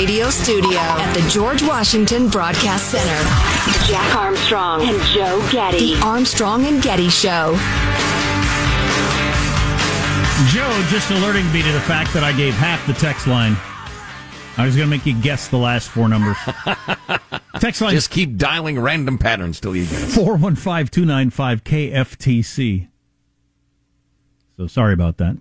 radio 0.00 0.30
studio 0.30 0.78
at 0.78 1.12
the 1.12 1.20
George 1.28 1.62
Washington 1.62 2.26
Broadcast 2.30 2.90
Center. 2.90 3.22
Jack 3.86 4.16
Armstrong 4.16 4.80
and 4.80 4.98
Joe 5.02 5.46
Getty. 5.52 5.94
The 5.94 6.00
Armstrong 6.02 6.64
and 6.64 6.82
Getty 6.82 7.10
Show. 7.10 7.52
Joe 10.48 10.86
just 10.88 11.10
alerting 11.10 11.52
me 11.52 11.60
to 11.60 11.70
the 11.72 11.82
fact 11.82 12.14
that 12.14 12.22
I 12.24 12.34
gave 12.34 12.54
half 12.54 12.86
the 12.86 12.94
text 12.94 13.26
line. 13.26 13.58
I 14.56 14.64
was 14.64 14.74
going 14.74 14.88
to 14.88 14.90
make 14.90 15.04
you 15.04 15.20
guess 15.20 15.48
the 15.48 15.58
last 15.58 15.90
four 15.90 16.08
numbers. 16.08 16.38
text 17.60 17.82
line. 17.82 17.92
Just 17.92 18.08
keep 18.08 18.38
dialing 18.38 18.80
random 18.80 19.18
patterns 19.18 19.60
till 19.60 19.76
you 19.76 19.84
get 19.84 20.02
it. 20.02 20.06
415 20.12 20.86
295 20.86 21.62
KFTC. 21.62 22.88
So 24.56 24.66
sorry 24.66 24.94
about 24.94 25.18
that. 25.18 25.36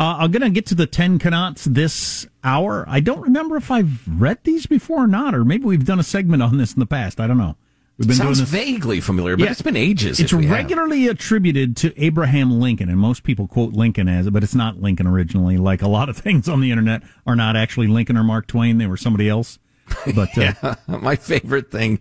Uh, 0.00 0.16
I'm 0.20 0.30
going 0.30 0.40
to 0.40 0.48
get 0.48 0.64
to 0.66 0.74
the 0.74 0.86
10 0.86 1.18
cannots 1.18 1.66
this 1.66 2.26
hour. 2.42 2.86
I 2.88 3.00
don't 3.00 3.20
remember 3.20 3.56
if 3.56 3.70
I've 3.70 4.00
read 4.08 4.38
these 4.44 4.64
before 4.64 5.04
or 5.04 5.06
not, 5.06 5.34
or 5.34 5.44
maybe 5.44 5.64
we've 5.64 5.84
done 5.84 6.00
a 6.00 6.02
segment 6.02 6.42
on 6.42 6.56
this 6.56 6.72
in 6.72 6.80
the 6.80 6.86
past. 6.86 7.20
I 7.20 7.26
don't 7.26 7.36
know. 7.36 7.54
We've 7.98 8.08
been 8.08 8.16
Sounds 8.16 8.38
doing 8.38 8.50
this. 8.50 8.66
vaguely 8.66 9.00
familiar, 9.02 9.36
but 9.36 9.44
yeah, 9.44 9.50
it's 9.50 9.60
been 9.60 9.76
ages. 9.76 10.18
It's 10.18 10.32
regularly 10.32 11.02
have. 11.02 11.16
attributed 11.16 11.76
to 11.78 12.02
Abraham 12.02 12.58
Lincoln, 12.58 12.88
and 12.88 12.98
most 12.98 13.24
people 13.24 13.46
quote 13.46 13.74
Lincoln 13.74 14.08
as 14.08 14.26
it, 14.26 14.30
but 14.30 14.42
it's 14.42 14.54
not 14.54 14.80
Lincoln 14.80 15.06
originally. 15.06 15.58
Like 15.58 15.82
a 15.82 15.88
lot 15.88 16.08
of 16.08 16.16
things 16.16 16.48
on 16.48 16.62
the 16.62 16.70
internet 16.70 17.02
are 17.26 17.36
not 17.36 17.56
actually 17.56 17.88
Lincoln 17.88 18.16
or 18.16 18.24
Mark 18.24 18.46
Twain; 18.46 18.78
they 18.78 18.86
were 18.86 18.96
somebody 18.96 19.28
else. 19.28 19.58
But 20.14 20.38
uh, 20.38 20.54
yeah, 20.62 20.74
my 20.86 21.16
favorite 21.16 21.70
thing 21.70 21.98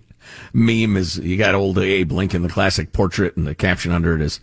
meme 0.54 0.96
is 0.96 1.18
you 1.18 1.36
got 1.36 1.54
old 1.54 1.78
Abe 1.78 2.14
Lincoln, 2.14 2.44
the 2.44 2.50
classic 2.50 2.94
portrait, 2.94 3.36
and 3.36 3.46
the 3.46 3.54
caption 3.54 3.92
under 3.92 4.16
it 4.16 4.22
is 4.22 4.40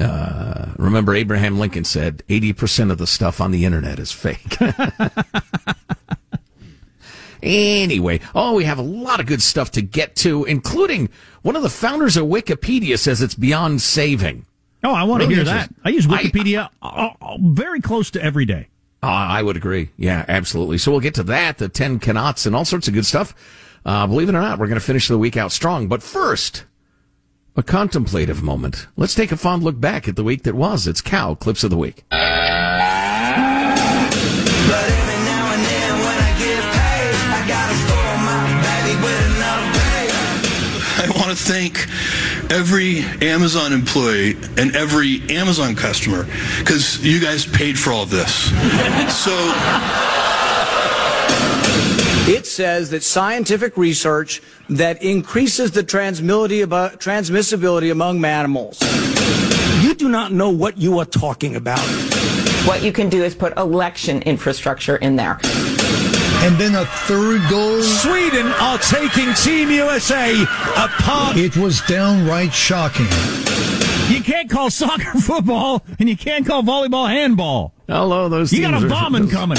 uh, 0.00 0.72
remember, 0.78 1.14
Abraham 1.14 1.58
Lincoln 1.58 1.84
said 1.84 2.22
80% 2.28 2.90
of 2.90 2.98
the 2.98 3.06
stuff 3.06 3.40
on 3.40 3.50
the 3.50 3.64
internet 3.64 3.98
is 3.98 4.12
fake. 4.12 4.56
anyway, 7.42 8.20
oh, 8.34 8.54
we 8.54 8.64
have 8.64 8.78
a 8.78 8.82
lot 8.82 9.20
of 9.20 9.26
good 9.26 9.42
stuff 9.42 9.70
to 9.72 9.82
get 9.82 10.16
to, 10.16 10.44
including 10.44 11.08
one 11.42 11.56
of 11.56 11.62
the 11.62 11.70
founders 11.70 12.16
of 12.16 12.26
Wikipedia 12.26 12.98
says 12.98 13.20
it's 13.20 13.34
beyond 13.34 13.82
saving. 13.82 14.46
Oh, 14.82 14.94
I 14.94 15.04
want 15.04 15.22
to 15.22 15.28
hear 15.28 15.44
that. 15.44 15.70
I 15.84 15.90
use 15.90 16.06
Wikipedia 16.06 16.70
I, 16.80 16.88
uh, 16.88 17.12
uh, 17.20 17.36
very 17.40 17.80
close 17.80 18.10
to 18.12 18.22
every 18.22 18.46
day. 18.46 18.68
Uh, 19.02 19.06
I 19.06 19.42
would 19.42 19.56
agree. 19.56 19.90
Yeah, 19.96 20.24
absolutely. 20.28 20.78
So 20.78 20.90
we'll 20.90 21.00
get 21.00 21.14
to 21.14 21.22
that, 21.24 21.58
the 21.58 21.68
10 21.68 22.00
cannots, 22.00 22.46
and 22.46 22.54
all 22.54 22.64
sorts 22.64 22.88
of 22.88 22.94
good 22.94 23.06
stuff. 23.06 23.34
Uh, 23.84 24.06
believe 24.06 24.28
it 24.28 24.34
or 24.34 24.40
not, 24.40 24.58
we're 24.58 24.66
going 24.66 24.80
to 24.80 24.84
finish 24.84 25.08
the 25.08 25.18
week 25.18 25.36
out 25.36 25.52
strong. 25.52 25.88
But 25.88 26.02
first, 26.02 26.64
a 27.60 27.62
contemplative 27.62 28.42
moment. 28.42 28.86
Let's 28.96 29.14
take 29.14 29.30
a 29.30 29.36
fond 29.36 29.62
look 29.62 29.78
back 29.78 30.08
at 30.08 30.16
the 30.16 30.24
week 30.24 30.44
that 30.44 30.54
was. 30.54 30.86
It's 30.86 31.02
Cow 31.02 31.34
Clips 31.34 31.62
of 31.62 31.68
the 31.68 31.76
Week. 31.76 32.04
I 32.10 32.16
want 41.14 41.28
to 41.28 41.36
thank 41.36 41.86
every 42.50 43.00
Amazon 43.28 43.74
employee 43.74 44.38
and 44.56 44.74
every 44.74 45.20
Amazon 45.28 45.76
customer 45.76 46.24
because 46.60 47.04
you 47.04 47.20
guys 47.20 47.44
paid 47.44 47.78
for 47.78 47.92
all 47.92 48.06
this. 48.06 48.46
so. 49.14 50.19
It 52.30 52.46
says 52.46 52.90
that 52.90 53.02
scientific 53.02 53.76
research 53.76 54.40
that 54.68 55.02
increases 55.02 55.72
the 55.72 55.82
transmissibility 55.82 57.90
among 57.90 58.20
mammals. 58.20 58.78
You 59.82 59.94
do 59.94 60.08
not 60.08 60.30
know 60.30 60.48
what 60.48 60.78
you 60.78 61.00
are 61.00 61.04
talking 61.04 61.56
about. 61.56 61.80
What 62.68 62.84
you 62.84 62.92
can 62.92 63.08
do 63.08 63.24
is 63.24 63.34
put 63.34 63.58
election 63.58 64.22
infrastructure 64.22 64.94
in 64.94 65.16
there. 65.16 65.40
And 66.44 66.56
then 66.56 66.76
a 66.76 66.84
third 66.84 67.40
goal. 67.50 67.82
Sweden 67.82 68.46
are 68.46 68.78
taking 68.78 69.34
Team 69.34 69.72
USA 69.72 70.40
apart. 70.76 71.36
It 71.36 71.56
was 71.56 71.80
downright 71.88 72.54
shocking. 72.54 73.08
You 74.08 74.22
can't 74.22 74.48
call 74.48 74.70
soccer 74.70 75.18
football, 75.20 75.82
and 75.98 76.08
you 76.08 76.16
can't 76.16 76.46
call 76.46 76.62
volleyball 76.62 77.08
handball. 77.08 77.74
Hello, 77.88 78.28
those. 78.28 78.52
You 78.52 78.62
got 78.62 78.80
a 78.80 78.86
bombing 78.86 79.28
coming. 79.30 79.58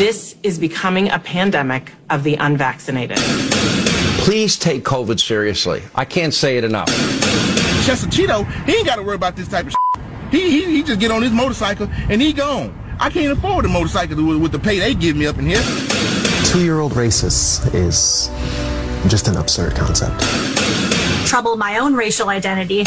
This 0.00 0.34
is 0.42 0.58
becoming 0.58 1.10
a 1.10 1.18
pandemic 1.18 1.92
of 2.08 2.24
the 2.24 2.34
unvaccinated. 2.36 3.18
Please 4.20 4.58
take 4.58 4.82
COVID 4.82 5.20
seriously. 5.20 5.82
I 5.94 6.06
can't 6.06 6.32
say 6.32 6.56
it 6.56 6.64
enough. 6.64 6.88
Chester 7.84 8.06
Cheeto, 8.06 8.50
he 8.64 8.76
ain't 8.76 8.86
got 8.86 8.96
to 8.96 9.02
worry 9.02 9.16
about 9.16 9.36
this 9.36 9.46
type 9.46 9.66
of 9.66 9.72
shit. 9.72 10.02
He, 10.30 10.50
he, 10.50 10.76
he 10.76 10.82
just 10.82 11.00
get 11.00 11.10
on 11.10 11.20
his 11.20 11.32
motorcycle 11.32 11.86
and 12.08 12.22
he 12.22 12.32
gone. 12.32 12.74
I 12.98 13.10
can't 13.10 13.36
afford 13.36 13.66
a 13.66 13.68
motorcycle 13.68 14.24
with, 14.24 14.40
with 14.40 14.52
the 14.52 14.58
pay 14.58 14.78
they 14.78 14.94
give 14.94 15.16
me 15.16 15.26
up 15.26 15.36
in 15.36 15.44
here. 15.44 15.62
Two-year-old 16.46 16.92
racist 16.92 17.74
is 17.74 18.30
just 19.10 19.28
an 19.28 19.36
absurd 19.36 19.74
concept. 19.74 20.18
Trouble 21.26 21.58
my 21.58 21.76
own 21.76 21.92
racial 21.92 22.30
identity. 22.30 22.84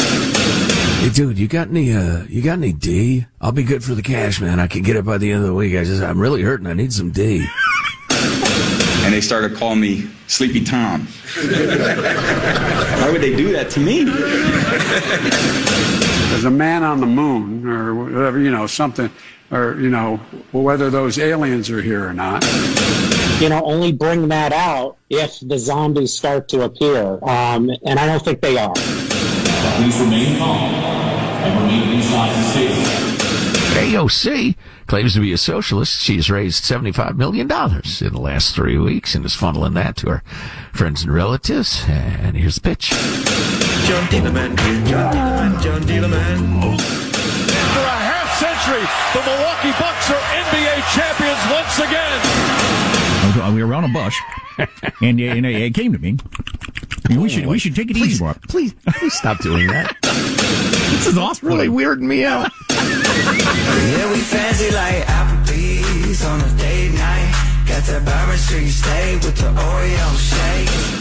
Hey, 1.00 1.10
dude, 1.10 1.38
you 1.38 1.48
got 1.48 1.68
any, 1.68 1.92
uh, 1.92 2.24
you 2.28 2.40
got 2.42 2.54
any 2.54 2.72
D? 2.72 3.26
I'll 3.40 3.52
be 3.52 3.62
good 3.62 3.84
for 3.84 3.94
the 3.94 4.02
cash, 4.02 4.40
man. 4.40 4.58
I 4.58 4.66
can 4.66 4.82
get 4.82 4.96
it 4.96 5.04
by 5.04 5.18
the 5.18 5.30
end 5.30 5.42
of 5.42 5.46
the 5.46 5.54
week. 5.54 5.76
I 5.76 5.84
just, 5.84 6.02
I'm 6.02 6.18
really 6.18 6.40
hurting. 6.42 6.66
I 6.66 6.72
need 6.72 6.92
some 6.94 7.10
D. 7.10 7.46
and 8.10 9.12
they 9.12 9.20
started 9.20 9.54
calling 9.54 9.80
me 9.80 10.08
Sleepy 10.28 10.64
Tom. 10.64 11.06
Why 11.36 13.10
would 13.12 13.20
they 13.20 13.36
do 13.36 13.52
that 13.52 13.68
to 13.72 13.80
me? 13.80 14.04
There's 16.30 16.44
a 16.46 16.50
man 16.50 16.82
on 16.82 17.00
the 17.00 17.06
moon, 17.06 17.66
or 17.68 17.94
whatever, 17.94 18.38
you 18.40 18.50
know, 18.50 18.66
something, 18.66 19.10
or, 19.50 19.78
you 19.78 19.90
know, 19.90 20.16
whether 20.52 20.88
those 20.88 21.18
aliens 21.18 21.68
are 21.70 21.82
here 21.82 22.08
or 22.08 22.14
not. 22.14 22.42
You 23.40 23.50
know, 23.50 23.62
only 23.62 23.92
bring 23.92 24.28
that 24.28 24.52
out 24.52 24.96
if 25.10 25.38
the 25.40 25.58
zombies 25.58 26.14
start 26.14 26.48
to 26.48 26.62
appear. 26.62 27.18
Um, 27.22 27.70
and 27.84 27.98
I 27.98 28.06
don't 28.06 28.24
think 28.24 28.40
they 28.40 28.56
are. 28.56 28.72
Please 29.76 29.98
remain 30.00 30.38
calm 30.38 30.72
and 30.72 31.60
remain 31.62 31.96
inside 31.96 32.30
the 32.30 32.42
stadium. 32.50 33.14
AOC 33.74 34.54
claims 34.86 35.14
to 35.14 35.20
be 35.20 35.32
a 35.32 35.36
socialist. 35.36 36.00
She 36.00 36.16
has 36.16 36.30
raised 36.30 36.62
$75 36.62 37.16
million 37.16 37.50
in 37.50 38.12
the 38.14 38.20
last 38.20 38.54
three 38.54 38.78
weeks 38.78 39.14
and 39.16 39.24
is 39.24 39.34
funneling 39.34 39.74
that 39.74 39.96
to 39.96 40.10
her 40.10 40.22
friends 40.72 41.02
and 41.02 41.12
relatives. 41.12 41.84
And 41.88 42.36
here's 42.36 42.54
the 42.54 42.60
pitch. 42.60 42.90
John 42.90 44.06
Dealerman, 44.08 44.56
John 44.86 45.12
Dealerman, 45.12 45.62
John 45.62 45.82
Dealerman. 45.82 46.80
For 47.74 47.80
a 47.80 47.98
half 47.98 48.30
century, 48.38 48.86
the 49.12 49.22
Milwaukee 49.26 49.74
Bucks 49.78 50.08
are 50.10 50.22
NBA 50.46 50.82
champions 50.94 51.42
once 51.50 51.78
again. 51.82 53.54
We 53.54 53.64
were 53.64 53.74
on 53.74 53.84
a 53.84 53.88
bus, 53.88 54.14
and, 55.02 55.20
and 55.20 55.44
it 55.44 55.74
came 55.74 55.92
to 55.92 55.98
me. 55.98 56.16
We 57.10 57.28
should 57.28 57.46
we 57.46 57.58
should 57.58 57.76
take 57.76 57.90
it 57.90 57.96
please, 57.96 58.12
easy, 58.12 58.24
Bob. 58.24 58.40
Please, 58.48 58.74
please 58.86 59.12
stop 59.14 59.38
doing 59.38 59.66
that. 59.66 59.96
this 60.02 61.06
is 61.06 61.18
awesome. 61.18 61.48
Really 61.48 61.68
weirding 61.68 62.00
me 62.00 62.24
out. 62.24 62.50
yeah, 62.70 64.12
we 64.12 64.18
fancy 64.20 64.70
like 64.70 65.04
Applebee's 65.04 66.24
on 66.24 66.40
a 66.40 66.56
date 66.56 66.92
night. 66.92 67.30
Got 67.68 67.84
that 67.84 68.04
Bourbon 68.04 68.38
Street 68.38 68.70
steak 68.70 69.22
with 69.22 69.36
the 69.36 69.52
Oreo 69.52 70.16
shake. 70.18 70.94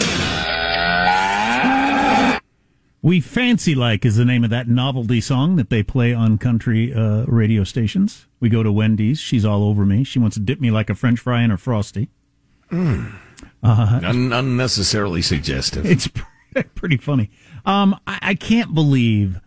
We 3.04 3.20
Fancy 3.20 3.76
Like 3.76 4.06
is 4.06 4.16
the 4.16 4.24
name 4.24 4.46
of 4.46 4.50
that 4.52 4.70
novelty 4.70 5.20
song 5.20 5.58
that 5.58 5.70
they 5.70 5.84
play 5.84 6.14
on 6.14 6.38
country 6.38 6.94
uh, 6.94 7.26
radio 7.26 7.66
stations. 7.66 8.28
We 8.40 8.48
go 8.48 8.64
to 8.64 8.72
Wendy's. 8.72 9.20
She's 9.20 9.44
all 9.44 9.66
over 9.66 9.86
me. 9.86 10.06
She 10.06 10.20
wants 10.20 10.38
to 10.38 10.40
dip 10.40 10.62
me 10.62 10.72
like 10.72 10.90
a 10.90 10.96
French 10.96 11.20
fry 11.20 11.42
in 11.42 11.52
a 11.52 11.58
frosty. 11.58 12.08
Mm. 12.72 13.14
Uh, 13.64 14.02
Un- 14.04 14.34
unnecessarily 14.34 15.22
suggestive. 15.22 15.86
It's 15.86 16.10
pretty 16.76 16.98
funny. 16.98 17.32
Um, 17.66 17.98
I-, 18.06 18.20
I 18.22 18.36
can't 18.36 18.74
believe 18.74 19.40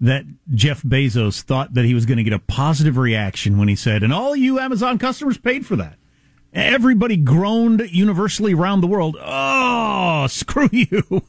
that 0.00 0.24
Jeff 0.54 0.82
Bezos 0.82 1.42
thought 1.42 1.74
that 1.74 1.84
he 1.84 1.94
was 1.94 2.06
going 2.06 2.16
to 2.18 2.24
get 2.24 2.32
a 2.32 2.38
positive 2.38 2.96
reaction 2.96 3.58
when 3.58 3.68
he 3.68 3.76
said, 3.76 4.02
and 4.02 4.12
all 4.12 4.34
you 4.34 4.58
Amazon 4.58 4.98
customers 4.98 5.38
paid 5.38 5.66
for 5.66 5.76
that. 5.76 5.98
Everybody 6.52 7.16
groaned 7.16 7.80
universally 7.92 8.54
around 8.54 8.80
the 8.80 8.88
world. 8.88 9.16
Oh, 9.20 10.26
screw 10.30 10.68
you. 10.72 11.22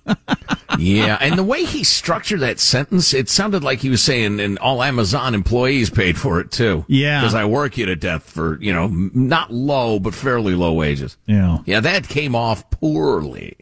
yeah, 0.80 1.18
and 1.22 1.38
the 1.38 1.44
way 1.44 1.64
he 1.64 1.84
structured 1.84 2.40
that 2.40 2.60
sentence, 2.60 3.14
it 3.14 3.30
sounded 3.30 3.64
like 3.64 3.80
he 3.80 3.90
was 3.92 4.02
saying, 4.02 4.40
and 4.40 4.58
all 4.60 4.82
Amazon 4.82 5.36
employees 5.36 5.92
paid 5.92 6.18
for 6.18 6.40
it 6.40 6.52
too. 6.52 6.86
Yeah. 6.88 7.22
Because 7.22 7.36
I 7.36 7.46
work 7.46 7.78
you 7.78 7.86
to 7.86 7.96
death 7.96 8.24
for, 8.24 8.60
you 8.62 8.74
know, 8.74 8.88
not 8.88 9.52
low, 9.54 10.00
but 10.00 10.16
fairly 10.16 10.56
low 10.56 10.74
wages. 10.74 11.18
Yeah. 11.28 11.60
Yeah, 11.66 11.82
that 11.82 12.08
came 12.08 12.36
off 12.36 12.70
poorly. 12.72 13.58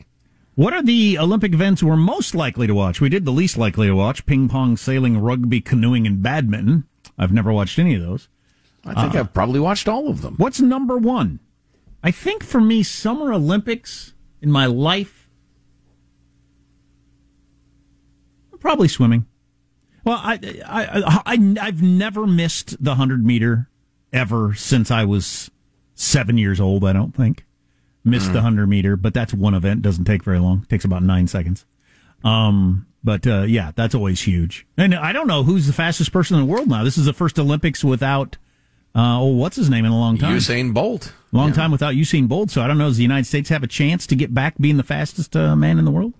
What 0.55 0.73
are 0.73 0.83
the 0.83 1.17
Olympic 1.17 1.53
events 1.53 1.83
we're 1.83 1.95
most 1.97 2.35
likely 2.35 2.67
to 2.67 2.73
watch? 2.75 3.01
We 3.01 3.09
did 3.09 3.25
the 3.25 3.31
least 3.31 3.57
likely 3.57 3.87
to 3.87 3.95
watch 3.95 4.25
ping 4.25 4.47
pong, 4.47 4.77
sailing, 4.77 5.17
rugby, 5.17 5.61
canoeing, 5.61 6.05
and 6.07 6.21
badminton. 6.21 6.85
I've 7.17 7.33
never 7.33 7.51
watched 7.51 7.79
any 7.79 7.95
of 7.95 8.01
those. 8.01 8.29
I 8.85 9.01
think 9.01 9.15
uh, 9.15 9.19
I've 9.19 9.33
probably 9.33 9.59
watched 9.59 9.87
all 9.89 10.09
of 10.09 10.21
them. 10.21 10.35
What's 10.37 10.61
number 10.61 10.97
one? 10.97 11.39
I 12.03 12.11
think 12.11 12.43
for 12.43 12.61
me, 12.61 12.83
Summer 12.83 13.33
Olympics 13.33 14.13
in 14.41 14.51
my 14.51 14.65
life, 14.65 15.29
probably 18.59 18.87
swimming. 18.87 19.25
Well, 20.03 20.19
I, 20.21 20.39
I, 20.65 21.21
I, 21.25 21.55
I've 21.61 21.81
never 21.81 22.25
missed 22.27 22.81
the 22.83 22.91
100 22.91 23.25
meter 23.25 23.69
ever 24.11 24.53
since 24.53 24.91
I 24.91 25.05
was 25.05 25.51
seven 25.95 26.37
years 26.37 26.59
old, 26.59 26.83
I 26.85 26.93
don't 26.93 27.15
think. 27.15 27.45
missed 28.03 28.27
the 28.27 28.35
100 28.39 28.67
meter, 28.67 28.95
but 28.95 29.13
that's 29.13 29.33
one 29.33 29.53
event. 29.53 29.81
Doesn't 29.81 30.05
take 30.05 30.23
very 30.23 30.39
long. 30.39 30.65
takes 30.69 30.85
about 30.85 31.03
nine 31.03 31.27
seconds. 31.27 31.65
Um, 32.23 32.87
but 33.03 33.25
uh, 33.27 33.41
yeah, 33.43 33.71
that's 33.75 33.95
always 33.95 34.21
huge. 34.21 34.65
And 34.77 34.95
I 34.95 35.11
don't 35.11 35.27
know 35.27 35.43
who's 35.43 35.67
the 35.67 35.73
fastest 35.73 36.11
person 36.11 36.37
in 36.37 36.45
the 36.45 36.51
world 36.51 36.67
now. 36.67 36.83
This 36.83 36.97
is 36.97 37.05
the 37.05 37.13
first 37.13 37.37
Olympics 37.39 37.83
without, 37.83 38.37
uh, 38.95 39.19
oh, 39.21 39.27
what's 39.27 39.55
his 39.55 39.69
name 39.69 39.85
in 39.85 39.91
a 39.91 39.97
long 39.97 40.17
time? 40.17 40.35
Usain 40.35 40.73
Bolt. 40.73 41.13
Long 41.31 41.53
time 41.53 41.71
without 41.71 41.93
Usain 41.93 42.27
Bolt. 42.27 42.49
So 42.49 42.61
I 42.61 42.67
don't 42.67 42.77
know. 42.77 42.87
Does 42.87 42.97
the 42.97 43.03
United 43.03 43.25
States 43.25 43.49
have 43.49 43.61
a 43.61 43.67
chance 43.67 44.07
to 44.07 44.15
get 44.15 44.33
back 44.33 44.55
being 44.59 44.77
the 44.77 44.83
fastest 44.83 45.35
uh, 45.35 45.55
man 45.55 45.77
in 45.77 45.85
the 45.85 45.91
world? 45.91 46.13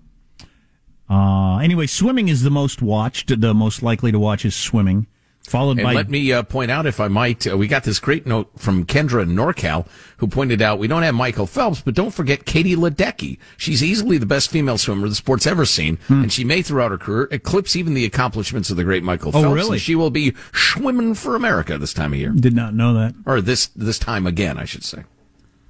Uh, 1.08 1.58
anyway, 1.58 1.86
swimming 1.88 2.28
is 2.28 2.42
the 2.42 2.50
most 2.50 2.80
watched. 2.80 3.40
The 3.40 3.52
most 3.52 3.82
likely 3.82 4.12
to 4.12 4.18
watch 4.18 4.44
is 4.44 4.54
swimming, 4.54 5.08
followed 5.50 5.78
And 5.78 5.84
by. 5.84 5.92
let 5.94 6.08
me 6.08 6.32
uh, 6.32 6.42
point 6.42 6.70
out, 6.70 6.86
if 6.86 7.00
I 7.00 7.08
might, 7.08 7.46
uh, 7.46 7.56
we 7.56 7.66
got 7.68 7.84
this 7.84 7.98
great 7.98 8.26
note 8.26 8.50
from 8.56 8.84
Kendra 8.86 9.28
NorCal, 9.28 9.86
who 10.18 10.26
pointed 10.26 10.62
out 10.62 10.78
we 10.78 10.86
don't 10.88 11.02
have 11.02 11.14
Michael 11.14 11.46
Phelps, 11.46 11.80
but 11.82 11.94
don't 11.94 12.12
forget 12.12 12.44
Katie 12.46 12.76
Ledecky. 12.76 13.38
She's 13.56 13.82
easily 13.82 14.16
the 14.16 14.26
best 14.26 14.50
female 14.50 14.78
swimmer 14.78 15.08
the 15.08 15.14
sport's 15.14 15.46
ever 15.46 15.64
seen, 15.66 15.98
and 16.08 16.32
she 16.32 16.44
may, 16.44 16.62
throughout 16.62 16.90
her 16.92 16.98
career, 16.98 17.28
eclipse 17.30 17.76
even 17.76 17.94
the 17.94 18.04
accomplishments 18.04 18.70
of 18.70 18.76
the 18.76 18.84
great 18.84 19.02
Michael 19.02 19.30
Oh, 19.34 19.42
Phelps. 19.42 19.54
really? 19.54 19.72
And 19.72 19.80
she 19.80 19.94
will 19.94 20.10
be 20.10 20.34
swimming 20.54 21.14
for 21.14 21.34
America 21.36 21.76
this 21.78 21.92
time 21.92 22.12
of 22.12 22.18
year, 22.18 22.30
Did 22.30 22.54
not 22.54 22.72
know 22.74 22.94
that. 22.94 23.14
or 23.26 23.40
this 23.40 23.66
this 23.76 23.98
time 23.98 24.26
again, 24.26 24.56
I 24.56 24.64
should 24.64 24.84
say. 24.84 25.04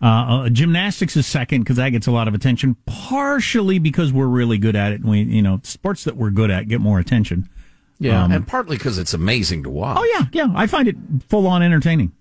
Uh, 0.03 0.07
uh, 0.07 0.49
gymnastics 0.49 1.15
is 1.17 1.27
second 1.27 1.61
because 1.61 1.77
that 1.77 1.91
gets 1.91 2.07
a 2.07 2.11
lot 2.11 2.27
of 2.27 2.33
attention, 2.35 2.75
partially 2.87 3.79
because 3.79 4.13
we're 4.13 4.27
really 4.27 4.57
good 4.57 4.75
at 4.77 4.93
it. 4.93 5.01
And 5.03 5.11
we, 5.11 5.21
you 5.23 5.43
know, 5.43 5.61
sports 5.63 6.05
that 6.05 6.17
we're 6.17 6.31
good 6.31 6.51
at 6.51 6.69
get 6.69 6.81
more 6.81 6.99
attention. 6.99 7.49
Yeah, 8.01 8.25
Um, 8.25 8.33
and 8.33 8.47
partly 8.47 8.77
because 8.79 8.97
it's 8.99 9.13
amazing 9.15 9.63
to 9.65 9.71
watch. 9.71 9.99
oh 10.01 10.05
yeah, 10.19 10.27
yeah. 10.33 10.53
I 10.57 10.67
find 10.67 10.89
it 10.89 10.97
full 11.29 11.47
on 11.47 11.63
entertaining. 11.63 12.13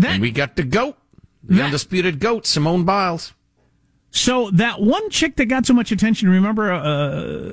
and 0.00 0.22
we 0.22 0.30
got 0.30 0.54
the 0.56 0.62
goat, 0.62 0.96
the 1.42 1.56
That- 1.56 1.64
undisputed 1.66 2.20
goat, 2.20 2.46
Simone 2.46 2.84
Biles. 2.84 3.32
So 4.10 4.50
that 4.52 4.80
one 4.80 5.10
chick 5.10 5.36
that 5.36 5.46
got 5.46 5.66
so 5.66 5.74
much 5.74 5.90
attention, 5.92 6.28
remember, 6.28 6.72
uh, 6.72 7.52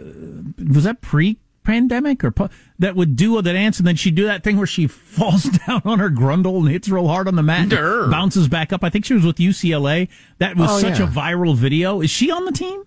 was 0.71 0.83
that 0.85 1.01
pre-pandemic 1.01 2.23
or 2.23 2.31
po- 2.31 2.49
that 2.79 2.95
would 2.95 3.15
do 3.15 3.41
the 3.41 3.51
dance 3.53 3.79
and 3.79 3.87
then 3.87 3.95
she'd 3.95 4.15
do 4.15 4.25
that 4.25 4.43
thing 4.43 4.57
where 4.57 4.67
she 4.67 4.87
falls 4.87 5.43
down 5.43 5.81
on 5.83 5.99
her 5.99 6.09
grundle 6.09 6.59
and 6.59 6.69
hits 6.69 6.87
real 6.87 7.07
hard 7.07 7.27
on 7.27 7.35
the 7.35 7.43
mat, 7.43 7.69
Durr. 7.69 8.09
bounces 8.09 8.47
back 8.47 8.71
up. 8.71 8.83
I 8.83 8.89
think 8.89 9.03
she 9.05 9.13
was 9.15 9.25
with 9.25 9.37
UCLA. 9.37 10.07
That 10.37 10.55
was 10.55 10.69
Oh, 10.71 10.79
such 10.79 10.99
yeah. 10.99 11.05
a 11.05 11.09
viral 11.09 11.55
video. 11.55 11.99
Is 12.01 12.11
she 12.11 12.29
on 12.31 12.45
the 12.45 12.51
team? 12.51 12.83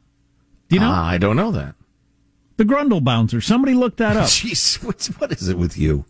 Do 0.68 0.76
you 0.76 0.80
know 0.80 0.88
Ah, 0.90 1.06
I 1.08 1.18
don't 1.18 1.36
know 1.36 1.50
that. 1.52 1.74
The 2.56 2.64
grundle 2.64 3.02
bouncer? 3.02 3.40
Somebody 3.40 3.74
look 3.74 3.96
that 3.96 4.16
up. 4.16 4.24
Jeez, 4.28 4.82
what's, 4.82 5.08
what 5.18 5.32
is 5.32 5.48
it 5.48 5.58
with 5.58 5.76
you? 5.78 6.04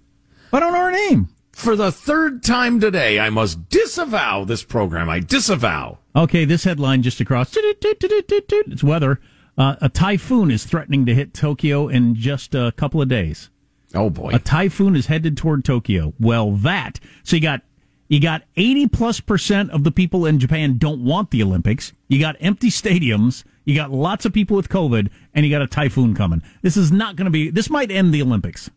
I 0.52 0.60
don't 0.60 0.72
know 0.72 0.80
her 0.80 0.92
name. 0.92 1.28
For 1.52 1.74
the 1.74 1.90
third 1.90 2.44
time 2.44 2.80
today, 2.80 3.18
I 3.18 3.30
must 3.30 3.70
disavow 3.70 4.44
this 4.44 4.62
program. 4.62 5.08
I 5.08 5.20
disavow. 5.20 5.98
Okay, 6.14 6.44
this 6.44 6.64
headline 6.64 7.02
just 7.02 7.20
across. 7.20 7.56
It's 7.56 8.84
weather. 8.84 9.20
Uh, 9.56 9.76
a 9.80 9.88
typhoon 9.88 10.50
is 10.50 10.64
threatening 10.64 11.06
to 11.06 11.14
hit 11.14 11.32
Tokyo 11.32 11.88
in 11.88 12.14
just 12.14 12.54
a 12.54 12.72
couple 12.76 13.00
of 13.00 13.08
days. 13.08 13.48
Oh 13.94 14.10
boy. 14.10 14.32
A 14.34 14.38
typhoon 14.38 14.96
is 14.96 15.06
headed 15.06 15.36
toward 15.36 15.64
Tokyo. 15.64 16.12
Well, 16.20 16.52
that 16.52 17.00
so 17.22 17.36
you 17.36 17.42
got 17.42 17.62
you 18.08 18.20
got 18.20 18.42
eighty 18.56 18.86
plus 18.86 19.20
percent 19.20 19.70
of 19.70 19.82
the 19.84 19.90
people 19.90 20.26
in 20.26 20.38
Japan 20.38 20.76
don't 20.76 21.02
want 21.04 21.30
the 21.30 21.42
Olympics. 21.42 21.92
You 22.08 22.20
got 22.20 22.36
empty 22.40 22.68
stadiums. 22.68 23.44
You 23.66 23.74
got 23.74 23.90
lots 23.90 24.24
of 24.24 24.32
people 24.32 24.56
with 24.56 24.68
COVID, 24.70 25.10
and 25.34 25.44
you 25.44 25.50
got 25.50 25.60
a 25.60 25.66
typhoon 25.66 26.14
coming. 26.14 26.40
This 26.62 26.76
is 26.78 26.90
not 26.90 27.16
going 27.16 27.26
to 27.26 27.30
be. 27.30 27.50
This 27.50 27.68
might 27.68 27.90
end 27.90 28.14
the 28.14 28.22
Olympics. 28.22 28.70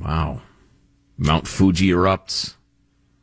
Wow. 0.00 0.40
Mount 1.18 1.46
Fuji 1.46 1.88
erupts. 1.88 2.54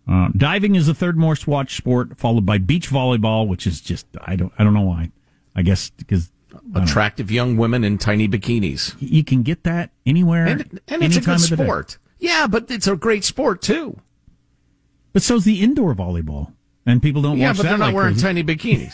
Uh, 0.07 0.29
diving 0.37 0.75
is 0.75 0.85
the 0.85 0.93
third 0.93 1.17
most 1.17 1.47
watched 1.47 1.75
sport, 1.77 2.17
followed 2.17 2.45
by 2.45 2.57
beach 2.59 2.89
volleyball, 2.89 3.47
which 3.47 3.65
is 3.65 3.81
just 3.81 4.05
I 4.25 4.35
don't 4.35 4.53
I 4.59 4.63
don't 4.63 4.73
know 4.73 4.81
why. 4.81 5.11
I 5.55 5.63
guess 5.63 5.89
because 5.89 6.31
Attractive 6.75 7.29
young 7.29 7.55
women 7.57 7.83
in 7.83 7.97
tiny 7.97 8.27
bikinis. 8.27 8.95
you 8.99 9.23
can 9.23 9.43
get 9.43 9.63
that 9.63 9.91
anywhere, 10.05 10.45
And, 10.47 10.79
and 10.87 11.03
it's 11.03 11.15
a 11.17 11.21
good 11.21 11.35
of 11.35 11.49
the 11.49 11.55
day. 11.57 11.63
sport. 11.63 11.97
Yeah, 12.19 12.47
but 12.47 12.69
it's 12.71 12.87
a 12.87 12.95
great 12.95 13.23
sport 13.23 13.61
too. 13.61 13.99
But 15.13 15.21
so's 15.21 15.43
the 15.45 15.61
indoor 15.61 15.93
volleyball, 15.93 16.53
and 16.85 17.01
people 17.01 17.21
don't 17.21 17.37
yeah, 17.37 17.49
watch 17.49 17.57
but 17.57 17.63
they're 17.63 17.77
not 17.77 17.87
like 17.87 17.95
wearing 17.95 18.13
crazy. 18.15 18.27
tiny 18.27 18.43
bikinis. 18.43 18.93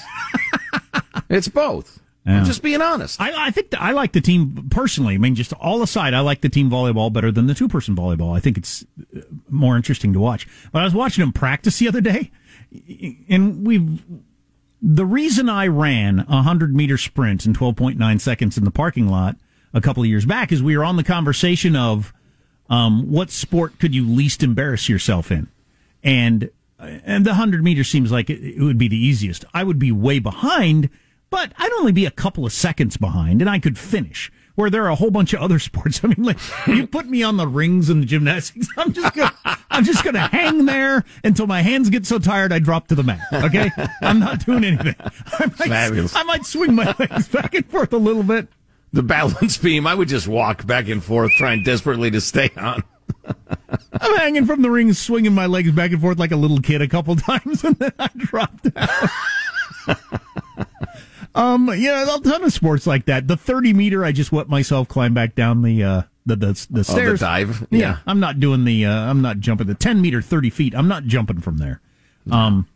it's 1.29 1.47
both. 1.47 1.99
Yeah. 2.25 2.39
I'm 2.39 2.45
just 2.45 2.63
being 2.63 2.81
honest. 2.81 3.19
I, 3.19 3.47
I 3.47 3.51
think 3.51 3.71
that 3.71 3.81
I 3.81 3.91
like 3.91 4.13
the 4.13 4.21
team 4.21 4.69
personally. 4.69 5.15
I 5.15 5.17
mean, 5.17 5.35
just 5.35 5.51
all 5.53 5.81
aside, 5.81 6.13
I 6.13 6.21
like 6.21 6.39
the 6.39 6.47
team 6.49 6.69
volleyball 6.69 7.11
better 7.11 7.31
than 7.31 7.47
the 7.47 7.53
two 7.53 7.67
person 7.67 7.95
volleyball. 7.95 8.35
I 8.35 8.39
think 8.39 8.57
it's 8.57 8.85
uh, 9.15 9.21
more 9.49 9.75
interesting 9.75 10.13
to 10.13 10.19
watch. 10.19 10.47
But 10.71 10.83
I 10.83 10.85
was 10.85 10.93
watching 10.93 11.21
them 11.21 11.33
practice 11.33 11.79
the 11.79 11.89
other 11.89 11.99
day, 11.99 12.31
and 13.29 13.67
we've 13.67 14.03
the 14.81 15.05
reason 15.05 15.49
I 15.49 15.67
ran 15.67 16.19
a 16.29 16.43
hundred 16.43 16.75
meter 16.75 16.97
sprint 16.97 17.45
in 17.45 17.53
twelve 17.53 17.75
point 17.75 17.97
nine 17.97 18.19
seconds 18.19 18.57
in 18.57 18.63
the 18.63 18.71
parking 18.71 19.07
lot 19.07 19.35
a 19.73 19.81
couple 19.81 20.03
of 20.03 20.09
years 20.09 20.25
back 20.25 20.51
is 20.51 20.63
we 20.63 20.77
were 20.77 20.83
on 20.83 20.95
the 20.95 21.03
conversation 21.03 21.75
of 21.75 22.13
um, 22.69 23.11
what 23.11 23.31
sport 23.31 23.79
could 23.79 23.93
you 23.93 24.07
least 24.07 24.43
embarrass 24.43 24.87
yourself 24.87 25.29
in, 25.29 25.47
and 26.03 26.49
and 26.79 27.25
the 27.25 27.33
hundred 27.33 27.63
meter 27.63 27.83
seems 27.83 28.11
like 28.11 28.29
it 28.29 28.59
would 28.59 28.77
be 28.77 28.87
the 28.87 28.97
easiest. 28.97 29.43
I 29.53 29.63
would 29.63 29.79
be 29.79 29.91
way 29.91 30.19
behind, 30.19 30.89
but 31.33 31.51
I'd 31.57 31.71
only 31.79 31.91
be 31.91 32.05
a 32.05 32.11
couple 32.11 32.45
of 32.45 32.53
seconds 32.53 32.95
behind, 32.95 33.41
and 33.41 33.49
I 33.49 33.57
could 33.57 33.75
finish. 33.75 34.31
Where 34.53 34.69
there 34.69 34.83
are 34.83 34.89
a 34.89 34.95
whole 34.95 35.09
bunch 35.09 35.33
of 35.33 35.41
other 35.41 35.57
sports. 35.69 36.01
I 36.03 36.09
mean, 36.09 36.21
like 36.21 36.37
you 36.67 36.85
put 36.85 37.07
me 37.07 37.23
on 37.23 37.37
the 37.37 37.47
rings 37.47 37.89
and 37.89 38.03
the 38.03 38.05
gymnastics, 38.05 38.67
I'm 38.77 38.93
just 38.93 39.15
gonna, 39.15 39.33
I'm 39.71 39.83
just 39.83 40.03
gonna 40.03 40.27
hang 40.27 40.67
there 40.67 41.03
until 41.23 41.47
my 41.47 41.63
hands 41.63 41.89
get 41.89 42.05
so 42.05 42.19
tired 42.19 42.53
I 42.53 42.59
drop 42.59 42.87
to 42.89 42.95
the 42.95 43.01
mat. 43.01 43.19
Okay, 43.33 43.71
I'm 44.03 44.19
not 44.19 44.45
doing 44.45 44.63
anything. 44.63 44.93
I 44.99 45.47
might, 45.47 45.69
Fabulous. 45.69 46.15
I 46.15 46.21
might 46.21 46.45
swing 46.45 46.75
my 46.75 46.93
legs 46.99 47.27
back 47.29 47.55
and 47.55 47.65
forth 47.65 47.91
a 47.93 47.97
little 47.97 48.21
bit. 48.21 48.47
The 48.91 49.01
balance 49.01 49.57
beam, 49.57 49.87
I 49.87 49.95
would 49.95 50.09
just 50.09 50.27
walk 50.27 50.67
back 50.67 50.87
and 50.87 51.03
forth, 51.03 51.31
trying 51.31 51.63
desperately 51.63 52.11
to 52.11 52.21
stay 52.21 52.51
on. 52.55 52.83
I'm 53.25 54.17
hanging 54.17 54.45
from 54.45 54.61
the 54.61 54.69
rings, 54.69 54.99
swinging 54.99 55.33
my 55.33 55.47
legs 55.47 55.71
back 55.71 55.91
and 55.93 55.99
forth 55.99 56.19
like 56.19 56.31
a 56.31 56.35
little 56.35 56.59
kid 56.59 56.83
a 56.83 56.87
couple 56.87 57.15
times, 57.15 57.63
and 57.63 57.75
then 57.77 57.91
I 57.97 58.09
drop 58.17 58.61
down. 58.61 58.87
Um, 61.35 61.69
yeah, 61.75 62.15
a 62.15 62.19
ton 62.19 62.43
of 62.43 62.53
sports 62.53 62.85
like 62.85 63.05
that. 63.05 63.27
The 63.27 63.37
30 63.37 63.73
meter, 63.73 64.05
I 64.05 64.11
just 64.11 64.31
let 64.33 64.49
myself 64.49 64.87
climb 64.87 65.13
back 65.13 65.35
down 65.35 65.61
the 65.61 65.83
uh, 65.83 66.01
the 66.25 66.35
the, 66.35 66.67
the 66.69 66.83
stairs. 66.83 67.19
dive? 67.19 67.67
Yeah. 67.69 67.79
Yeah. 67.79 67.97
I'm 68.05 68.19
not 68.19 68.39
doing 68.39 68.65
the. 68.65 68.85
Uh, 68.85 68.93
I'm 68.93 69.21
not 69.21 69.39
jumping 69.39 69.67
the 69.67 69.75
10 69.75 70.01
meter, 70.01 70.21
30 70.21 70.49
feet. 70.49 70.75
I'm 70.75 70.87
not 70.87 71.05
jumping 71.05 71.41
from 71.41 71.57
there. 71.57 71.81
Um, 72.31 72.67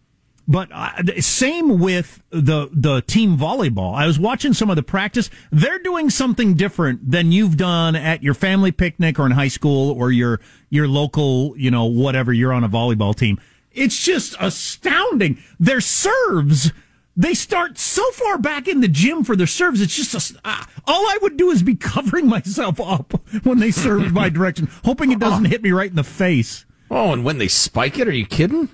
but 0.48 0.70
uh, 0.72 1.20
same 1.20 1.80
with 1.80 2.24
the 2.30 2.70
the 2.72 3.02
team 3.02 3.38
volleyball. 3.38 3.94
I 3.94 4.08
was 4.08 4.18
watching 4.18 4.54
some 4.54 4.70
of 4.70 4.78
the 4.78 4.84
practice. 4.84 5.30
They're 5.52 5.80
doing 5.80 6.10
something 6.10 6.54
different 6.54 7.12
than 7.12 7.32
you've 7.34 7.58
done 7.58 7.96
at 7.96 8.24
your 8.24 8.34
family 8.34 8.72
picnic 8.72 9.20
or 9.20 9.26
in 9.26 9.34
high 9.34 9.50
school 9.50 9.92
or 9.92 10.10
your 10.10 10.40
your 10.70 10.88
local, 10.88 11.54
you 11.58 11.70
know, 11.70 11.86
whatever. 11.86 12.32
You're 12.32 12.54
on 12.54 12.64
a 12.64 12.70
volleyball 12.70 13.14
team. 13.14 13.40
It's 13.74 14.02
just 14.02 14.36
astounding. 14.40 15.38
Their 15.60 15.82
serves. 15.82 16.72
They 17.20 17.34
start 17.34 17.80
so 17.80 18.10
far 18.12 18.38
back 18.38 18.68
in 18.68 18.82
the 18.82 18.88
gym 18.88 19.24
for 19.24 19.36
their 19.36 19.48
serves. 19.48 19.82
It's 19.82 19.96
just 19.96 20.14
a, 20.14 20.40
uh, 20.46 20.64
all 20.86 21.02
I 21.08 21.18
would 21.24 21.36
do 21.36 21.50
is 21.50 21.64
be 21.64 21.76
covering 21.94 22.28
myself 22.28 22.80
up 22.80 23.20
when 23.44 23.58
they 23.58 23.72
served 23.72 24.14
my 24.14 24.30
direction, 24.30 24.70
hoping 24.86 25.12
it 25.12 25.20
doesn't 25.20 25.46
hit 25.46 25.64
me 25.64 25.72
right 25.72 25.90
in 25.90 25.96
the 25.96 26.04
face. 26.04 26.66
Oh, 26.92 27.12
and 27.12 27.26
when 27.26 27.40
they 27.40 27.48
spike 27.48 27.98
it, 27.98 28.08
are 28.08 28.14
you 28.14 28.28
kidding? 28.28 28.70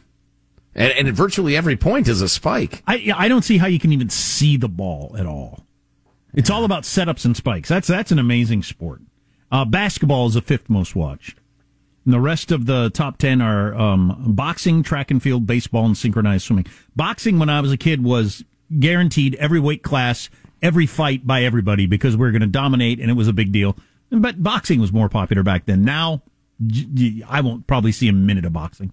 And, 0.76 0.92
and 0.92 1.16
virtually 1.16 1.56
every 1.56 1.78
point 1.78 2.10
is 2.10 2.22
a 2.22 2.28
spike. 2.28 2.84
I 2.86 3.14
I 3.16 3.28
don't 3.28 3.44
see 3.44 3.60
how 3.60 3.68
you 3.68 3.80
can 3.80 3.94
even 3.94 4.10
see 4.10 4.58
the 4.58 4.68
ball 4.68 5.16
at 5.18 5.26
all. 5.26 5.66
It's 6.34 6.50
all 6.50 6.66
about 6.66 6.84
setups 6.84 7.26
and 7.26 7.38
spikes. 7.38 7.70
That's 7.70 7.88
that's 7.88 8.12
an 8.12 8.20
amazing 8.20 8.64
sport. 8.64 9.02
Uh, 9.52 9.66
basketball 9.66 10.28
is 10.28 10.34
the 10.34 10.42
fifth 10.42 10.70
most 10.70 10.96
watched. 10.96 11.40
And 12.06 12.14
the 12.14 12.20
rest 12.20 12.52
of 12.52 12.66
the 12.66 12.90
top 12.90 13.18
ten 13.18 13.42
are 13.42 13.74
um, 13.76 14.24
boxing, 14.36 14.84
track 14.84 15.10
and 15.12 15.22
field, 15.22 15.48
baseball, 15.48 15.86
and 15.86 15.98
synchronized 15.98 16.46
swimming. 16.46 16.68
Boxing, 16.96 17.40
when 17.40 17.50
I 17.50 17.62
was 17.62 17.72
a 17.72 17.78
kid, 17.78 18.04
was 18.04 18.44
guaranteed 18.80 19.36
every 19.36 19.60
weight 19.60 19.84
class, 19.84 20.30
every 20.62 20.86
fight 20.86 21.26
by 21.26 21.44
everybody 21.44 21.86
because 21.86 22.18
we 22.18 22.28
are 22.28 22.32
going 22.32 22.42
to 22.42 22.48
dominate, 22.48 23.00
and 23.00 23.10
it 23.10 23.14
was 23.14 23.28
a 23.28 23.34
big 23.34 23.52
deal. 23.52 23.78
But 24.12 24.44
boxing 24.44 24.80
was 24.80 24.92
more 24.92 25.10
popular 25.10 25.44
back 25.44 25.66
then. 25.66 25.84
Now, 25.84 26.22
I 27.28 27.42
won't 27.42 27.68
probably 27.68 27.92
see 27.92 28.08
a 28.08 28.14
minute 28.14 28.46
of 28.46 28.54
boxing, 28.54 28.92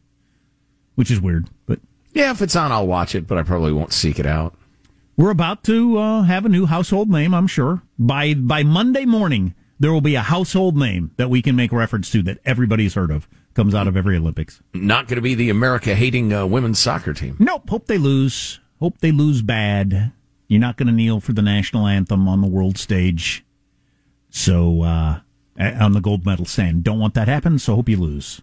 which 0.94 1.10
is 1.10 1.20
weird. 1.20 1.48
But 1.66 1.80
Yeah, 2.12 2.30
if 2.30 2.40
it's 2.42 2.56
on, 2.56 2.72
I'll 2.72 2.86
watch 2.86 3.14
it, 3.14 3.26
but 3.26 3.38
I 3.38 3.42
probably 3.42 3.72
won't 3.72 3.92
seek 3.92 4.18
it 4.18 4.26
out. 4.26 4.54
We're 5.16 5.30
about 5.30 5.64
to 5.64 5.98
uh, 5.98 6.22
have 6.22 6.46
a 6.46 6.48
new 6.48 6.66
household 6.66 7.10
name, 7.10 7.34
I'm 7.34 7.46
sure. 7.46 7.82
By 7.98 8.34
by 8.34 8.62
Monday 8.62 9.04
morning, 9.04 9.54
there 9.80 9.92
will 9.92 10.02
be 10.02 10.14
a 10.14 10.20
household 10.20 10.76
name 10.76 11.10
that 11.16 11.30
we 11.30 11.42
can 11.42 11.56
make 11.56 11.72
reference 11.72 12.10
to 12.10 12.22
that 12.22 12.38
everybody's 12.44 12.94
heard 12.94 13.10
of. 13.10 13.26
Comes 13.54 13.74
out 13.74 13.88
of 13.88 13.96
every 13.96 14.16
Olympics. 14.16 14.62
Not 14.74 15.08
going 15.08 15.16
to 15.16 15.22
be 15.22 15.34
the 15.34 15.50
America 15.50 15.94
hating 15.96 16.32
uh, 16.32 16.46
women's 16.46 16.78
soccer 16.78 17.12
team. 17.12 17.36
Nope. 17.40 17.68
Hope 17.68 17.86
they 17.86 17.98
lose. 17.98 18.60
Hope 18.78 18.98
they 18.98 19.10
lose 19.10 19.42
bad. 19.42 20.12
You're 20.46 20.60
not 20.60 20.76
going 20.76 20.86
to 20.86 20.92
kneel 20.92 21.18
for 21.20 21.32
the 21.32 21.42
national 21.42 21.86
anthem 21.86 22.28
on 22.28 22.42
the 22.42 22.46
world 22.46 22.78
stage. 22.78 23.44
So 24.28 24.82
uh, 24.82 25.20
on 25.58 25.92
the 25.92 26.00
gold 26.00 26.24
medal 26.24 26.44
stand, 26.44 26.84
don't 26.84 27.00
want 27.00 27.14
that 27.14 27.26
happen. 27.26 27.58
So 27.58 27.74
hope 27.74 27.88
you 27.88 27.96
lose. 27.96 28.40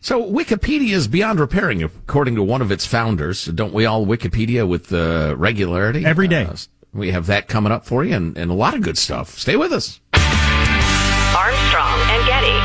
So 0.00 0.22
Wikipedia 0.22 0.90
is 0.90 1.08
beyond 1.08 1.38
repairing, 1.38 1.82
according 1.82 2.34
to 2.34 2.42
one 2.42 2.60
of 2.60 2.70
its 2.70 2.84
founders. 2.84 3.46
Don't 3.46 3.72
we 3.72 3.86
all 3.86 4.04
Wikipedia 4.04 4.68
with 4.68 4.92
uh, 4.92 5.36
regularity? 5.38 6.04
Every 6.04 6.28
day. 6.28 6.44
Uh, 6.44 6.56
we 6.92 7.12
have 7.12 7.26
that 7.26 7.48
coming 7.48 7.72
up 7.72 7.86
for 7.86 8.04
you 8.04 8.14
and, 8.14 8.36
and 8.36 8.50
a 8.50 8.54
lot 8.54 8.74
of 8.74 8.82
good 8.82 8.98
stuff. 8.98 9.38
Stay 9.38 9.56
with 9.56 9.72
us. 9.72 10.00
Armstrong 11.34 11.98
and 12.10 12.26
Getty. 12.26 12.58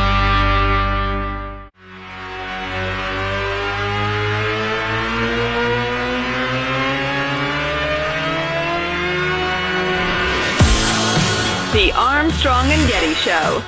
The 11.71 11.93
Armstrong 11.95 12.65
and 12.69 12.89
Getty 12.89 13.13
Show. 13.13 13.63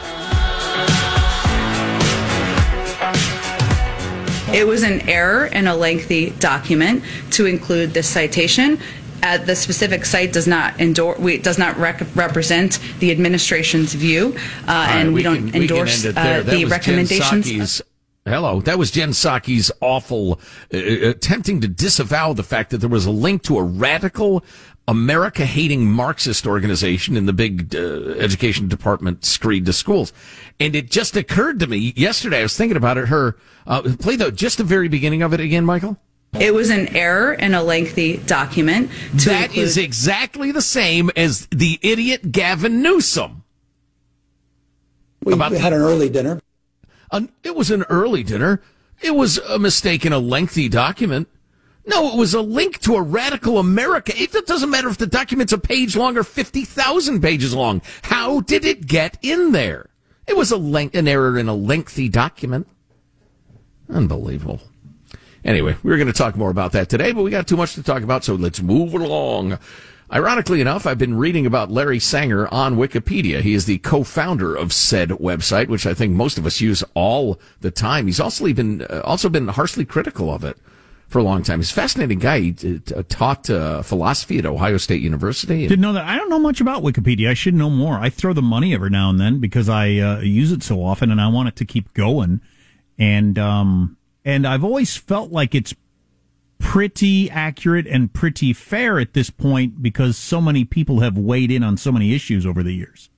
It 4.51 4.67
was 4.67 4.83
an 4.83 5.07
error 5.07 5.45
in 5.45 5.67
a 5.67 5.75
lengthy 5.75 6.31
document 6.31 7.03
to 7.31 7.45
include 7.45 7.93
this 7.93 8.09
citation. 8.09 8.79
Uh, 9.21 9.37
the 9.37 9.55
specific 9.55 10.05
site 10.05 10.33
does 10.33 10.47
not 10.47 10.79
endorse, 10.79 11.19
we, 11.19 11.37
does 11.37 11.57
not 11.57 11.77
rec- 11.77 12.03
represent 12.15 12.79
the 12.99 13.11
administration's 13.11 13.93
view, 13.93 14.33
uh, 14.67 14.67
right, 14.67 14.95
and 14.95 15.09
we, 15.09 15.15
we 15.15 15.23
don't 15.23 15.35
can- 15.35 15.51
we 15.51 15.61
endorse 15.61 16.05
end 16.05 16.17
uh, 16.17 16.41
the 16.43 16.65
recommendations. 16.65 17.81
Hello, 18.25 18.61
that 18.61 18.77
was 18.77 18.91
Jen 18.91 19.09
Psaki's 19.09 19.71
awful 19.81 20.39
uh, 20.73 20.77
attempting 20.77 21.61
to 21.61 21.67
disavow 21.67 22.33
the 22.33 22.43
fact 22.43 22.69
that 22.69 22.77
there 22.77 22.89
was 22.89 23.05
a 23.05 23.11
link 23.11 23.43
to 23.43 23.57
a 23.57 23.63
radical 23.63 24.43
America 24.87 25.45
hating 25.45 25.89
Marxist 25.89 26.47
organization 26.47 27.15
in 27.15 27.25
the 27.27 27.33
big 27.33 27.75
uh, 27.75 27.79
education 28.17 28.67
department 28.67 29.23
screed 29.23 29.65
to 29.67 29.73
schools. 29.73 30.11
And 30.59 30.75
it 30.75 30.89
just 30.89 31.15
occurred 31.15 31.59
to 31.59 31.67
me 31.67 31.93
yesterday, 31.95 32.39
I 32.39 32.43
was 32.43 32.57
thinking 32.57 32.77
about 32.77 32.97
it, 32.97 33.07
her, 33.07 33.37
uh, 33.67 33.83
play 33.99 34.15
the, 34.15 34.31
just 34.31 34.57
the 34.57 34.63
very 34.63 34.87
beginning 34.87 35.21
of 35.21 35.33
it 35.33 35.39
again, 35.39 35.63
Michael. 35.63 35.97
It 36.33 36.53
was 36.53 36.69
an 36.69 36.95
error 36.95 37.33
in 37.33 37.53
a 37.53 37.63
lengthy 37.63 38.17
document. 38.17 38.91
To 39.19 39.29
That 39.29 39.45
include- 39.45 39.63
is 39.65 39.77
exactly 39.77 40.51
the 40.51 40.61
same 40.61 41.09
as 41.15 41.47
the 41.47 41.79
idiot 41.81 42.31
Gavin 42.31 42.81
Newsom. 42.81 43.43
We 45.23 45.35
had 45.37 45.73
an 45.73 45.81
early 45.81 46.09
dinner. 46.09 46.39
An, 47.11 47.29
it 47.43 47.55
was 47.55 47.71
an 47.71 47.83
early 47.89 48.23
dinner. 48.23 48.61
It 49.01 49.15
was 49.15 49.37
a 49.39 49.57
mistake 49.57 50.05
in 50.05 50.13
a 50.13 50.19
lengthy 50.19 50.69
document. 50.69 51.27
No, 51.85 52.09
it 52.13 52.17
was 52.17 52.33
a 52.33 52.41
link 52.41 52.79
to 52.81 52.95
a 52.95 53.01
radical 53.01 53.57
America. 53.57 54.13
It 54.15 54.31
doesn't 54.45 54.69
matter 54.69 54.89
if 54.89 54.97
the 54.97 55.07
document's 55.07 55.53
a 55.53 55.57
page 55.57 55.95
long 55.95 56.17
or 56.17 56.23
50,000 56.23 57.21
pages 57.21 57.53
long. 57.55 57.81
How 58.03 58.41
did 58.41 58.63
it 58.63 58.85
get 58.85 59.17
in 59.23 59.51
there? 59.53 59.89
It 60.27 60.37
was 60.37 60.51
a 60.51 60.57
length, 60.57 60.95
an 60.95 61.07
error 61.07 61.37
in 61.39 61.47
a 61.47 61.55
lengthy 61.55 62.07
document. 62.07 62.67
Unbelievable. 63.89 64.61
Anyway, 65.45 65.75
we 65.83 65.89
were 65.91 65.97
going 65.97 66.07
to 66.07 66.13
talk 66.13 66.35
more 66.35 66.49
about 66.49 66.71
that 66.73 66.89
today, 66.89 67.11
but 67.11 67.23
we 67.23 67.31
got 67.31 67.47
too 67.47 67.57
much 67.57 67.73
to 67.75 67.83
talk 67.83 68.03
about, 68.03 68.23
so 68.23 68.35
let's 68.35 68.61
move 68.61 68.93
along. 68.93 69.57
Ironically 70.11 70.59
enough, 70.59 70.87
I've 70.87 70.97
been 70.97 71.17
reading 71.17 71.45
about 71.45 71.69
Larry 71.69 71.99
Sanger 71.99 72.47
on 72.47 72.77
Wikipedia. 72.77 73.41
He 73.41 73.53
is 73.53 73.65
the 73.65 73.77
co-founder 73.77 74.55
of 74.55 74.73
said 74.73 75.09
website, 75.09 75.67
which 75.67 75.85
I 75.85 75.93
think 75.93 76.13
most 76.13 76.39
of 76.39 76.47
us 76.47 76.59
use 76.59 76.83
all 76.95 77.39
the 77.61 77.69
time. 77.69 78.07
He's 78.07 78.19
also 78.19 78.51
been 78.51 78.81
uh, 78.81 79.01
also 79.03 79.29
been 79.29 79.49
harshly 79.49 79.85
critical 79.85 80.33
of 80.33 80.43
it 80.43 80.57
for 81.09 81.19
a 81.19 81.23
long 81.23 81.43
time. 81.43 81.59
He's 81.59 81.69
a 81.69 81.75
fascinating 81.75 82.17
guy. 82.17 82.39
He 82.39 82.81
uh, 82.95 83.03
taught 83.07 83.51
uh, 83.51 83.83
philosophy 83.83 84.39
at 84.39 84.47
Ohio 84.47 84.77
State 84.77 85.01
University. 85.01 85.67
Didn't 85.67 85.81
know 85.81 85.93
that. 85.93 86.05
I 86.05 86.15
don't 86.15 86.29
know 86.29 86.39
much 86.39 86.59
about 86.59 86.81
Wikipedia. 86.81 87.29
I 87.29 87.35
should 87.35 87.53
know 87.53 87.69
more. 87.69 87.99
I 87.99 88.09
throw 88.09 88.33
the 88.33 88.41
money 88.41 88.73
every 88.73 88.89
now 88.89 89.11
and 89.11 89.19
then 89.19 89.39
because 89.39 89.69
I 89.69 89.97
uh, 89.97 90.19
use 90.21 90.51
it 90.51 90.63
so 90.63 90.83
often, 90.83 91.11
and 91.11 91.21
I 91.21 91.27
want 91.27 91.49
it 91.49 91.55
to 91.57 91.65
keep 91.65 91.93
going. 91.93 92.41
And 92.97 93.37
um, 93.37 93.95
and 94.29 94.45
I've 94.45 94.63
always 94.63 94.95
felt 94.95 95.31
like 95.31 95.55
it's 95.55 95.73
pretty 96.59 97.29
accurate 97.31 97.87
and 97.87 98.13
pretty 98.13 98.53
fair 98.53 98.99
at 98.99 99.13
this 99.13 99.29
point 99.29 99.81
because 99.81 100.17
so 100.17 100.39
many 100.41 100.65
people 100.65 100.99
have 100.99 101.17
weighed 101.17 101.51
in 101.51 101.63
on 101.63 101.77
so 101.77 101.91
many 101.91 102.13
issues 102.13 102.45
over 102.45 102.61
the 102.61 102.73
years. 102.73 103.09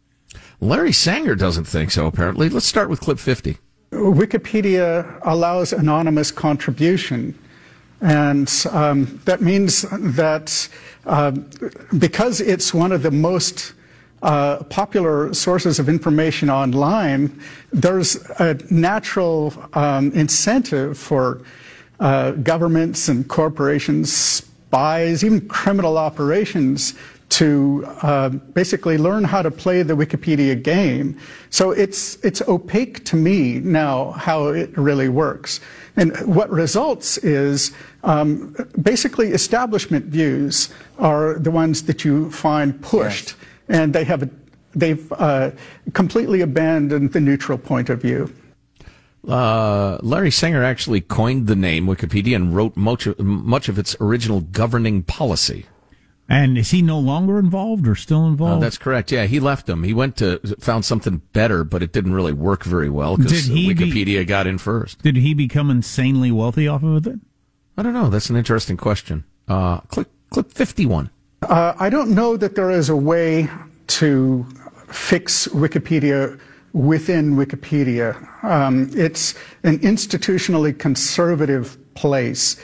Larry 0.60 0.94
Sanger 0.94 1.36
doesn't 1.36 1.66
think 1.66 1.92
so. 1.92 2.08
Apparently, 2.08 2.48
let's 2.50 2.66
start 2.66 2.90
with 2.90 3.02
clip 3.02 3.20
fifty. 3.20 3.58
Wikipedia 3.92 5.20
allows 5.24 5.74
anonymous 5.74 6.32
contribution. 6.32 7.38
And 8.00 8.50
um, 8.72 9.22
that 9.26 9.42
means 9.42 9.86
that 10.18 10.70
uh, 11.06 11.32
because 11.98 12.42
it's 12.42 12.74
one 12.74 12.92
of 12.92 13.04
the 13.04 13.12
most 13.12 13.74
uh, 14.22 14.64
popular 14.64 15.34
sources 15.34 15.80
of 15.80 15.90
information 15.90 16.50
online, 16.50 17.42
there's 17.72 18.16
a 18.40 18.58
natural 18.70 19.54
um, 19.74 20.12
incentive 20.14 20.98
for 20.98 21.42
uh, 22.00 22.32
governments 22.32 23.08
and 23.08 23.28
corporations, 23.28 24.12
spies, 24.12 25.24
even 25.24 25.48
criminal 25.48 25.98
operations 25.98 26.94
to 27.32 27.86
uh, 28.02 28.30
basically 28.30 28.98
learn 28.98 29.24
how 29.24 29.42
to 29.42 29.50
play 29.50 29.84
the 29.84 29.94
Wikipedia 29.94 30.62
game. 30.62 31.18
So 31.50 31.72
it's 31.72 32.18
it's 32.26 32.42
opaque 32.42 33.06
to 33.06 33.16
me 33.16 33.60
now 33.60 34.12
how 34.12 34.48
it 34.48 34.78
really 34.78 35.08
works. 35.08 35.62
And 35.96 36.16
what 36.28 36.50
results 36.50 37.18
is 37.20 37.72
um, 38.04 38.56
basically 38.82 39.30
establishment 39.30 40.06
views 40.06 40.70
are 41.00 41.40
the 41.40 41.52
ones 41.52 41.84
that 41.84 42.04
you 42.04 42.30
find 42.32 42.80
pushed, 42.82 43.36
and 43.72 43.94
they 43.94 44.04
have 44.04 44.30
they've 44.76 45.12
uh, 45.14 45.52
completely 45.94 46.42
abandoned 46.42 47.14
the 47.14 47.20
neutral 47.20 47.58
point 47.58 47.90
of 47.90 48.02
view. 48.02 48.32
Uh, 49.28 49.98
Larry 50.02 50.32
Sanger 50.32 50.64
actually 50.64 51.02
coined 51.02 51.48
the 51.48 51.56
name 51.56 51.86
Wikipedia 51.86 52.36
and 52.36 52.56
wrote 52.56 52.76
much 52.76 53.06
of, 53.06 53.20
much 53.20 53.70
of 53.70 53.78
its 53.78 53.96
original 54.00 54.42
governing 54.42 55.04
policy. 55.04 55.66
And 56.28 56.58
is 56.58 56.72
he 56.72 56.82
no 56.82 56.98
longer 56.98 57.38
involved 57.38 57.88
or 57.88 57.94
still 57.96 58.24
Uh, 58.24 58.30
involved? 58.30 58.64
that's 58.64 58.78
correct. 58.78 59.12
Yeah, 59.12 59.26
he 59.26 59.40
left 59.40 59.66
them. 59.68 59.84
He 59.84 59.94
went 59.94 60.16
to 60.18 60.40
found 60.60 60.86
something 60.86 61.22
better, 61.34 61.64
but 61.64 61.84
it 61.84 61.92
didn't 61.92 62.14
really 62.14 62.32
work 62.34 62.64
very 62.64 62.90
well 62.90 63.18
because 63.18 63.48
Did 63.48 63.56
he 63.56 63.74
be- 63.74 63.76
Wikipedia 63.92 64.26
got 64.26 64.48
in 64.48 64.58
first. 64.58 65.02
Did 65.04 65.18
he 65.18 65.34
become 65.34 65.70
insanely 65.70 66.32
wealthy 66.32 66.68
off 66.68 66.84
of 66.84 67.06
it? 67.06 67.20
I 67.78 67.84
don't 67.84 67.94
know. 67.94 68.10
That's 68.10 68.30
an 68.30 68.38
interesting 68.38 68.78
question. 68.78 69.24
Uh, 69.48 69.80
click 69.82 70.08
clip 70.30 70.52
fifty 70.52 70.86
one. 70.86 71.10
Uh, 71.44 71.74
I 71.80 71.90
don't 71.90 72.12
know 72.12 72.38
that 72.38 72.56
there 72.56 72.70
is 72.70 72.90
a 72.90 72.96
way 72.96 73.50
to 73.88 74.46
fix 74.88 75.48
Wikipedia 75.48 76.40
within 76.74 77.36
Wikipedia. 77.36 78.44
Um, 78.44 78.92
it's 78.94 79.34
an 79.64 79.80
institutionally 79.80 80.78
conservative 80.78 81.78
place. 81.96 82.58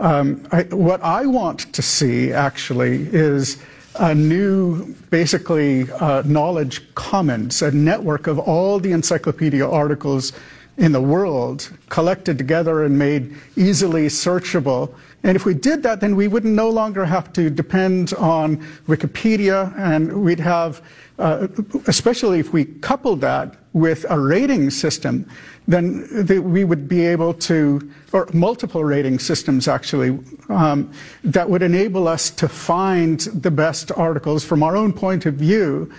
Um, 0.00 0.46
I, 0.50 0.64
what 0.64 1.00
I 1.02 1.24
want 1.24 1.72
to 1.72 1.82
see 1.82 2.32
actually 2.32 3.08
is 3.12 3.62
a 3.94 4.12
new, 4.12 4.94
basically, 5.10 5.90
uh, 5.92 6.22
knowledge 6.26 6.82
commons, 6.96 7.62
a 7.62 7.70
network 7.70 8.26
of 8.26 8.40
all 8.40 8.80
the 8.80 8.90
encyclopedia 8.90 9.66
articles 9.66 10.32
in 10.78 10.90
the 10.90 11.00
world 11.00 11.70
collected 11.90 12.38
together 12.38 12.84
and 12.84 12.98
made 12.98 13.36
easily 13.56 14.08
searchable. 14.08 14.92
And 15.22 15.34
if 15.34 15.44
we 15.44 15.54
did 15.54 15.82
that, 15.82 16.00
then 16.00 16.14
we 16.14 16.28
wouldn't 16.28 16.54
no 16.54 16.70
longer 16.70 17.04
have 17.04 17.32
to 17.32 17.50
depend 17.50 18.14
on 18.14 18.58
Wikipedia, 18.86 19.76
and 19.76 20.24
we'd 20.24 20.40
have, 20.40 20.82
uh, 21.18 21.48
especially 21.86 22.38
if 22.38 22.52
we 22.52 22.64
coupled 22.64 23.20
that 23.22 23.56
with 23.72 24.06
a 24.08 24.18
rating 24.18 24.70
system, 24.70 25.28
then 25.68 26.06
the, 26.24 26.38
we 26.38 26.64
would 26.64 26.88
be 26.88 27.04
able 27.04 27.34
to, 27.34 27.90
or 28.12 28.28
multiple 28.32 28.84
rating 28.84 29.18
systems 29.18 29.66
actually, 29.68 30.18
um, 30.48 30.90
that 31.24 31.48
would 31.50 31.62
enable 31.62 32.06
us 32.06 32.30
to 32.30 32.48
find 32.48 33.20
the 33.20 33.50
best 33.50 33.90
articles 33.92 34.44
from 34.44 34.62
our 34.62 34.76
own 34.76 34.92
point 34.92 35.26
of 35.26 35.34
view 35.34 35.92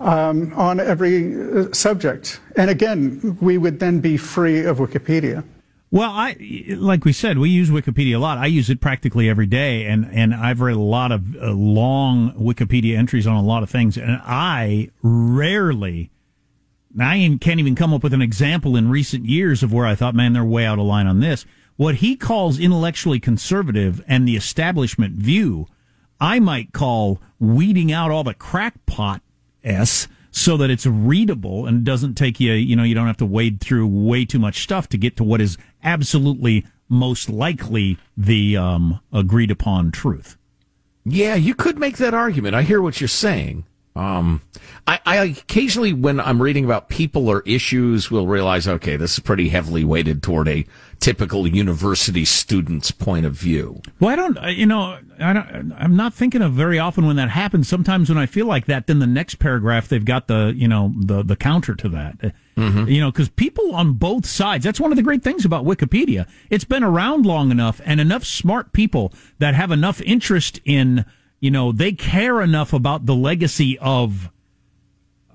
um, 0.00 0.52
on 0.54 0.78
every 0.78 1.34
uh, 1.34 1.72
subject. 1.72 2.40
And 2.56 2.70
again, 2.70 3.38
we 3.40 3.58
would 3.58 3.80
then 3.80 4.00
be 4.00 4.16
free 4.16 4.64
of 4.64 4.78
Wikipedia. 4.78 5.42
Well, 5.90 6.10
I 6.10 6.36
like 6.76 7.04
we 7.06 7.12
said, 7.12 7.38
we 7.38 7.48
use 7.48 7.70
Wikipedia 7.70 8.16
a 8.16 8.18
lot. 8.18 8.36
I 8.36 8.46
use 8.46 8.68
it 8.68 8.80
practically 8.80 9.28
every 9.28 9.46
day, 9.46 9.86
and 9.86 10.08
and 10.12 10.34
I've 10.34 10.60
read 10.60 10.76
a 10.76 10.80
lot 10.80 11.12
of 11.12 11.34
uh, 11.36 11.50
long 11.52 12.32
Wikipedia 12.32 12.96
entries 12.96 13.26
on 13.26 13.36
a 13.36 13.42
lot 13.42 13.62
of 13.62 13.70
things, 13.70 13.96
and 13.96 14.20
I 14.22 14.90
rarely. 15.02 16.10
I 17.00 17.38
can't 17.40 17.60
even 17.60 17.74
come 17.74 17.94
up 17.94 18.02
with 18.02 18.12
an 18.12 18.22
example 18.22 18.76
in 18.76 18.90
recent 18.90 19.24
years 19.26 19.62
of 19.62 19.72
where 19.72 19.86
I 19.86 19.94
thought, 19.94 20.14
man, 20.14 20.32
they're 20.32 20.44
way 20.44 20.64
out 20.66 20.78
of 20.78 20.86
line 20.86 21.06
on 21.06 21.20
this. 21.20 21.44
What 21.76 21.96
he 21.96 22.16
calls 22.16 22.58
intellectually 22.58 23.20
conservative 23.20 24.02
and 24.08 24.26
the 24.26 24.36
establishment 24.36 25.14
view, 25.14 25.68
I 26.20 26.40
might 26.40 26.72
call 26.72 27.20
weeding 27.38 27.92
out 27.92 28.10
all 28.10 28.24
the 28.24 28.34
crackpot 28.34 29.22
s 29.62 30.08
so 30.30 30.56
that 30.56 30.70
it's 30.70 30.86
readable 30.86 31.66
and 31.66 31.84
doesn't 31.84 32.14
take 32.14 32.40
you, 32.40 32.52
you 32.52 32.76
know, 32.76 32.82
you 32.82 32.94
don't 32.94 33.06
have 33.06 33.16
to 33.18 33.26
wade 33.26 33.60
through 33.60 33.86
way 33.86 34.24
too 34.24 34.38
much 34.38 34.62
stuff 34.62 34.88
to 34.88 34.98
get 34.98 35.16
to 35.16 35.24
what 35.24 35.40
is 35.40 35.56
absolutely 35.82 36.66
most 36.88 37.28
likely 37.28 37.98
the 38.16 38.56
um, 38.56 39.00
agreed 39.12 39.50
upon 39.50 39.90
truth. 39.90 40.36
Yeah, 41.04 41.34
you 41.34 41.54
could 41.54 41.78
make 41.78 41.96
that 41.98 42.14
argument. 42.14 42.54
I 42.54 42.62
hear 42.62 42.82
what 42.82 43.00
you're 43.00 43.08
saying. 43.08 43.64
Um, 43.96 44.42
I, 44.86 45.00
I 45.04 45.16
occasionally, 45.24 45.92
when 45.92 46.20
I'm 46.20 46.40
reading 46.40 46.64
about 46.64 46.88
people 46.88 47.28
or 47.28 47.42
issues, 47.44 48.12
will 48.12 48.28
realize, 48.28 48.68
okay, 48.68 48.96
this 48.96 49.14
is 49.14 49.18
pretty 49.18 49.48
heavily 49.48 49.82
weighted 49.82 50.22
toward 50.22 50.46
a 50.46 50.66
typical 51.00 51.48
university 51.48 52.24
student's 52.24 52.92
point 52.92 53.26
of 53.26 53.32
view. 53.32 53.82
Well, 53.98 54.10
I 54.10 54.16
don't, 54.16 54.38
uh, 54.38 54.46
you 54.48 54.66
know, 54.66 54.98
I 55.18 55.32
don't, 55.32 55.72
I'm 55.76 55.96
not 55.96 56.14
thinking 56.14 56.42
of 56.42 56.52
very 56.52 56.78
often 56.78 57.06
when 57.06 57.16
that 57.16 57.30
happens. 57.30 57.68
Sometimes 57.68 58.08
when 58.08 58.18
I 58.18 58.26
feel 58.26 58.46
like 58.46 58.66
that, 58.66 58.86
then 58.86 59.00
the 59.00 59.06
next 59.06 59.36
paragraph 59.40 59.88
they've 59.88 60.04
got 60.04 60.28
the, 60.28 60.52
you 60.54 60.68
know, 60.68 60.94
the 60.96 61.24
the 61.24 61.36
counter 61.36 61.74
to 61.74 61.88
that. 61.88 62.34
Mm-hmm. 62.58 62.88
You 62.88 63.00
know, 63.00 63.10
because 63.10 63.28
people 63.28 63.74
on 63.74 63.94
both 63.94 64.26
sides. 64.26 64.64
That's 64.64 64.80
one 64.80 64.90
of 64.92 64.96
the 64.96 65.02
great 65.02 65.22
things 65.22 65.44
about 65.44 65.64
Wikipedia. 65.64 66.26
It's 66.50 66.64
been 66.64 66.82
around 66.82 67.24
long 67.24 67.50
enough, 67.50 67.80
and 67.84 68.00
enough 68.00 68.24
smart 68.24 68.72
people 68.72 69.12
that 69.38 69.54
have 69.54 69.70
enough 69.70 70.00
interest 70.02 70.60
in 70.64 71.04
you 71.40 71.50
know, 71.50 71.72
they 71.72 71.92
care 71.92 72.40
enough 72.40 72.72
about 72.72 73.06
the 73.06 73.14
legacy 73.14 73.78
of, 73.78 74.30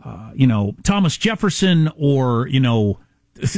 uh, 0.04 0.32
you 0.34 0.48
know, 0.48 0.76
Thomas 0.84 1.18
Jefferson 1.18 1.90
or, 1.98 2.48
you 2.48 2.60
know, 2.60 3.00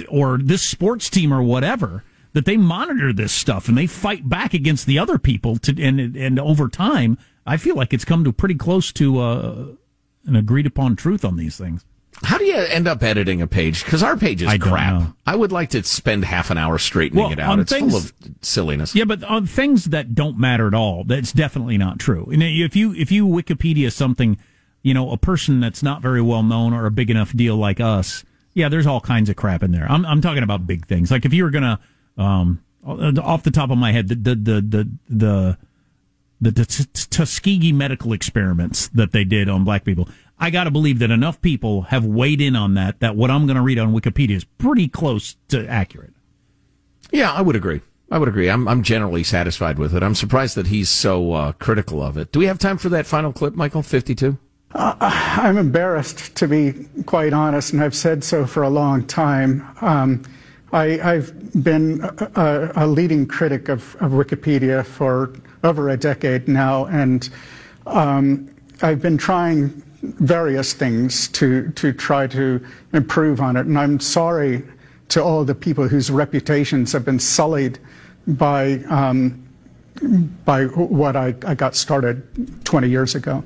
or 0.10 0.38
this 0.38 0.62
sports 0.62 1.10
team 1.10 1.34
or 1.34 1.42
whatever 1.42 2.04
that 2.34 2.46
they 2.46 2.58
monitor 2.58 3.12
this 3.14 3.34
stuff 3.34 3.68
and 3.68 3.78
they 3.78 3.88
fight 3.88 4.28
back 4.30 4.54
against 4.54 4.86
the 4.86 5.00
other 5.00 5.18
people 5.18 5.58
to, 5.58 5.82
and, 5.82 6.16
and 6.16 6.40
over 6.40 6.68
time, 6.70 7.18
I 7.46 7.58
feel 7.58 7.76
like 7.76 7.94
it's 7.94 8.06
come 8.06 8.24
to 8.24 8.32
pretty 8.32 8.56
close 8.56 8.92
to, 8.94 9.20
uh, 9.20 9.66
an 10.26 10.36
agreed 10.36 10.66
upon 10.66 10.96
truth 10.96 11.24
on 11.24 11.38
these 11.38 11.58
things. 11.58 11.86
How 12.24 12.38
do 12.38 12.46
you 12.46 12.56
end 12.56 12.88
up 12.88 13.04
editing 13.04 13.42
a 13.42 13.48
page? 13.48 13.84
Because 13.84 14.02
our 14.02 14.16
page 14.16 14.42
is 14.42 14.48
I 14.48 14.58
crap. 14.58 15.14
I 15.26 15.36
would 15.36 15.52
like 15.52 15.72
to 15.72 15.84
spend 15.84 16.26
half 16.26 16.50
an 16.50 16.58
hour 16.58 16.78
straightening 16.78 17.24
well, 17.24 17.32
it 17.32 17.40
out. 17.40 17.60
It's 17.60 17.72
things, 17.72 17.92
full 17.92 18.00
of 18.00 18.14
silliness. 18.42 18.96
Yeah, 18.96 19.04
but 19.04 19.24
on 19.24 19.46
things 19.46 19.86
that 19.86 20.16
don't 20.16 20.38
matter 20.38 20.68
at 20.68 20.74
all, 20.74 21.04
that's 21.04 21.34
definitely 21.34 21.78
not 21.78 22.00
true. 22.00 22.30
And 22.32 22.42
if 22.42 22.76
you 22.76 22.94
if 22.94 23.12
you 23.12 23.28
Wikipedia 23.28 23.92
something, 23.92 24.38
you 24.82 24.94
know, 24.94 25.12
a 25.12 25.18
person 25.18 25.60
that's 25.60 25.84
not 25.84 26.02
very 26.02 26.22
well 26.22 26.44
known 26.44 26.74
or 26.74 26.86
a 26.86 26.92
big 26.92 27.10
enough 27.10 27.34
deal 27.34 27.58
like 27.58 27.80
us, 27.80 28.24
yeah, 28.54 28.70
there's 28.70 28.88
all 28.88 29.02
kinds 29.02 29.30
of 29.30 29.36
crap 29.36 29.62
in 29.62 29.72
there. 29.72 29.86
I'm 29.90 30.06
I'm 30.06 30.22
talking 30.22 30.44
about 30.44 30.66
big 30.66 30.88
things. 30.88 31.12
Like 31.12 31.26
if 31.26 31.34
you 31.34 31.44
were 31.44 31.52
gonna, 31.52 31.80
um, 32.18 32.64
off 32.86 33.44
the 33.44 33.52
top 33.52 33.72
of 33.72 33.78
my 33.78 33.92
head, 33.92 34.08
the 34.08 34.16
the 34.16 34.36
the 34.36 34.62
the, 34.62 34.90
the 35.10 35.58
the, 36.42 36.52
the 36.52 37.08
Tuskegee 37.10 37.72
medical 37.72 38.14
experiments 38.14 38.88
that 38.90 39.12
they 39.12 39.24
did 39.24 39.50
on 39.50 39.64
black 39.64 39.84
people. 39.84 40.10
I 40.46 40.52
got 40.52 40.66
to 40.66 40.72
believe 40.72 41.00
that 41.00 41.10
enough 41.10 41.42
people 41.42 41.82
have 41.84 42.06
weighed 42.06 42.40
in 42.40 42.56
on 42.56 42.76
that 42.76 43.00
that 43.00 43.16
what 43.16 43.32
I'm 43.32 43.48
going 43.48 43.56
to 43.56 43.64
read 43.64 43.80
on 43.80 43.92
Wikipedia 44.00 44.36
is 44.36 44.44
pretty 44.44 44.88
close 44.88 45.38
to 45.48 45.68
accurate. 45.68 46.14
Yeah, 47.12 47.34
I 47.34 47.42
would 47.42 47.56
agree. 47.56 47.82
I 48.12 48.20
would 48.20 48.30
agree. 48.30 48.48
I'm 48.48 48.68
I'm 48.68 48.84
generally 48.84 49.24
satisfied 49.24 49.80
with 49.80 49.96
it. 49.96 50.04
I'm 50.04 50.14
surprised 50.14 50.56
that 50.56 50.68
he's 50.68 50.88
so 50.88 51.34
uh, 51.34 51.52
critical 51.54 52.00
of 52.00 52.16
it. 52.16 52.32
Do 52.32 52.38
we 52.38 52.46
have 52.46 52.60
time 52.60 52.78
for 52.78 52.90
that 52.90 53.08
final 53.08 53.34
clip, 53.34 53.56
Michael? 53.56 53.82
52. 53.82 54.38
Uh, 54.76 54.96
I'm 55.00 55.58
embarrassed, 55.58 56.36
to 56.36 56.48
be 56.48 56.74
quite 57.08 57.34
honest, 57.34 57.74
and 57.74 57.82
I've 57.82 57.96
said 57.96 58.24
so 58.24 58.46
for 58.46 58.62
a 58.62 58.70
long 58.70 59.08
time. 59.08 59.68
Um, 59.82 60.22
I, 60.72 60.98
have 60.98 61.64
been 61.64 62.04
a, 62.36 62.72
a, 62.76 62.86
leading 62.86 63.26
critic 63.26 63.68
of, 63.68 63.96
of, 63.96 64.12
Wikipedia 64.12 64.86
for 64.86 65.34
over 65.64 65.90
a 65.90 65.98
decade 65.98 66.48
now, 66.48 66.86
and 66.86 67.28
um, 67.88 68.54
I've 68.84 69.02
been 69.02 69.18
trying 69.18 69.82
various 70.14 70.74
things 70.74 71.28
to, 71.30 71.72
to 71.72 71.94
try 71.94 72.28
to 72.28 72.66
improve 72.94 73.42
on 73.42 73.56
it. 73.56 73.66
And 73.66 73.78
I'm 73.78 74.00
sorry 74.00 74.64
to 75.10 75.24
all 75.24 75.44
the 75.46 75.56
people 75.56 75.88
whose 75.88 76.10
reputations 76.10 76.92
have 76.92 77.06
been 77.06 77.20
sullied 77.20 77.80
by, 78.28 78.84
um, 78.90 79.48
by 80.46 80.66
what 80.66 81.16
I, 81.16 81.36
I 81.46 81.56
got 81.56 81.76
started 81.76 82.66
20 82.66 82.90
years 82.90 83.16
ago. 83.16 83.44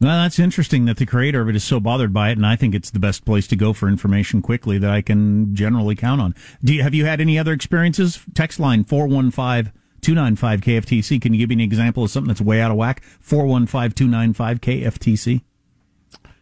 Well, 0.00 0.22
that's 0.22 0.38
interesting 0.38 0.84
that 0.84 0.98
the 0.98 1.06
creator 1.06 1.40
of 1.40 1.48
it 1.48 1.56
is 1.56 1.64
so 1.64 1.80
bothered 1.80 2.12
by 2.12 2.30
it, 2.30 2.38
and 2.38 2.46
I 2.46 2.54
think 2.54 2.72
it's 2.72 2.90
the 2.90 3.00
best 3.00 3.24
place 3.24 3.48
to 3.48 3.56
go 3.56 3.72
for 3.72 3.88
information 3.88 4.42
quickly 4.42 4.78
that 4.78 4.90
I 4.90 5.02
can 5.02 5.56
generally 5.56 5.96
count 5.96 6.20
on. 6.20 6.36
Do 6.62 6.72
you, 6.72 6.84
have 6.84 6.94
you 6.94 7.04
had 7.04 7.20
any 7.20 7.36
other 7.36 7.52
experiences? 7.52 8.20
Text 8.32 8.60
line 8.60 8.84
415 8.84 9.72
295 10.00 10.60
KFTC. 10.60 11.20
Can 11.20 11.34
you 11.34 11.40
give 11.40 11.48
me 11.48 11.54
an 11.54 11.60
example 11.60 12.04
of 12.04 12.10
something 12.10 12.28
that's 12.28 12.40
way 12.40 12.60
out 12.60 12.70
of 12.70 12.76
whack? 12.76 13.02
415 13.20 13.90
295 13.92 14.60
KFTC. 14.60 15.42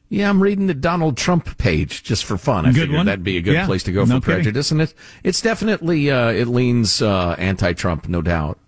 Yeah, 0.08 0.28
I'm 0.30 0.40
reading 0.40 0.68
the 0.68 0.74
Donald 0.74 1.16
Trump 1.16 1.58
page 1.58 2.04
just 2.04 2.24
for 2.24 2.38
fun. 2.38 2.64
I 2.64 2.68
good 2.68 2.82
figured 2.82 2.96
one. 2.96 3.06
that'd 3.06 3.24
be 3.24 3.38
a 3.38 3.42
good 3.42 3.54
yeah, 3.54 3.66
place 3.66 3.82
to 3.84 3.92
go 3.92 4.04
no 4.04 4.20
for 4.20 4.26
prejudice, 4.26 4.70
and 4.70 4.80
it, 4.80 4.94
it's 5.24 5.40
definitely 5.40 6.10
uh, 6.10 6.30
it 6.30 6.46
leans 6.46 7.02
uh, 7.02 7.34
anti-Trump, 7.38 8.08
no 8.08 8.22
doubt. 8.22 8.58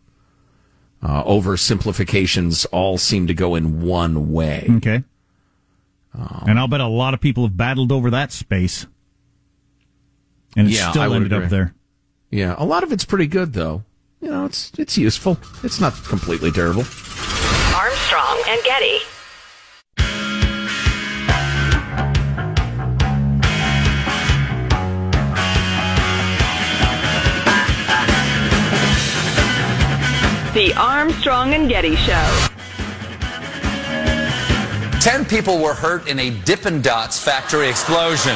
Uh, 1.01 1.23
oversimplifications 1.23 2.67
all 2.73 2.99
seem 2.99 3.29
to 3.29 3.35
go 3.35 3.55
in 3.55 3.83
one 3.83 4.33
way. 4.33 4.67
Okay, 4.69 5.05
um, 6.13 6.45
and 6.49 6.59
I'll 6.59 6.67
bet 6.67 6.81
a 6.81 6.89
lot 6.89 7.15
of 7.15 7.21
people 7.21 7.45
have 7.45 7.57
battled 7.57 7.93
over 7.93 8.11
that 8.11 8.33
space, 8.33 8.87
and 10.57 10.67
it 10.67 10.73
yeah, 10.73 10.91
still 10.91 11.15
ended 11.15 11.33
agree. 11.33 11.45
up 11.45 11.51
there. 11.51 11.75
Yeah, 12.31 12.57
a 12.59 12.65
lot 12.65 12.83
of 12.83 12.91
it's 12.91 13.05
pretty 13.05 13.29
good 13.29 13.53
though. 13.53 13.85
You 14.21 14.31
know, 14.31 14.45
it's 14.45 14.73
it's 14.77 14.99
useful. 14.99 15.39
It's 15.63 15.81
not 15.81 15.95
completely 16.03 16.51
terrible. 16.51 16.83
Armstrong 17.77 18.43
and 18.49 18.61
Getty. 18.65 18.99
The 30.55 30.73
Armstrong 30.79 31.53
and 31.53 31.69
Getty 31.69 31.95
Show. 31.95 32.49
Ten 34.99 35.27
people 35.27 35.59
were 35.59 35.75
hurt 35.75 36.09
in 36.09 36.19
a 36.19 36.31
Dippin' 36.31 36.81
Dots 36.81 37.23
factory 37.23 37.69
explosion. 37.69 38.35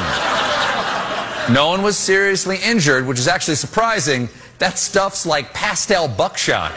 No 1.51 1.69
one 1.69 1.81
was 1.81 1.97
seriously 1.97 2.59
injured, 2.63 3.07
which 3.07 3.17
is 3.17 3.27
actually 3.27 3.55
surprising. 3.55 4.29
That 4.59 4.77
stuff's 4.77 5.25
like 5.25 5.55
pastel 5.55 6.07
buckshot. 6.07 6.73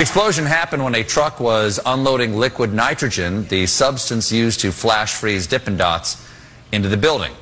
explosion 0.00 0.46
happened 0.46 0.84
when 0.84 0.94
a 0.94 1.02
truck 1.02 1.40
was 1.40 1.80
unloading 1.84 2.36
liquid 2.36 2.72
nitrogen, 2.72 3.44
the 3.48 3.66
substance 3.66 4.30
used 4.30 4.60
to 4.60 4.70
flash 4.70 5.14
freeze 5.14 5.48
Dippin' 5.48 5.76
Dots, 5.76 6.24
into 6.70 6.88
the 6.88 6.96
building. 6.96 7.32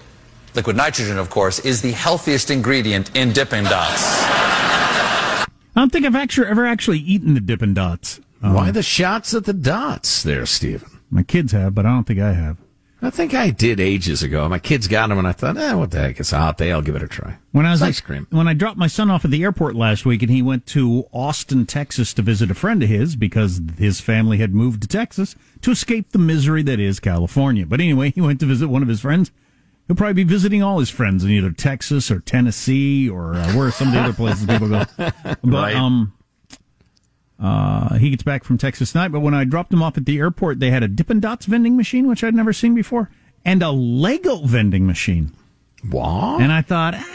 Liquid 0.54 0.76
nitrogen, 0.76 1.18
of 1.18 1.28
course, 1.28 1.58
is 1.58 1.82
the 1.82 1.92
healthiest 1.92 2.50
ingredient 2.50 3.14
in 3.14 3.34
Dippin' 3.34 3.64
Dots. 3.64 4.77
I 5.78 5.80
don't 5.82 5.92
think 5.92 6.06
I've 6.06 6.16
actually 6.16 6.48
ever 6.48 6.66
actually 6.66 6.98
eaten 6.98 7.34
the 7.34 7.40
Dippin' 7.40 7.72
Dots. 7.72 8.18
Um, 8.42 8.52
Why 8.52 8.72
the 8.72 8.82
shots 8.82 9.32
at 9.32 9.44
the 9.44 9.52
dots 9.52 10.24
there, 10.24 10.44
Stephen? 10.44 10.98
My 11.08 11.22
kids 11.22 11.52
have, 11.52 11.72
but 11.72 11.86
I 11.86 11.90
don't 11.90 12.02
think 12.02 12.18
I 12.18 12.32
have. 12.32 12.56
I 13.00 13.10
think 13.10 13.32
I 13.32 13.50
did 13.50 13.78
ages 13.78 14.24
ago. 14.24 14.48
My 14.48 14.58
kids 14.58 14.88
got 14.88 15.08
them, 15.08 15.18
and 15.18 15.28
I 15.28 15.30
thought, 15.30 15.56
eh, 15.56 15.74
what 15.74 15.92
the 15.92 16.00
heck? 16.00 16.18
It's 16.18 16.32
a 16.32 16.38
hot 16.38 16.58
day. 16.58 16.72
I'll 16.72 16.82
give 16.82 16.96
it 16.96 17.02
a 17.04 17.06
try. 17.06 17.36
When 17.52 17.64
I 17.64 17.70
was 17.70 17.80
ice 17.80 18.00
cream. 18.00 18.26
When 18.30 18.48
I 18.48 18.54
dropped 18.54 18.76
my 18.76 18.88
son 18.88 19.08
off 19.08 19.24
at 19.24 19.30
the 19.30 19.44
airport 19.44 19.76
last 19.76 20.04
week, 20.04 20.20
and 20.20 20.32
he 20.32 20.42
went 20.42 20.66
to 20.66 21.04
Austin, 21.12 21.64
Texas, 21.64 22.12
to 22.14 22.22
visit 22.22 22.50
a 22.50 22.54
friend 22.54 22.82
of 22.82 22.88
his 22.88 23.14
because 23.14 23.60
his 23.78 24.00
family 24.00 24.38
had 24.38 24.52
moved 24.52 24.82
to 24.82 24.88
Texas 24.88 25.36
to 25.62 25.70
escape 25.70 26.10
the 26.10 26.18
misery 26.18 26.64
that 26.64 26.80
is 26.80 26.98
California. 26.98 27.64
But 27.64 27.80
anyway, 27.80 28.10
he 28.10 28.20
went 28.20 28.40
to 28.40 28.46
visit 28.46 28.66
one 28.66 28.82
of 28.82 28.88
his 28.88 29.02
friends. 29.02 29.30
He'll 29.88 29.96
probably 29.96 30.14
be 30.14 30.24
visiting 30.24 30.62
all 30.62 30.78
his 30.78 30.90
friends 30.90 31.24
in 31.24 31.30
either 31.30 31.50
Texas 31.50 32.10
or 32.10 32.20
Tennessee 32.20 33.08
or 33.08 33.34
uh, 33.34 33.52
where 33.54 33.70
some 33.72 33.88
of 33.88 33.94
the 33.94 34.00
other 34.00 34.12
places 34.12 34.46
people 34.46 34.68
go. 34.68 34.84
But 35.24 35.38
Right. 35.42 35.74
um, 35.74 36.12
uh, 37.40 37.96
he 37.96 38.10
gets 38.10 38.22
back 38.22 38.44
from 38.44 38.58
Texas 38.58 38.92
tonight. 38.92 39.08
But 39.08 39.20
when 39.20 39.34
I 39.34 39.44
dropped 39.44 39.72
him 39.72 39.82
off 39.82 39.96
at 39.96 40.04
the 40.04 40.18
airport, 40.18 40.60
they 40.60 40.70
had 40.70 40.82
a 40.82 40.88
Dippin' 40.88 41.20
Dots 41.20 41.46
vending 41.46 41.76
machine, 41.76 42.06
which 42.06 42.22
I'd 42.22 42.34
never 42.34 42.52
seen 42.52 42.74
before, 42.74 43.10
and 43.44 43.62
a 43.62 43.70
Lego 43.70 44.38
vending 44.44 44.86
machine. 44.86 45.32
Wow. 45.90 46.38
And 46.38 46.52
I 46.52 46.60
thought, 46.62 46.94
ah, 46.94 47.06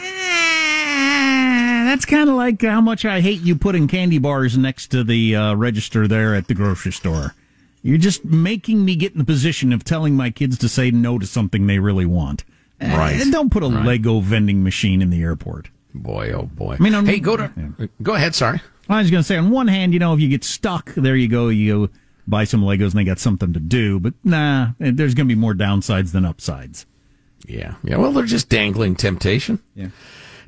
that's 1.85 2.05
kind 2.05 2.29
of 2.29 2.35
like 2.35 2.61
how 2.61 2.81
much 2.81 3.05
I 3.05 3.21
hate 3.21 3.41
you 3.41 3.55
putting 3.55 3.87
candy 3.87 4.17
bars 4.17 4.57
next 4.57 4.87
to 4.87 5.03
the 5.03 5.35
uh, 5.35 5.53
register 5.55 6.07
there 6.07 6.33
at 6.35 6.47
the 6.47 6.53
grocery 6.53 6.91
store. 6.93 7.35
You're 7.81 7.97
just 7.97 8.23
making 8.25 8.85
me 8.85 8.95
get 8.95 9.11
in 9.11 9.17
the 9.19 9.25
position 9.25 9.73
of 9.73 9.83
telling 9.83 10.15
my 10.15 10.29
kids 10.29 10.57
to 10.59 10.69
say 10.69 10.89
no 10.89 11.19
to 11.19 11.27
something 11.27 11.67
they 11.67 11.79
really 11.79 12.05
want. 12.05 12.45
Right. 12.81 13.19
And 13.21 13.31
don't 13.31 13.49
put 13.51 13.63
a 13.63 13.67
Right. 13.67 13.85
Lego 13.85 14.19
vending 14.19 14.63
machine 14.63 15.01
in 15.01 15.09
the 15.09 15.21
airport. 15.21 15.69
Boy, 15.95 16.31
oh 16.31 16.43
boy. 16.43 16.75
I 16.79 16.83
mean, 16.83 16.95
on- 16.95 17.05
hey, 17.05 17.19
go 17.19 17.37
to 17.37 17.51
go 18.01 18.15
ahead. 18.15 18.35
Sorry. 18.35 18.59
I 18.89 18.99
was 19.01 19.09
going 19.09 19.21
to 19.21 19.27
say, 19.27 19.37
on 19.37 19.49
one 19.51 19.67
hand, 19.69 19.93
you 19.93 19.99
know, 19.99 20.13
if 20.13 20.19
you 20.19 20.27
get 20.27 20.43
stuck, 20.43 20.93
there 20.95 21.15
you 21.15 21.27
go. 21.29 21.47
You 21.47 21.87
go 21.87 21.93
buy 22.27 22.43
some 22.43 22.61
Legos 22.61 22.91
and 22.91 22.93
they 22.93 23.03
got 23.05 23.19
something 23.19 23.53
to 23.53 23.59
do. 23.59 23.99
But 23.99 24.13
nah, 24.23 24.71
eh, 24.81 24.91
there's 24.93 25.13
going 25.13 25.27
to 25.27 25.33
be 25.33 25.39
more 25.39 25.53
downsides 25.53 26.11
than 26.11 26.25
upsides. 26.25 26.85
Yeah. 27.47 27.75
Yeah. 27.83 27.97
Well, 27.97 28.11
they're 28.11 28.25
just 28.25 28.49
dangling 28.49 28.95
temptation. 28.95 29.59
Yeah. 29.75 29.87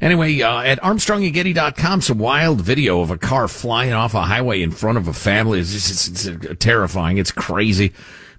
Anyway, 0.02 0.42
uh, 0.42 0.60
at 0.62 0.82
ArmstrongandGetty.com, 0.82 2.02
some 2.02 2.18
wild 2.18 2.60
video 2.62 3.00
of 3.02 3.12
a 3.12 3.18
car 3.18 3.48
flying 3.48 3.94
off 3.94 4.14
a 4.14 4.24
highway 4.24 4.62
in 4.62 4.72
front 4.72 4.98
of 4.98 5.08
a 5.08 5.14
family. 5.14 5.60
It's, 5.60 5.72
just, 5.72 6.10
it's, 6.10 6.26
it's 6.26 6.56
terrifying. 6.60 7.18
It's 7.18 7.32
crazy. 7.32 7.94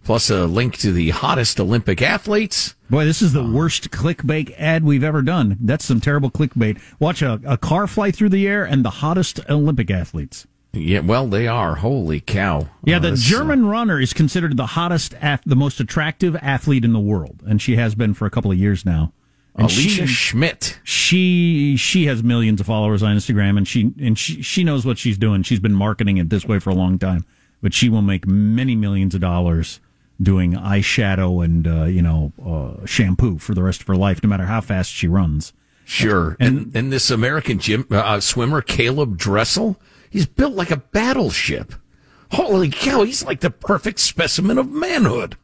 Plus 0.07 0.31
a 0.31 0.47
link 0.47 0.79
to 0.79 0.93
the 0.93 1.11
hottest 1.11 1.59
Olympic 1.59 2.01
athletes. 2.01 2.77
Boy, 2.89 3.05
this 3.05 3.21
is 3.21 3.33
the 3.33 3.43
worst 3.43 3.91
clickbait 3.91 4.55
ad 4.57 4.85
we've 4.85 5.03
ever 5.03 5.21
done. 5.21 5.57
That's 5.61 5.85
some 5.85 6.01
terrible 6.01 6.31
clickbait. 6.31 6.81
Watch 7.01 7.23
a, 7.23 7.41
a 7.45 7.59
car 7.59 7.89
fly 7.89 8.13
through 8.13 8.29
the 8.29 8.47
air 8.47 8.65
and 8.65 8.85
the 8.85 8.91
hottest 8.91 9.41
Olympic 9.51 9.91
athletes. 9.91 10.47
Yeah, 10.73 11.01
well, 11.01 11.27
they 11.27 11.49
are. 11.49 11.75
Holy 11.75 12.21
cow! 12.21 12.69
Yeah, 12.85 12.99
Uh, 12.99 13.01
the 13.01 13.13
uh, 13.13 13.17
German 13.17 13.67
runner 13.67 14.01
is 14.01 14.13
considered 14.13 14.57
the 14.57 14.67
hottest, 14.67 15.15
ath- 15.21 15.43
the 15.45 15.57
most 15.57 15.81
attractive 15.81 16.37
athlete 16.37 16.85
in 16.85 16.93
the 16.93 17.01
world, 17.01 17.43
and 17.45 17.61
she 17.61 17.75
has 17.75 17.97
been 17.97 18.15
for 18.15 18.27
a 18.27 18.31
couple 18.31 18.53
of 18.53 18.59
years 18.59 18.87
now. 18.87 19.13
And 19.57 19.69
Alica 19.69 20.07
Schmidt. 20.07 20.79
She 20.85 21.77
she 21.77 22.07
has 22.07 22.23
millions 22.23 22.61
of 22.61 22.67
followers 22.69 23.03
on 23.03 23.17
Instagram, 23.17 23.57
and 23.57 23.67
she 23.67 23.93
and 24.01 24.17
she 24.17 24.41
she 24.41 24.63
knows 24.63 24.87
what 24.87 24.99
she's 24.99 25.19
doing. 25.19 25.43
She's 25.43 25.59
been 25.59 25.75
marketing 25.75 26.19
it 26.19 26.31
this 26.31 26.45
way 26.45 26.61
for 26.61 26.71
a 26.71 26.75
long 26.75 26.97
time, 26.97 27.25
but 27.61 27.75
she 27.75 27.89
will 27.89 28.03
make 28.03 28.25
many 28.25 28.77
millions 28.77 29.13
of 29.13 29.21
dollars 29.21 29.81
doing 30.21 30.53
eyeshadow 30.53 31.45
and 31.45 31.67
uh, 31.67 31.85
you 31.85 32.03
know 32.03 32.33
uh, 32.45 32.87
shampoo 32.87 33.39
for 33.39 33.55
the 33.55 33.63
rest 33.63 33.81
of 33.81 33.87
her 33.87 33.97
life, 33.97 34.23
no 34.23 34.29
matter 34.29 34.47
how 34.47 34.61
fast 34.61 34.93
she 34.93 35.09
runs. 35.09 35.53
Sure. 35.87 36.37
And, 36.41 36.75
and, 36.75 36.93
this 36.93 37.13
American 37.13 37.61
gym 37.61 37.87
uh, 37.93 38.19
swimmer, 38.19 38.61
Caeleb 38.61 39.17
Dressel, 39.17 39.81
he's 40.11 40.27
built 40.27 40.55
like 40.55 40.73
a 40.73 40.79
battleship. 40.79 41.75
Holy 42.33 42.71
cow, 42.71 43.05
he's 43.05 43.25
like 43.25 43.39
the 43.39 43.51
perfect 43.51 44.01
specimen 44.01 44.59
of 44.59 44.69
manhood. 44.69 45.37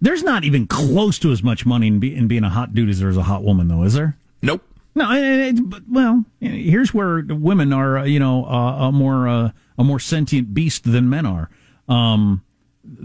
There's 0.00 0.22
not 0.22 0.44
even 0.44 0.66
close 0.66 1.18
to 1.18 1.30
as 1.30 1.42
much 1.42 1.66
money 1.66 1.88
in, 1.88 2.00
be, 2.00 2.14
in 2.14 2.26
being 2.26 2.42
a 2.42 2.48
hot 2.48 2.74
dude 2.74 2.88
as 2.88 3.00
there 3.00 3.10
is 3.10 3.18
a 3.18 3.24
hot 3.24 3.42
woman, 3.42 3.68
though, 3.68 3.82
is 3.82 3.92
there? 3.92 4.16
Nope. 4.40 4.62
No, 4.94 5.12
it, 5.12 5.22
it, 5.22 5.68
but, 5.68 5.82
well, 5.90 6.24
here's 6.40 6.94
where 6.94 7.22
women 7.28 7.74
are, 7.74 7.98
uh, 7.98 8.04
you 8.04 8.18
know, 8.18 8.46
uh, 8.46 8.88
a 8.88 8.92
more 8.92 9.28
uh, 9.28 9.50
a 9.76 9.84
more 9.84 10.00
sentient 10.00 10.54
beast 10.54 10.90
than 10.90 11.10
men 11.10 11.26
are. 11.26 11.50
Um, 11.86 12.42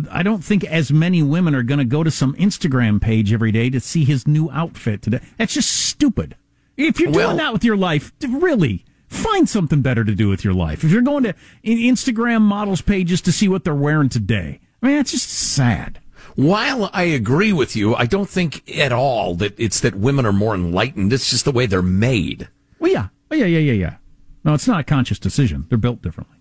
I 0.10 0.24
don't 0.24 0.44
think 0.44 0.63
as 0.63 0.91
many 0.91 1.24
women 1.24 1.56
are 1.56 1.63
going 1.63 1.80
to 1.80 1.86
go 1.86 2.04
to 2.04 2.12
some 2.12 2.34
Instagram 2.36 3.02
page 3.02 3.34
every 3.34 3.52
day 3.52 3.70
to 3.70 3.80
see 3.80 4.04
his 4.04 4.28
new 4.28 4.50
outfit 4.52 5.02
today. 5.02 5.22
That's 5.38 5.54
just 5.54 5.72
stupid. 5.72 6.36
If 6.78 7.00
you're 7.00 7.12
doing 7.12 7.38
that 7.38 7.54
with 7.54 7.63
your 7.63 7.78
life, 7.78 8.12
really 8.28 8.86
find 9.08 9.48
something 9.48 9.82
better 9.82 10.04
to 10.04 10.15
do 10.15 10.30
with 10.30 10.44
your 10.44 10.54
life. 10.54 10.84
If 10.84 10.91
you're 10.91 11.02
going 11.02 11.24
to 11.24 11.36
Instagram 11.63 12.41
models 12.41 12.82
pages 12.82 13.22
to 13.22 13.32
see 13.32 13.48
what 13.48 13.63
they're 13.63 13.76
wearing 13.76 14.10
today, 14.10 14.60
I 14.82 14.88
mean, 14.88 14.96
that's 14.98 15.12
just 15.12 15.30
sad. 15.30 16.00
While 16.36 16.89
I 16.94 17.04
agree 17.04 17.52
with 17.52 17.76
you, 17.76 17.94
I 17.94 18.06
don't 18.06 18.30
think 18.30 18.70
at 18.78 18.91
all 18.91 19.36
that 19.36 19.60
it's 19.60 19.82
that 19.82 19.96
women 19.96 20.26
are 20.26 20.34
more 20.34 20.56
enlightened. 20.56 21.12
It's 21.12 21.30
just 21.30 21.46
the 21.46 21.52
way 21.52 21.65
they're 21.65 21.82
made. 21.82 22.48
Well, 22.80 22.91
yeah, 22.91 23.10
oh, 23.30 23.36
yeah, 23.36 23.46
yeah, 23.46 23.60
yeah, 23.60 23.74
yeah. 23.74 23.96
No, 24.44 24.54
it's 24.54 24.67
not 24.67 24.80
a 24.80 24.84
conscious 24.84 25.20
decision. 25.20 25.65
They're 25.70 25.78
built 25.78 26.02
differently. 26.02 26.38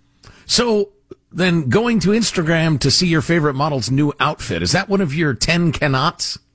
So 0.46 0.90
then 1.32 1.68
going 1.68 2.00
to 2.00 2.10
Instagram 2.10 2.78
to 2.80 2.90
see 2.90 3.06
your 3.06 3.22
favorite 3.22 3.54
model's 3.54 3.90
new 3.90 4.12
outfit, 4.20 4.62
is 4.62 4.72
that 4.72 4.88
one 4.88 5.00
of 5.00 5.14
your 5.14 5.34
10 5.34 5.72
cannots? 5.72 6.38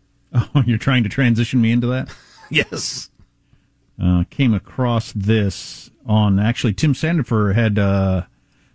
Oh, 0.53 0.63
you're 0.65 0.77
trying 0.77 1.03
to 1.03 1.09
transition 1.09 1.61
me 1.61 1.71
into 1.71 1.87
that? 1.87 2.09
Yes. 2.51 3.09
uh, 4.01 4.25
came 4.29 4.53
across 4.53 5.11
this 5.13 5.89
on 6.05 6.39
actually 6.39 6.73
Tim 6.73 6.93
Sandefur 6.93 7.55
had 7.55 7.79
uh, 7.79 8.23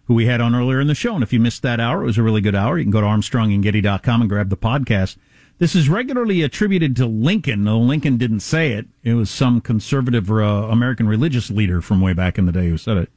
who 0.06 0.14
we 0.14 0.26
had 0.26 0.40
on 0.40 0.54
earlier 0.56 0.80
in 0.80 0.86
the 0.88 0.94
show, 0.94 1.14
and 1.14 1.22
if 1.22 1.32
you 1.32 1.38
missed 1.38 1.62
that 1.62 1.78
hour, 1.78 2.02
it 2.02 2.06
was 2.06 2.18
a 2.18 2.22
really 2.22 2.40
good 2.40 2.54
hour. 2.56 2.78
You 2.78 2.84
can 2.84 2.90
go 2.90 3.00
to 3.00 3.06
ArmstrongandGetty.com 3.06 4.22
and 4.22 4.28
grab 4.30 4.48
the 4.48 4.56
podcast. 4.56 5.16
This 5.58 5.76
is 5.76 5.88
regularly 5.90 6.42
attributed 6.42 6.96
to 6.96 7.06
Lincoln, 7.06 7.64
though 7.64 7.78
Lincoln 7.78 8.16
didn't 8.16 8.40
say 8.40 8.72
it. 8.72 8.86
It 9.04 9.12
was 9.14 9.28
some 9.30 9.60
conservative 9.60 10.30
uh, 10.30 10.34
American 10.70 11.06
religious 11.06 11.50
leader 11.50 11.80
from 11.82 12.00
way 12.00 12.12
back 12.14 12.38
in 12.38 12.46
the 12.46 12.52
day 12.52 12.68
who 12.70 12.78
said 12.78 12.96
it. 12.96 13.10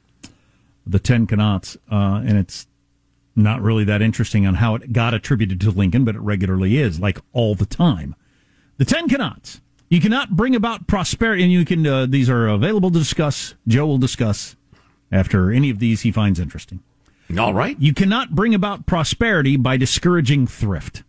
The 0.86 0.98
Ten 0.98 1.26
Cannots, 1.26 1.76
uh, 1.90 2.22
and 2.26 2.36
it's 2.36 2.66
not 3.36 3.62
really 3.62 3.84
that 3.84 4.02
interesting 4.02 4.46
on 4.46 4.54
how 4.54 4.74
it 4.74 4.92
got 4.92 5.14
attributed 5.14 5.60
to 5.62 5.70
Lincoln, 5.70 6.04
but 6.04 6.14
it 6.14 6.20
regularly 6.20 6.78
is, 6.78 7.00
like 7.00 7.18
all 7.32 7.54
the 7.54 7.66
time. 7.66 8.14
The 8.78 8.84
Ten 8.84 9.08
Cannots. 9.08 9.60
You 9.88 10.00
cannot 10.00 10.36
bring 10.36 10.54
about 10.54 10.86
prosperity, 10.86 11.42
and 11.42 11.52
you 11.52 11.64
can. 11.64 11.86
Uh, 11.86 12.06
these 12.06 12.28
are 12.28 12.48
available 12.48 12.90
to 12.90 12.98
discuss. 12.98 13.54
Joe 13.68 13.86
will 13.86 13.98
discuss 13.98 14.56
after 15.12 15.52
any 15.52 15.70
of 15.70 15.78
these 15.78 16.00
he 16.00 16.10
finds 16.10 16.40
interesting. 16.40 16.80
All 17.38 17.54
right. 17.54 17.78
You 17.80 17.94
cannot 17.94 18.34
bring 18.34 18.54
about 18.54 18.86
prosperity 18.86 19.56
by 19.56 19.76
discouraging 19.76 20.46
thrift. 20.46 21.02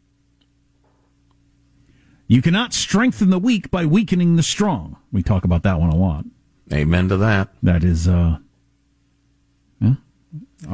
You 2.27 2.41
cannot 2.41 2.73
strengthen 2.73 3.29
the 3.29 3.39
weak 3.39 3.69
by 3.69 3.85
weakening 3.85 4.35
the 4.35 4.43
strong. 4.43 4.97
We 5.11 5.21
talk 5.23 5.43
about 5.43 5.63
that 5.63 5.79
one 5.79 5.89
a 5.89 5.95
lot. 5.95 6.25
Amen 6.73 7.09
to 7.09 7.17
that. 7.17 7.49
That 7.61 7.83
is, 7.83 8.07
uh. 8.07 8.11
Uh, 8.11 8.37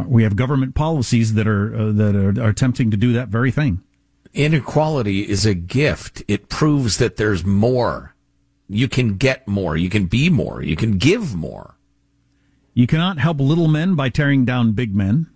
we 0.05 0.23
have 0.23 0.35
government 0.35 0.75
policies 0.75 1.33
that 1.33 1.47
are 1.47 1.75
uh, 1.75 1.91
that 1.91 2.15
are, 2.15 2.41
are 2.41 2.49
attempting 2.49 2.91
to 2.91 2.97
do 2.97 3.13
that 3.13 3.27
very 3.27 3.51
thing. 3.51 3.81
Inequality 4.33 5.29
is 5.29 5.45
a 5.45 5.53
gift. 5.53 6.23
It 6.27 6.47
proves 6.47 6.97
that 6.97 7.17
there's 7.17 7.45
more. 7.45 8.15
You 8.69 8.87
can 8.87 9.17
get 9.17 9.47
more. 9.47 9.75
You 9.75 9.89
can 9.89 10.05
be 10.05 10.29
more. 10.29 10.61
You 10.61 10.77
can 10.77 10.97
give 10.97 11.35
more. 11.35 11.75
You 12.73 12.87
cannot 12.87 13.17
help 13.19 13.41
little 13.41 13.67
men 13.67 13.95
by 13.95 14.07
tearing 14.07 14.45
down 14.45 14.71
big 14.71 14.95
men. 14.95 15.27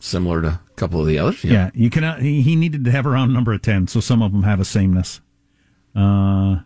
Similar 0.00 0.42
to 0.42 0.48
a 0.48 0.60
couple 0.74 1.00
of 1.00 1.06
the 1.06 1.18
others. 1.18 1.44
Yeah, 1.44 1.70
you 1.74 1.88
cannot. 1.88 2.20
He, 2.20 2.42
he 2.42 2.56
needed 2.56 2.84
to 2.84 2.90
have 2.90 3.06
a 3.06 3.10
round 3.10 3.32
number 3.32 3.52
of 3.52 3.62
ten, 3.62 3.86
so 3.86 4.00
some 4.00 4.22
of 4.22 4.32
them 4.32 4.42
have 4.42 4.58
a 4.58 4.64
sameness. 4.64 5.20
Uh, 5.94 6.60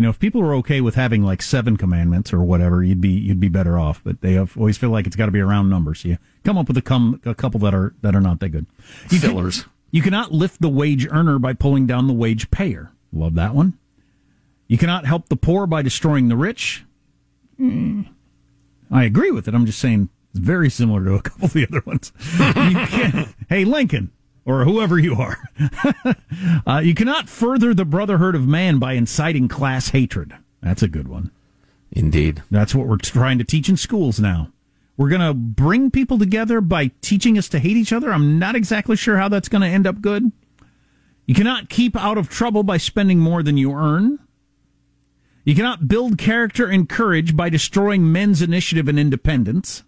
you 0.00 0.04
know, 0.04 0.08
if 0.08 0.18
people 0.18 0.40
were 0.40 0.54
okay 0.54 0.80
with 0.80 0.94
having 0.94 1.22
like 1.22 1.42
seven 1.42 1.76
commandments 1.76 2.32
or 2.32 2.42
whatever, 2.42 2.82
you'd 2.82 3.02
be 3.02 3.10
you'd 3.10 3.38
be 3.38 3.50
better 3.50 3.78
off. 3.78 4.00
But 4.02 4.22
they 4.22 4.32
have, 4.32 4.56
always 4.56 4.78
feel 4.78 4.88
like 4.88 5.06
it's 5.06 5.14
got 5.14 5.26
to 5.26 5.30
be 5.30 5.40
a 5.40 5.44
round 5.44 5.68
number, 5.68 5.94
so 5.94 6.08
you 6.08 6.16
come 6.42 6.56
up 6.56 6.68
with 6.68 6.78
a, 6.78 6.80
com, 6.80 7.20
a 7.26 7.34
couple 7.34 7.60
that 7.60 7.74
are 7.74 7.92
that 8.00 8.16
are 8.16 8.20
not 8.22 8.40
that 8.40 8.48
good. 8.48 8.64
You 9.10 9.20
can- 9.20 9.28
Fillers. 9.28 9.66
you 9.90 10.00
cannot 10.00 10.32
lift 10.32 10.62
the 10.62 10.70
wage 10.70 11.06
earner 11.10 11.38
by 11.38 11.52
pulling 11.52 11.86
down 11.86 12.06
the 12.06 12.14
wage 12.14 12.50
payer. 12.50 12.92
Love 13.12 13.34
that 13.34 13.54
one. 13.54 13.76
You 14.68 14.78
cannot 14.78 15.04
help 15.04 15.28
the 15.28 15.36
poor 15.36 15.66
by 15.66 15.82
destroying 15.82 16.28
the 16.28 16.36
rich. 16.36 16.86
Mm. 17.60 18.06
I 18.90 19.04
agree 19.04 19.30
with 19.30 19.48
it. 19.48 19.54
I'm 19.54 19.66
just 19.66 19.80
saying 19.80 20.08
it's 20.30 20.40
very 20.40 20.70
similar 20.70 21.04
to 21.04 21.14
a 21.16 21.20
couple 21.20 21.44
of 21.44 21.52
the 21.52 21.66
other 21.66 21.82
ones. 21.84 22.10
Hey, 23.50 23.66
Lincoln, 23.66 24.12
or 24.44 24.64
whoever 24.64 24.98
you 24.98 25.14
are, 25.14 25.48
uh, 26.66 26.78
you 26.78 26.94
cannot 26.94 27.28
further 27.28 27.74
the 27.74 27.84
brotherhood 27.84 28.34
of 28.34 28.46
man 28.46 28.78
by 28.78 28.94
inciting 28.94 29.48
class 29.48 29.90
hatred. 29.90 30.34
That's 30.62 30.82
a 30.82 30.88
good 30.88 31.08
one. 31.08 31.30
Indeed. 31.92 32.42
That's 32.50 32.74
what 32.74 32.86
we're 32.86 32.96
trying 32.96 33.38
to 33.38 33.44
teach 33.44 33.68
in 33.68 33.76
schools 33.76 34.20
now. 34.20 34.50
We're 34.96 35.08
going 35.08 35.20
to 35.22 35.34
bring 35.34 35.90
people 35.90 36.18
together 36.18 36.60
by 36.60 36.90
teaching 37.00 37.38
us 37.38 37.48
to 37.48 37.58
hate 37.58 37.76
each 37.76 37.92
other. 37.92 38.12
I'm 38.12 38.38
not 38.38 38.54
exactly 38.54 38.96
sure 38.96 39.16
how 39.16 39.28
that's 39.28 39.48
going 39.48 39.62
to 39.62 39.68
end 39.68 39.86
up 39.86 40.02
good. 40.02 40.30
You 41.26 41.34
cannot 41.34 41.70
keep 41.70 41.96
out 41.96 42.18
of 42.18 42.28
trouble 42.28 42.62
by 42.62 42.76
spending 42.76 43.18
more 43.18 43.42
than 43.42 43.56
you 43.56 43.72
earn. 43.72 44.18
You 45.44 45.54
cannot 45.54 45.88
build 45.88 46.18
character 46.18 46.66
and 46.66 46.88
courage 46.88 47.34
by 47.34 47.48
destroying 47.48 48.12
men's 48.12 48.42
initiative 48.42 48.88
and 48.88 48.98
independence. 48.98 49.84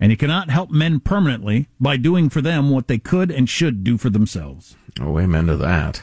And 0.00 0.10
you 0.10 0.16
cannot 0.16 0.48
help 0.50 0.70
men 0.70 0.98
permanently 0.98 1.68
by 1.78 1.98
doing 1.98 2.30
for 2.30 2.40
them 2.40 2.70
what 2.70 2.88
they 2.88 2.98
could 2.98 3.30
and 3.30 3.48
should 3.48 3.84
do 3.84 3.98
for 3.98 4.08
themselves. 4.08 4.76
Oh, 4.98 5.18
amen 5.18 5.46
to 5.46 5.56
that. 5.58 6.02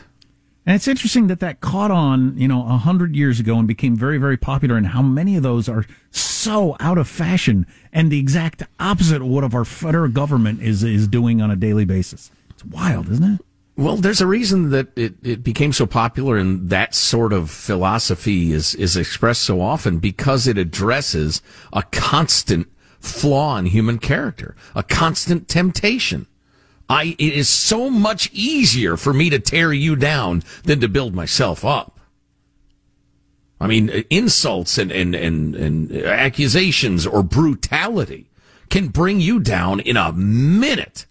And 0.68 0.76
it's 0.76 0.88
interesting 0.88 1.28
that 1.28 1.40
that 1.40 1.62
caught 1.62 1.92
on, 1.92 2.38
you 2.38 2.48
know, 2.48 2.68
a 2.68 2.78
hundred 2.78 3.16
years 3.16 3.40
ago 3.40 3.58
and 3.58 3.68
became 3.68 3.96
very, 3.96 4.18
very 4.18 4.36
popular. 4.36 4.76
And 4.76 4.88
how 4.88 5.02
many 5.02 5.38
of 5.38 5.44
those 5.44 5.68
are 5.68 5.86
so 6.12 6.76
out 6.80 6.98
of 6.98 7.08
fashion 7.08 7.66
and 7.92 8.12
the 8.12 8.20
exact 8.20 8.64
opposite 8.80 9.22
of 9.22 9.28
what 9.28 9.44
of 9.44 9.56
our 9.56 9.66
federal 9.66 10.12
government 10.12 10.62
is 10.62 10.84
is 10.84 11.08
doing 11.08 11.42
on 11.42 11.50
a 11.50 11.56
daily 11.56 11.86
basis. 11.86 12.32
It's 12.50 12.66
wild, 12.66 13.10
isn't 13.10 13.36
it? 13.36 13.42
Well, 13.78 13.96
there's 13.96 14.22
a 14.22 14.28
reason 14.28 14.72
that 14.72 14.88
it, 14.98 15.16
it 15.24 15.44
became 15.44 15.72
so 15.72 15.86
popular 15.86 16.36
and 16.36 16.70
that 16.70 16.96
sort 16.96 17.32
of 17.32 17.52
philosophy 17.52 18.52
is, 18.52 18.74
is 18.76 18.98
expressed 18.98 19.44
so 19.44 19.62
often 19.62 20.00
because 20.00 20.48
it 20.48 20.58
addresses 20.58 21.42
a 21.72 21.84
constant 21.84 22.68
flaw 23.08 23.58
in 23.58 23.66
human 23.68 23.98
character, 23.98 24.56
a 24.76 24.84
constant 24.84 25.48
temptation. 25.48 26.28
I, 26.90 27.16
it 27.20 27.34
is 27.34 27.50
so 27.50 27.90
much 27.90 28.30
easier 28.32 28.96
for 28.96 29.14
me 29.14 29.30
to 29.30 29.40
tear 29.40 29.74
you 29.74 29.96
down 29.96 30.44
than 30.64 30.80
to 30.80 30.88
build 30.88 31.14
myself 31.14 31.66
up. 31.66 32.00
I 33.60 33.68
mean, 33.68 33.90
insults 34.10 34.78
and, 34.78 34.92
and, 34.92 35.16
and, 35.16 35.56
and 35.56 35.92
accusations 35.92 37.08
or 37.08 37.24
brutality 37.24 38.30
can 38.70 38.90
bring 38.90 39.20
you 39.20 39.40
down 39.40 39.80
in 39.80 39.98
a 39.98 40.14
minute. 40.14 41.08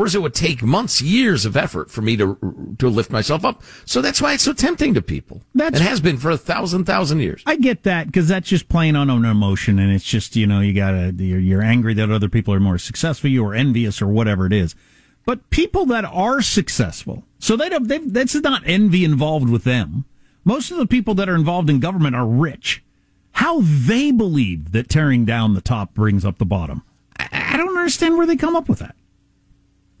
Whereas 0.00 0.14
it 0.14 0.22
would 0.22 0.34
take 0.34 0.62
months, 0.62 1.02
years 1.02 1.44
of 1.44 1.58
effort 1.58 1.90
for 1.90 2.00
me 2.00 2.16
to 2.16 2.74
to 2.78 2.88
lift 2.88 3.10
myself 3.10 3.44
up. 3.44 3.62
So 3.84 4.00
that's 4.00 4.22
why 4.22 4.32
it's 4.32 4.44
so 4.44 4.54
tempting 4.54 4.94
to 4.94 5.02
people. 5.02 5.42
That's- 5.54 5.78
it 5.78 5.84
has 5.84 6.00
been 6.00 6.16
for 6.16 6.30
a 6.30 6.38
thousand, 6.38 6.86
thousand 6.86 7.20
years. 7.20 7.42
I 7.44 7.56
get 7.56 7.82
that 7.82 8.06
because 8.06 8.26
that's 8.26 8.48
just 8.48 8.70
playing 8.70 8.96
on 8.96 9.10
an 9.10 9.26
emotion, 9.26 9.78
and 9.78 9.92
it's 9.92 10.06
just 10.06 10.36
you 10.36 10.46
know 10.46 10.60
you 10.60 10.72
gotta 10.72 11.12
you're, 11.18 11.38
you're 11.38 11.60
angry 11.60 11.92
that 11.92 12.10
other 12.10 12.30
people 12.30 12.54
are 12.54 12.60
more 12.60 12.78
successful, 12.78 13.28
you 13.28 13.44
or 13.44 13.54
envious 13.54 14.00
or 14.00 14.06
whatever 14.06 14.46
it 14.46 14.54
is. 14.54 14.74
But 15.26 15.50
people 15.50 15.84
that 15.84 16.06
are 16.06 16.40
successful, 16.40 17.24
so 17.38 17.54
they 17.54 17.68
don't, 17.68 17.86
that's 18.10 18.34
not 18.36 18.62
envy 18.64 19.04
involved 19.04 19.50
with 19.50 19.64
them. 19.64 20.06
Most 20.44 20.70
of 20.70 20.78
the 20.78 20.86
people 20.86 21.12
that 21.16 21.28
are 21.28 21.34
involved 21.34 21.68
in 21.68 21.78
government 21.78 22.16
are 22.16 22.26
rich. 22.26 22.82
How 23.32 23.60
they 23.60 24.12
believe 24.12 24.72
that 24.72 24.88
tearing 24.88 25.26
down 25.26 25.52
the 25.52 25.60
top 25.60 25.92
brings 25.92 26.24
up 26.24 26.38
the 26.38 26.46
bottom, 26.46 26.84
I, 27.18 27.28
I 27.32 27.56
don't 27.58 27.76
understand 27.76 28.16
where 28.16 28.26
they 28.26 28.36
come 28.36 28.56
up 28.56 28.66
with 28.66 28.78
that. 28.78 28.94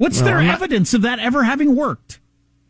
What's 0.00 0.22
Well, 0.22 0.30
their 0.30 0.40
evidence 0.40 0.94
of 0.94 1.02
that 1.02 1.18
ever 1.18 1.42
having 1.42 1.76
worked? 1.76 2.20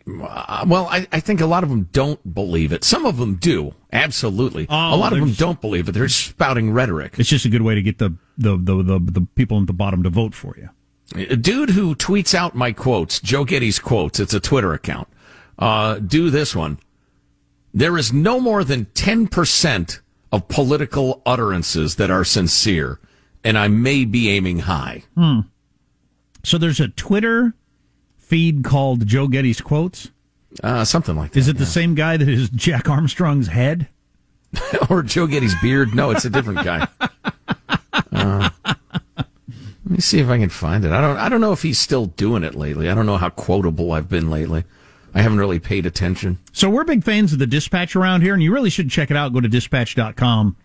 Uh, 0.04 0.64
well, 0.66 0.88
I, 0.88 1.06
I 1.12 1.20
think 1.20 1.40
a 1.40 1.46
lot 1.46 1.62
of 1.62 1.68
them 1.70 1.88
don't 1.92 2.34
believe 2.34 2.72
it. 2.72 2.82
Some 2.82 3.06
of 3.06 3.18
them 3.18 3.36
do, 3.36 3.76
absolutely. 3.92 4.66
Oh, 4.68 4.94
a 4.94 4.96
lot 4.96 5.12
of 5.12 5.20
them 5.20 5.32
don't 5.34 5.60
believe 5.60 5.88
it. 5.88 5.92
They're 5.92 6.08
spouting 6.08 6.72
rhetoric. 6.72 7.20
It's 7.20 7.28
just 7.28 7.44
a 7.44 7.48
good 7.48 7.62
way 7.62 7.76
to 7.76 7.82
get 7.82 7.98
the 7.98 8.16
the 8.36 8.56
the 8.56 8.82
the, 8.82 8.98
the 8.98 9.26
people 9.36 9.60
at 9.60 9.68
the 9.68 9.72
bottom 9.72 10.02
to 10.02 10.10
vote 10.10 10.34
for 10.34 10.56
you. 10.58 10.70
A 11.14 11.36
dude 11.36 11.70
who 11.70 11.94
tweets 11.94 12.34
out 12.34 12.56
my 12.56 12.72
quotes, 12.72 13.20
Joe 13.20 13.44
Getty's 13.44 13.78
quotes, 13.78 14.18
it's 14.18 14.34
a 14.34 14.40
Twitter 14.40 14.72
account. 14.72 15.06
Uh, 15.56 16.00
do 16.00 16.30
this 16.30 16.56
one. 16.56 16.80
There 17.72 17.96
is 17.96 18.12
no 18.12 18.40
more 18.40 18.64
than 18.64 18.86
10% 18.86 20.00
of 20.32 20.48
political 20.48 21.22
utterances 21.24 21.94
that 21.94 22.10
are 22.10 22.24
sincere, 22.24 22.98
and 23.44 23.56
I 23.56 23.68
may 23.68 24.04
be 24.04 24.30
aiming 24.30 24.60
high. 24.60 25.04
Hmm. 25.14 25.40
So 26.42 26.58
there's 26.58 26.80
a 26.80 26.88
Twitter 26.88 27.54
feed 28.18 28.64
called 28.64 29.06
Joe 29.06 29.28
Getty's 29.28 29.60
quotes. 29.60 30.10
Uh, 30.62 30.84
something 30.84 31.16
like 31.16 31.32
that. 31.32 31.38
Is 31.38 31.48
it 31.48 31.58
the 31.58 31.66
same 31.66 31.94
guy 31.94 32.16
that 32.16 32.28
is 32.28 32.50
Jack 32.50 32.88
Armstrong's 32.88 33.48
head? 33.48 33.88
or 34.90 35.02
Joe 35.02 35.26
Getty's 35.26 35.54
beard? 35.60 35.94
No, 35.94 36.10
it's 36.10 36.24
a 36.24 36.30
different 36.30 36.64
guy. 36.64 36.86
Uh, 38.12 38.50
let 38.64 39.26
me 39.86 39.98
see 39.98 40.18
if 40.20 40.28
I 40.28 40.38
can 40.38 40.48
find 40.48 40.84
it. 40.84 40.92
I 40.92 41.00
don't. 41.00 41.16
I 41.16 41.28
don't 41.28 41.40
know 41.40 41.52
if 41.52 41.62
he's 41.62 41.78
still 41.78 42.06
doing 42.06 42.44
it 42.44 42.54
lately. 42.54 42.88
I 42.90 42.94
don't 42.94 43.06
know 43.06 43.16
how 43.16 43.30
quotable 43.30 43.92
I've 43.92 44.08
been 44.08 44.30
lately. 44.30 44.64
I 45.14 45.22
haven't 45.22 45.38
really 45.38 45.58
paid 45.58 45.86
attention. 45.86 46.38
So 46.52 46.70
we're 46.70 46.84
big 46.84 47.02
fans 47.02 47.32
of 47.32 47.38
the 47.38 47.46
Dispatch 47.46 47.96
around 47.96 48.22
here, 48.22 48.34
and 48.34 48.42
you 48.42 48.52
really 48.52 48.70
should 48.70 48.90
check 48.90 49.10
it 49.10 49.16
out. 49.16 49.32
Go 49.32 49.40
to 49.40 49.48
dispatch.com. 49.48 50.56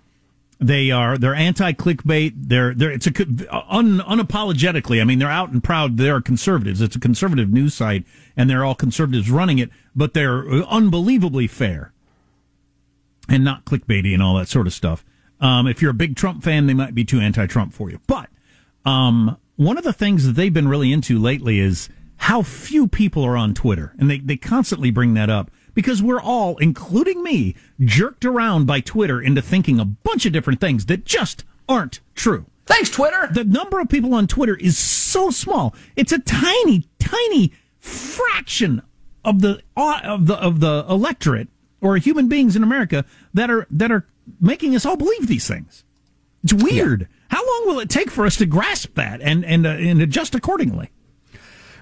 They 0.66 0.90
are 0.90 1.16
they're 1.18 1.36
anti 1.36 1.74
clickbait. 1.74 2.34
They're 2.36 2.74
they're 2.74 2.90
it's 2.90 3.06
a 3.06 3.12
un, 3.52 4.00
unapologetically. 4.00 5.00
I 5.00 5.04
mean, 5.04 5.20
they're 5.20 5.30
out 5.30 5.52
and 5.52 5.64
proud. 5.64 5.98
They 5.98 6.10
are 6.10 6.22
conservatives. 6.22 6.82
It's 6.82 6.96
a 6.96 7.00
conservative 7.00 7.52
news 7.52 7.76
site, 7.76 8.04
and 8.36 8.50
they're 8.50 8.66
all 8.66 8.74
conservatives 8.74 9.30
running 9.30 9.60
it. 9.60 9.70
But 9.96 10.16
they're 10.16 10.44
unbelievably 10.50 11.48
fair 11.48 11.94
and 13.30 13.44
not 13.44 13.66
clickbaity 13.66 14.12
and 14.12 14.24
all 14.24 14.36
that 14.38 14.48
sort 14.48 14.66
of 14.66 14.74
stuff. 14.74 15.06
Um, 15.40 15.68
if 15.68 15.84
you're 15.84 15.92
a 15.92 15.96
big 15.96 16.16
Trump 16.16 16.44
fan, 16.44 16.66
they 16.66 16.74
might 16.74 16.96
be 16.96 17.06
too 17.06 17.20
anti-Trump 17.20 17.74
for 17.74 17.92
you. 17.92 18.00
But 18.08 18.30
um, 18.86 19.38
one 19.58 19.78
of 19.78 19.84
the 19.84 19.94
things 19.94 20.26
that 20.26 20.34
they've 20.34 20.54
been 20.54 20.68
really 20.68 20.92
into 20.92 21.20
lately 21.20 21.60
is 21.60 21.90
how 22.18 22.42
few 22.42 22.88
people 22.88 23.24
are 23.24 23.38
on 23.38 23.54
Twitter, 23.54 23.94
and 24.00 24.10
they 24.10 24.18
they 24.18 24.38
constantly 24.38 24.90
bring 24.90 25.14
that 25.14 25.30
up 25.30 25.52
because 25.76 26.02
we're 26.02 26.22
all, 26.22 26.58
including 26.58 27.22
me, 27.22 27.54
jerked 27.80 28.26
around 28.26 28.66
by 28.66 28.80
Twitter 28.80 29.22
into 29.22 29.44
thinking 29.44 29.80
a 29.80 29.86
bunch 29.86 30.26
of 30.26 30.34
different 30.34 30.60
things 30.60 30.88
that 30.88 31.06
just 31.06 31.44
aren't 31.70 32.00
true. 32.16 32.48
Thanks, 32.66 32.90
Twitter. 32.90 33.30
The 33.32 33.44
number 33.44 33.80
of 33.80 33.90
people 33.90 34.16
on 34.16 34.26
Twitter 34.26 34.56
is 34.56 34.78
so 34.78 35.30
small. 35.30 35.76
It's 35.96 36.12
a 36.12 36.20
tiny, 36.20 36.88
tiny 36.98 37.52
fraction 37.78 38.82
of 39.24 39.42
the 39.42 39.62
uh, 39.78 40.00
of 40.04 40.26
the 40.26 40.36
of 40.36 40.60
the 40.60 40.86
electorate 40.90 41.50
or 41.82 41.98
human 41.98 42.28
beings 42.28 42.56
in 42.56 42.64
America 42.64 43.06
that 43.34 43.52
are 43.52 43.68
that 43.70 43.92
are 43.92 44.08
making 44.40 44.76
us 44.76 44.86
all 44.86 44.98
believe 44.98 45.28
these 45.28 45.48
things. 45.48 45.84
It's 46.44 46.54
weird. 46.54 47.02
Yeah. 47.02 47.08
How 47.30 47.46
long 47.46 47.68
will 47.68 47.80
it 47.80 47.90
take 47.90 48.10
for 48.10 48.26
us 48.26 48.38
to 48.38 48.46
grasp 48.46 48.96
that 48.96 49.22
and 49.22 49.46
and 49.46 49.68
uh, 49.68 49.72
and 49.72 50.02
adjust 50.02 50.34
accordingly? 50.34 50.90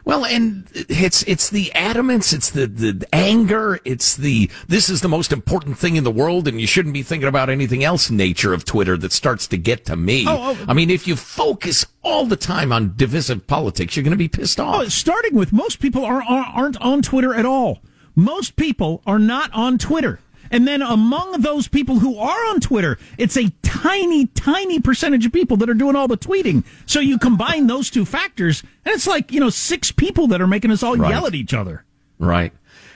Well, 0.06 0.26
and 0.26 0.68
it's 0.74 1.24
it's 1.24 1.50
the 1.50 1.72
adamance, 1.74 2.34
it's 2.34 2.50
the, 2.50 2.68
the 2.68 3.08
anger, 3.13 3.80
it's 3.86 4.18
the 4.18 4.50
this 4.68 4.89
is 4.89 5.00
the 5.00 5.08
most 5.08 5.32
important 5.32 5.78
thing 5.78 5.96
in 5.96 6.04
the 6.04 6.12
world, 6.12 6.48
and 6.48 6.60
you 6.60 6.68
shouldn't 6.68 6.94
be 6.94 7.04
thinking 7.04 7.30
about 7.30 7.50
anything 7.50 7.86
else. 7.86 8.12
Nature 8.12 8.54
of 8.54 8.66
Twitter 8.66 8.98
that 8.98 9.13
starts 9.13 9.48
to 9.48 9.58
get 9.58 9.86
to 9.86 9.96
me. 9.96 10.26
Oh, 10.28 10.58
oh. 10.60 10.66
I 10.68 10.74
mean, 10.74 10.89
if 10.89 11.08
you 11.08 11.16
focus 11.16 11.86
all 12.02 12.26
the 12.26 12.36
time 12.36 12.74
on 12.74 12.94
divisive 12.98 13.48
politics, 13.48 13.96
you're 13.96 14.04
going 14.04 14.12
to 14.12 14.18
be 14.18 14.28
pissed 14.28 14.60
off. 14.60 14.76
Oh, 14.76 14.88
starting 14.89 15.36
with 15.36 15.54
most 15.54 15.80
people 15.80 16.04
are, 16.04 16.22
aren't 16.22 16.80
on 16.82 17.02
Twitter 17.02 17.34
at 17.34 17.46
all. 17.46 17.82
Most 18.16 18.56
people 18.58 19.02
are 19.08 19.20
not 19.20 19.52
on 19.54 19.78
Twitter. 19.78 20.20
And 20.54 20.68
then 20.68 20.84
among 20.84 21.42
those 21.42 21.68
people 21.68 21.98
who 21.98 22.16
are 22.20 22.46
on 22.52 22.60
Twitter, 22.60 23.00
it's 23.18 23.36
a 23.36 23.50
tiny, 23.63 24.28
tiny 24.28 24.80
percentage 24.80 25.26
of 25.26 25.34
people 25.34 25.58
that 25.58 25.70
are 25.70 25.74
doing 25.74 25.96
all 25.96 26.08
the 26.08 26.16
tweeting. 26.16 26.63
So 26.86 27.00
you 27.00 27.18
combine 27.18 27.66
those 27.66 27.89
two 27.89 28.06
factors, 28.06 28.62
and 28.86 28.94
it's 28.94 29.08
like, 29.08 29.32
you 29.32 29.39
know, 29.39 29.50
six 29.50 29.92
people 29.92 30.28
that 30.28 30.42
are 30.42 30.48
making 30.48 30.70
us 30.70 30.84
all 30.84 30.96
right. 30.96 31.10
yell 31.10 31.26
at 31.26 31.34
each 31.34 31.56
other. 31.56 31.86
Right. 32.20 32.54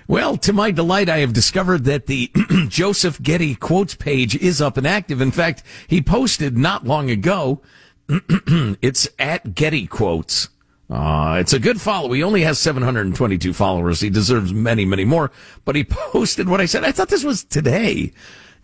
Well, 0.08 0.38
to 0.38 0.54
my 0.54 0.70
delight, 0.70 1.10
I 1.10 1.17
have 1.17 1.34
discovered 1.34 1.84
that 1.86 2.06
the 2.06 2.32
Joseph 2.67 3.22
Getty 3.24 3.56
quotes 3.56 3.96
page 3.96 4.36
is 4.36 4.62
up 4.62 4.78
and 4.78 4.86
active. 4.86 5.20
In 5.20 5.32
fact, 5.32 5.63
he 5.88 6.00
posted 6.00 6.58
not 6.60 6.86
long 6.86 7.10
ago. 7.10 7.62
it's 8.08 9.10
at 9.17 9.56
Getty 9.56 9.88
quotes. 9.88 10.50
Uh, 10.89 11.38
it's 11.39 11.54
a 11.54 11.60
good 11.60 11.82
follow. 11.82 12.12
He 12.13 12.23
only 12.23 12.41
has 12.41 12.60
722 12.60 13.54
followers. 13.54 14.00
He 14.00 14.10
deserves 14.10 14.54
many, 14.54 14.86
many 14.86 15.06
more. 15.06 15.32
But 15.65 15.76
he 15.76 15.84
posted 15.89 16.47
what 16.47 16.62
I 16.62 16.65
said. 16.65 16.84
I 16.84 16.91
thought 16.91 17.10
this 17.10 17.23
was 17.23 17.43
today 17.43 18.13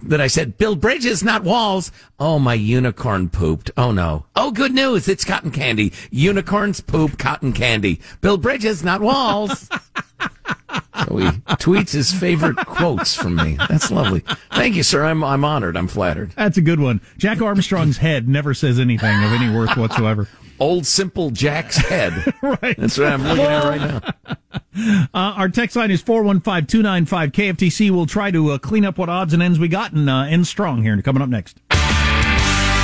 that 0.02 0.22
I 0.22 0.28
said, 0.28 0.58
build 0.58 0.82
bridges, 0.82 1.24
not 1.24 1.44
walls. 1.44 1.92
Oh, 2.20 2.40
my 2.40 2.54
unicorn 2.54 3.30
pooped. 3.30 3.72
Oh 3.78 3.92
no. 3.92 4.26
Oh, 4.36 4.52
good 4.52 4.74
news. 4.74 5.08
It's 5.08 5.26
cotton 5.26 5.52
candy. 5.52 5.94
Unicorns 6.12 6.82
poop 6.82 7.18
cotton 7.18 7.54
candy. 7.54 8.02
Build 8.22 8.42
bridges, 8.42 8.84
not 8.84 9.02
walls. 9.02 9.70
so 11.08 11.18
he 11.18 11.28
tweets 11.56 11.92
his 11.92 12.12
favorite 12.12 12.58
quotes 12.58 13.16
from 13.16 13.36
me. 13.36 13.58
That's 13.70 13.92
lovely. 13.92 14.24
Thank 14.52 14.76
you, 14.76 14.84
sir. 14.84 15.06
I'm, 15.06 15.24
I'm 15.24 15.46
honored. 15.46 15.78
I'm 15.78 15.88
flattered. 15.88 16.32
That's 16.32 16.58
a 16.58 16.62
good 16.62 16.80
one. 16.80 17.02
Jack 17.18 17.42
Armstrong's 17.42 17.98
head 17.98 18.28
never 18.28 18.54
says 18.54 18.80
anything 18.80 19.24
of 19.24 19.32
any 19.32 19.54
worth 19.54 19.78
whatsoever 19.78 20.28
old 20.60 20.86
simple 20.86 21.30
Jack's 21.30 21.78
head. 21.78 22.34
right. 22.42 22.76
That's 22.78 22.98
what 22.98 23.08
I'm 23.08 23.24
looking 23.24 23.46
at 23.46 23.64
right 23.64 23.82
now. 23.82 24.36
Uh, 24.76 25.08
our 25.14 25.50
text 25.50 25.76
line 25.76 25.92
is 25.92 26.02
415-295 26.02 27.32
KFTC. 27.32 27.92
We'll 27.92 28.08
try 28.08 28.32
to 28.32 28.52
uh, 28.52 28.58
clean 28.58 28.86
up 28.86 28.98
what 28.98 29.08
odds 29.08 29.32
and 29.32 29.44
ends 29.44 29.60
we 29.60 29.68
got 29.68 29.92
and 29.94 30.10
uh, 30.10 30.22
end 30.22 30.48
strong 30.48 30.82
here. 30.82 31.00
Coming 31.04 31.22
up 31.22 31.30
next. 31.30 31.60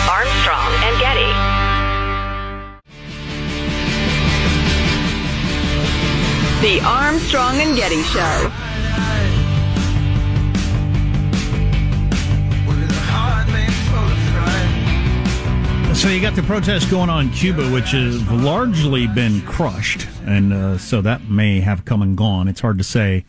Armstrong 0.07 0.71
and 0.83 0.99
Getty. 0.99 1.29
The 6.61 6.85
Armstrong 6.85 7.55
and 7.55 7.75
Getty 7.75 8.03
Show. 8.03 8.68
So 15.99 16.07
you 16.07 16.21
got 16.21 16.33
the 16.33 16.43
protest 16.43 16.89
going 16.89 17.09
on 17.09 17.27
in 17.27 17.33
Cuba, 17.33 17.69
which 17.71 17.91
has 17.91 18.25
largely 18.31 19.05
been 19.05 19.41
crushed, 19.41 20.07
and 20.25 20.53
uh, 20.53 20.77
so 20.77 21.01
that 21.01 21.29
may 21.29 21.59
have 21.59 21.83
come 21.83 22.01
and 22.01 22.15
gone. 22.15 22.47
It's 22.47 22.61
hard 22.61 22.77
to 22.77 22.85
say. 22.85 23.25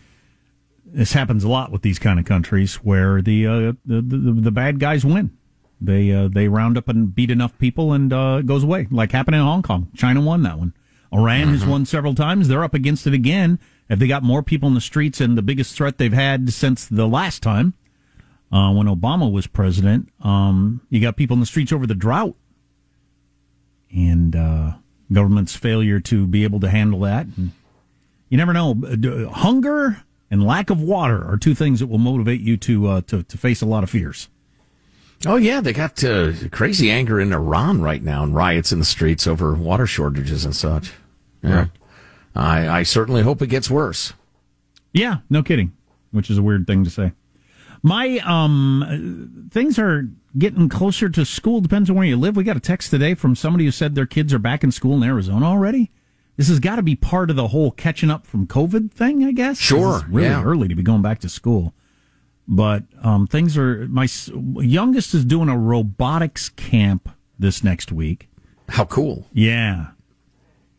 This 0.87 1.13
happens 1.13 1.43
a 1.43 1.49
lot 1.49 1.73
with 1.73 1.83
these 1.83 1.99
kind 1.99 2.21
of 2.21 2.27
countries 2.27 2.77
where 2.77 3.21
the 3.23 3.45
uh, 3.45 3.73
the, 3.85 4.01
the, 4.01 4.41
the 4.41 4.51
bad 4.53 4.79
guys 4.79 5.05
win. 5.05 5.37
They 5.81 6.13
uh, 6.13 6.29
they 6.29 6.47
round 6.47 6.79
up 6.79 6.89
and 6.89 7.13
beat 7.13 7.33
enough 7.33 7.59
people 7.59 7.93
and 7.93 8.13
uh, 8.13 8.37
it 8.39 8.47
goes 8.47 8.63
away, 8.63 8.87
like 8.89 9.11
happened 9.11 9.35
in 9.35 9.43
Hong 9.43 9.65
Kong. 9.65 9.89
China 9.97 10.21
won 10.21 10.45
that 10.45 10.57
one. 10.57 10.73
Iran 11.13 11.47
mm-hmm. 11.47 11.53
has 11.55 11.67
won 11.67 11.85
several 11.85 12.15
times. 12.15 12.47
They're 12.47 12.63
up 12.63 12.75
against 12.75 13.05
it 13.05 13.15
again. 13.15 13.59
Have 13.89 13.99
they 13.99 14.07
got 14.07 14.23
more 14.23 14.45
people 14.45 14.69
in 14.69 14.77
the 14.77 14.81
streets 14.81 15.21
and 15.21 15.37
the 15.37 15.43
biggest 15.43 15.75
threat 15.75 15.99
they've 15.99 16.13
had 16.13 16.53
since 16.53 16.87
the 16.87 17.09
last 17.09 17.43
time 17.43 17.75
uh, 18.53 18.73
when 18.73 18.87
Obama 18.87 19.31
was 19.31 19.49
president? 19.49 20.09
Um, 20.21 20.83
you 20.89 21.01
got 21.01 21.17
people 21.17 21.35
in 21.35 21.41
the 21.41 21.47
streets 21.47 21.73
over 21.73 21.85
the 21.85 21.97
drought 21.97 22.37
and 23.95 24.37
uh, 24.37 24.73
government's 25.13 25.57
failure 25.57 26.01
to 26.01 26.27
be 26.27 26.45
able 26.45 26.61
to 26.61 26.69
handle 26.71 27.01
that. 27.01 27.27
And 27.37 27.53
you 28.29 28.37
never 28.37 28.53
know. 28.53 28.75
Hunger 29.33 30.03
and 30.31 30.45
lack 30.45 30.71
of 30.71 30.81
water 30.81 31.25
are 31.29 31.37
two 31.37 31.55
things 31.55 31.81
that 31.81 31.89
will 31.89 31.99
motivate 31.99 32.41
you 32.41 32.57
to 32.59 32.87
uh, 32.87 33.01
to, 33.09 33.23
to 33.25 33.39
face 33.39 33.63
a 33.63 33.67
lot 33.67 33.83
of 33.83 33.91
fears. 33.91 34.29
Oh 35.27 35.37
yeah, 35.37 35.61
they 35.61 35.73
got 35.73 36.03
uh, 36.03 36.33
crazy 36.51 36.91
anger 36.91 37.21
in 37.21 37.33
Iran 37.33 37.83
right 37.83 38.03
now 38.03 38.23
and 38.23 38.35
riots 38.35 38.73
in 38.73 38.79
the 38.79 38.85
streets 38.85 39.27
over 39.27 39.55
water 39.55 39.87
shortages 39.87 40.45
and 40.45 40.57
such. 40.57 40.93
Yeah, 41.43 41.55
right. 41.55 41.69
I 42.35 42.69
I 42.69 42.83
certainly 42.85 43.23
hope 43.23 43.43
it 43.43 43.49
gets 43.49 43.71
worse. 43.71 44.15
Yeah, 44.93 45.19
no 45.29 45.43
kidding. 45.43 45.73
Which 46.11 46.31
is 46.31 46.39
a 46.39 46.43
weird 46.43 46.67
thing 46.67 46.85
to 46.85 46.91
say. 46.91 47.13
My 47.83 48.19
um 48.25 49.49
things 49.51 49.79
are 49.79 50.09
getting 50.39 50.69
closer 50.69 51.09
to 51.09 51.25
school. 51.25 51.61
Depends 51.61 51.91
on 51.91 51.97
where 51.97 52.07
you 52.07 52.17
live. 52.17 52.37
We 52.37 52.45
got 52.45 52.57
a 52.57 52.61
text 52.61 52.91
today 52.91 53.15
from 53.15 53.35
somebody 53.35 53.65
who 53.65 53.71
said 53.71 53.95
their 53.95 54.07
kids 54.07 54.33
are 54.33 54.39
back 54.39 54.63
in 54.63 54.73
school 54.73 54.97
in 54.97 55.03
Arizona 55.03 55.47
already. 55.47 55.91
This 56.37 56.49
has 56.49 56.61
got 56.61 56.77
to 56.77 56.83
be 56.83 56.97
part 56.97 57.29
of 57.29 57.37
the 57.37 57.49
whole 57.49 57.71
catching 57.71 58.11
up 58.11 58.27
from 58.27 58.47
COVID 58.47 58.93
thing, 58.93 59.25
I 59.25 59.33
guess. 59.33 59.59
Sure, 59.59 60.03
really 60.09 60.29
yeah. 60.29 60.43
early 60.43 60.69
to 60.69 60.75
be 60.75 60.83
going 60.83 61.03
back 61.03 61.19
to 61.21 61.29
school. 61.29 61.75
But 62.49 62.85
um, 63.03 63.27
things 63.27 63.59
are. 63.59 63.87
My 63.89 64.09
youngest 64.35 65.15
is 65.15 65.25
doing 65.25 65.49
a 65.49 65.59
robotics 65.59 66.49
camp 66.49 67.11
this 67.39 67.63
next 67.63 67.93
week. 67.93 68.29
How 68.71 68.87
cool! 68.87 69.27
Yeah, 69.33 69.89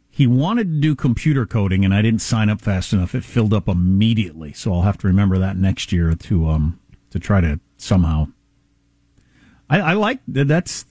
he 0.09 0.27
wanted 0.27 0.65
to 0.65 0.79
do 0.79 0.95
computer 0.95 1.45
coding, 1.45 1.85
and 1.85 1.93
I 1.93 2.01
didn't 2.01 2.21
sign 2.21 2.49
up 2.49 2.59
fast 2.59 2.91
enough. 2.91 3.15
It 3.15 3.23
filled 3.23 3.53
up 3.53 3.67
immediately, 3.67 4.53
so 4.53 4.73
I'll 4.73 4.81
have 4.81 4.97
to 4.99 5.07
remember 5.07 5.37
that 5.37 5.55
next 5.55 5.91
year 5.91 6.13
to 6.13 6.49
um 6.49 6.79
to 7.11 7.19
try 7.19 7.39
to 7.39 7.59
somehow 7.77 8.27
I, 9.71 9.79
I 9.79 9.93
like 9.93 10.19
that. 10.27 10.47
That's 10.47 10.85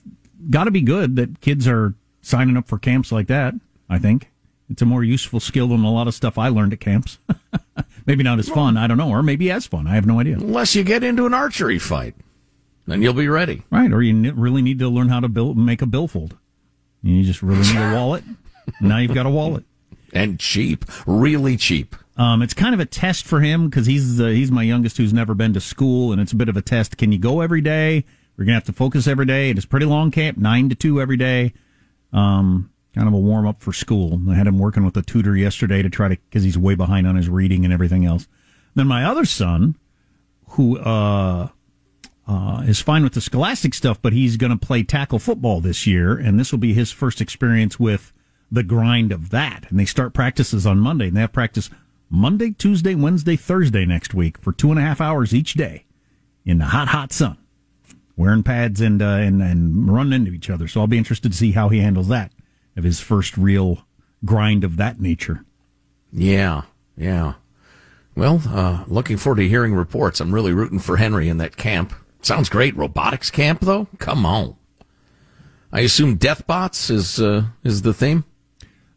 got 0.49 0.65
to 0.65 0.71
be 0.71 0.81
good 0.81 1.15
that 1.15 1.39
kids 1.39 1.67
are 1.67 1.93
signing 2.21 2.57
up 2.57 2.67
for 2.67 2.79
camps 2.79 3.11
like 3.11 3.27
that. 3.27 3.53
I 3.87 3.99
think 3.99 4.29
it's 4.69 4.81
a 4.81 4.85
more 4.85 5.03
useful 5.03 5.39
skill 5.39 5.67
than 5.67 5.83
a 5.83 5.91
lot 5.91 6.07
of 6.07 6.15
stuff 6.15 6.37
I 6.37 6.47
learned 6.47 6.73
at 6.73 6.79
camps. 6.79 7.19
maybe 8.07 8.23
not 8.23 8.39
as 8.39 8.49
fun. 8.49 8.77
I 8.77 8.87
don't 8.87 8.97
know, 8.97 9.09
or 9.09 9.21
maybe 9.21 9.51
as 9.51 9.67
fun. 9.67 9.85
I 9.85 9.95
have 9.95 10.07
no 10.07 10.19
idea. 10.19 10.35
Unless 10.35 10.75
you 10.75 10.83
get 10.83 11.03
into 11.03 11.27
an 11.27 11.33
archery 11.33 11.77
fight, 11.77 12.15
then 12.87 13.03
you'll 13.03 13.13
be 13.13 13.27
ready. 13.27 13.61
Right, 13.69 13.93
or 13.93 14.01
you 14.01 14.33
really 14.33 14.63
need 14.63 14.79
to 14.79 14.89
learn 14.89 15.09
how 15.09 15.19
to 15.19 15.27
build, 15.27 15.57
make 15.57 15.83
a 15.83 15.85
billfold. 15.85 16.35
You 17.03 17.23
just 17.23 17.43
really 17.43 17.61
need 17.61 17.77
a 17.77 17.93
wallet. 17.95 18.23
now 18.79 18.97
you've 18.97 19.13
got 19.13 19.27
a 19.27 19.29
wallet. 19.29 19.63
And 20.13 20.39
cheap, 20.39 20.85
really 21.05 21.55
cheap. 21.55 21.95
Um, 22.17 22.41
it's 22.41 22.53
kind 22.53 22.73
of 22.73 22.79
a 22.79 22.85
test 22.85 23.25
for 23.25 23.39
him 23.39 23.69
because 23.69 23.85
he's 23.85 24.19
uh, 24.19 24.27
he's 24.27 24.51
my 24.51 24.63
youngest 24.63 24.97
who's 24.97 25.13
never 25.13 25.33
been 25.33 25.53
to 25.53 25.61
school, 25.61 26.11
and 26.11 26.19
it's 26.19 26.33
a 26.33 26.35
bit 26.35 26.49
of 26.49 26.57
a 26.57 26.61
test. 26.61 26.97
Can 26.97 27.11
you 27.11 27.17
go 27.19 27.41
every 27.41 27.61
day? 27.61 28.05
We're 28.37 28.45
gonna 28.45 28.55
have 28.55 28.65
to 28.65 28.73
focus 28.73 29.07
every 29.07 29.25
day. 29.25 29.49
It 29.49 29.57
is 29.57 29.65
pretty 29.65 29.85
long 29.85 30.11
camp, 30.11 30.37
nine 30.37 30.69
to 30.69 30.75
two 30.75 31.01
every 31.01 31.17
day. 31.17 31.53
Um, 32.13 32.71
kind 32.93 33.07
of 33.07 33.13
a 33.13 33.17
warm 33.17 33.47
up 33.47 33.61
for 33.61 33.73
school. 33.73 34.19
I 34.29 34.35
had 34.35 34.47
him 34.47 34.59
working 34.59 34.83
with 34.83 34.97
a 34.97 35.01
tutor 35.01 35.35
yesterday 35.35 35.81
to 35.81 35.89
try 35.89 36.09
to 36.09 36.15
because 36.15 36.43
he's 36.43 36.57
way 36.57 36.75
behind 36.75 37.07
on 37.07 37.15
his 37.15 37.29
reading 37.29 37.63
and 37.63 37.73
everything 37.73 38.05
else. 38.05 38.27
Then 38.75 38.87
my 38.87 39.03
other 39.05 39.25
son, 39.25 39.77
who 40.49 40.77
uh, 40.79 41.49
uh, 42.27 42.63
is 42.65 42.81
fine 42.81 43.03
with 43.03 43.13
the 43.13 43.21
scholastic 43.21 43.73
stuff, 43.73 44.01
but 44.01 44.13
he's 44.13 44.37
going 44.37 44.51
to 44.51 44.65
play 44.65 44.83
tackle 44.83 45.19
football 45.19 45.61
this 45.61 45.85
year, 45.85 46.15
and 46.15 46.39
this 46.39 46.51
will 46.51 46.59
be 46.59 46.73
his 46.73 46.91
first 46.91 47.21
experience 47.21 47.79
with 47.79 48.13
the 48.51 48.63
grind 48.63 49.11
of 49.11 49.29
that. 49.29 49.69
And 49.69 49.79
they 49.79 49.85
start 49.85 50.13
practices 50.13 50.65
on 50.65 50.79
Monday, 50.79 51.07
and 51.07 51.17
they 51.17 51.21
have 51.21 51.33
practice 51.33 51.69
Monday, 52.09 52.51
Tuesday, 52.51 52.95
Wednesday, 52.95 53.35
Thursday 53.35 53.85
next 53.85 54.13
week 54.13 54.37
for 54.37 54.51
two 54.51 54.69
and 54.69 54.79
a 54.79 54.83
half 54.83 55.01
hours 55.01 55.33
each 55.33 55.53
day 55.53 55.85
in 56.45 56.57
the 56.57 56.65
hot, 56.65 56.89
hot 56.89 57.11
sun, 57.11 57.37
wearing 58.21 58.43
pads 58.43 58.79
and 58.79 59.01
uh, 59.01 59.05
and 59.05 59.41
and 59.41 59.91
running 59.91 60.13
into 60.13 60.31
each 60.31 60.49
other. 60.49 60.67
So 60.67 60.79
I'll 60.79 60.87
be 60.87 60.97
interested 60.97 61.31
to 61.31 61.37
see 61.37 61.51
how 61.51 61.69
he 61.69 61.79
handles 61.79 62.07
that 62.07 62.31
of 62.77 62.83
his 62.83 62.99
first 62.99 63.37
real 63.37 63.85
grind 64.23 64.63
of 64.63 64.77
that 64.77 65.01
nature. 65.01 65.43
Yeah, 66.13 66.63
yeah. 66.95 67.33
Well, 68.15 68.41
uh, 68.47 68.83
looking 68.87 69.17
forward 69.17 69.37
to 69.37 69.47
hearing 69.47 69.73
reports. 69.73 70.19
I'm 70.19 70.33
really 70.33 70.53
rooting 70.53 70.79
for 70.79 70.97
Henry 70.97 71.29
in 71.29 71.37
that 71.37 71.57
camp. 71.57 71.93
Sounds 72.21 72.49
great. 72.49 72.75
Robotics 72.75 73.31
camp, 73.31 73.61
though. 73.61 73.87
Come 73.97 74.25
on. 74.25 74.55
I 75.71 75.81
assume 75.81 76.17
Deathbots 76.17 76.91
is 76.91 77.19
uh, 77.21 77.45
is 77.63 77.81
the 77.81 77.93
theme. 77.93 78.25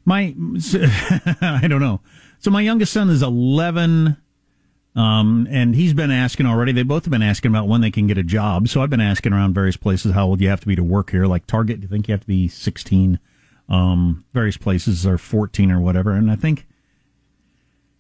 My, 0.04 0.34
I 1.40 1.66
don't 1.68 1.80
know. 1.80 2.00
So 2.40 2.50
my 2.50 2.60
youngest 2.60 2.92
son 2.92 3.08
is 3.08 3.22
11, 3.22 4.18
um, 4.96 5.48
and 5.50 5.74
he's 5.74 5.92
been 5.92 6.10
asking 6.10 6.46
already. 6.46 6.72
They 6.72 6.84
both 6.84 7.04
have 7.04 7.10
been 7.10 7.22
asking 7.22 7.50
about 7.50 7.66
when 7.66 7.80
they 7.80 7.90
can 7.90 8.06
get 8.06 8.18
a 8.18 8.22
job. 8.22 8.68
So 8.68 8.80
I've 8.80 8.90
been 8.90 9.00
asking 9.00 9.32
around 9.32 9.54
various 9.54 9.76
places 9.76 10.12
how 10.12 10.26
old 10.26 10.40
you 10.40 10.48
have 10.48 10.60
to 10.60 10.66
be 10.66 10.76
to 10.76 10.84
work 10.84 11.10
here. 11.10 11.26
Like 11.26 11.46
Target, 11.46 11.80
do 11.80 11.82
you 11.82 11.88
think 11.88 12.06
you 12.06 12.12
have 12.12 12.20
to 12.20 12.26
be 12.26 12.46
16? 12.46 13.18
Um, 13.68 14.24
various 14.32 14.56
places 14.56 15.06
are 15.06 15.18
14 15.18 15.72
or 15.72 15.80
whatever. 15.80 16.12
And 16.12 16.30
I 16.30 16.36
think, 16.36 16.66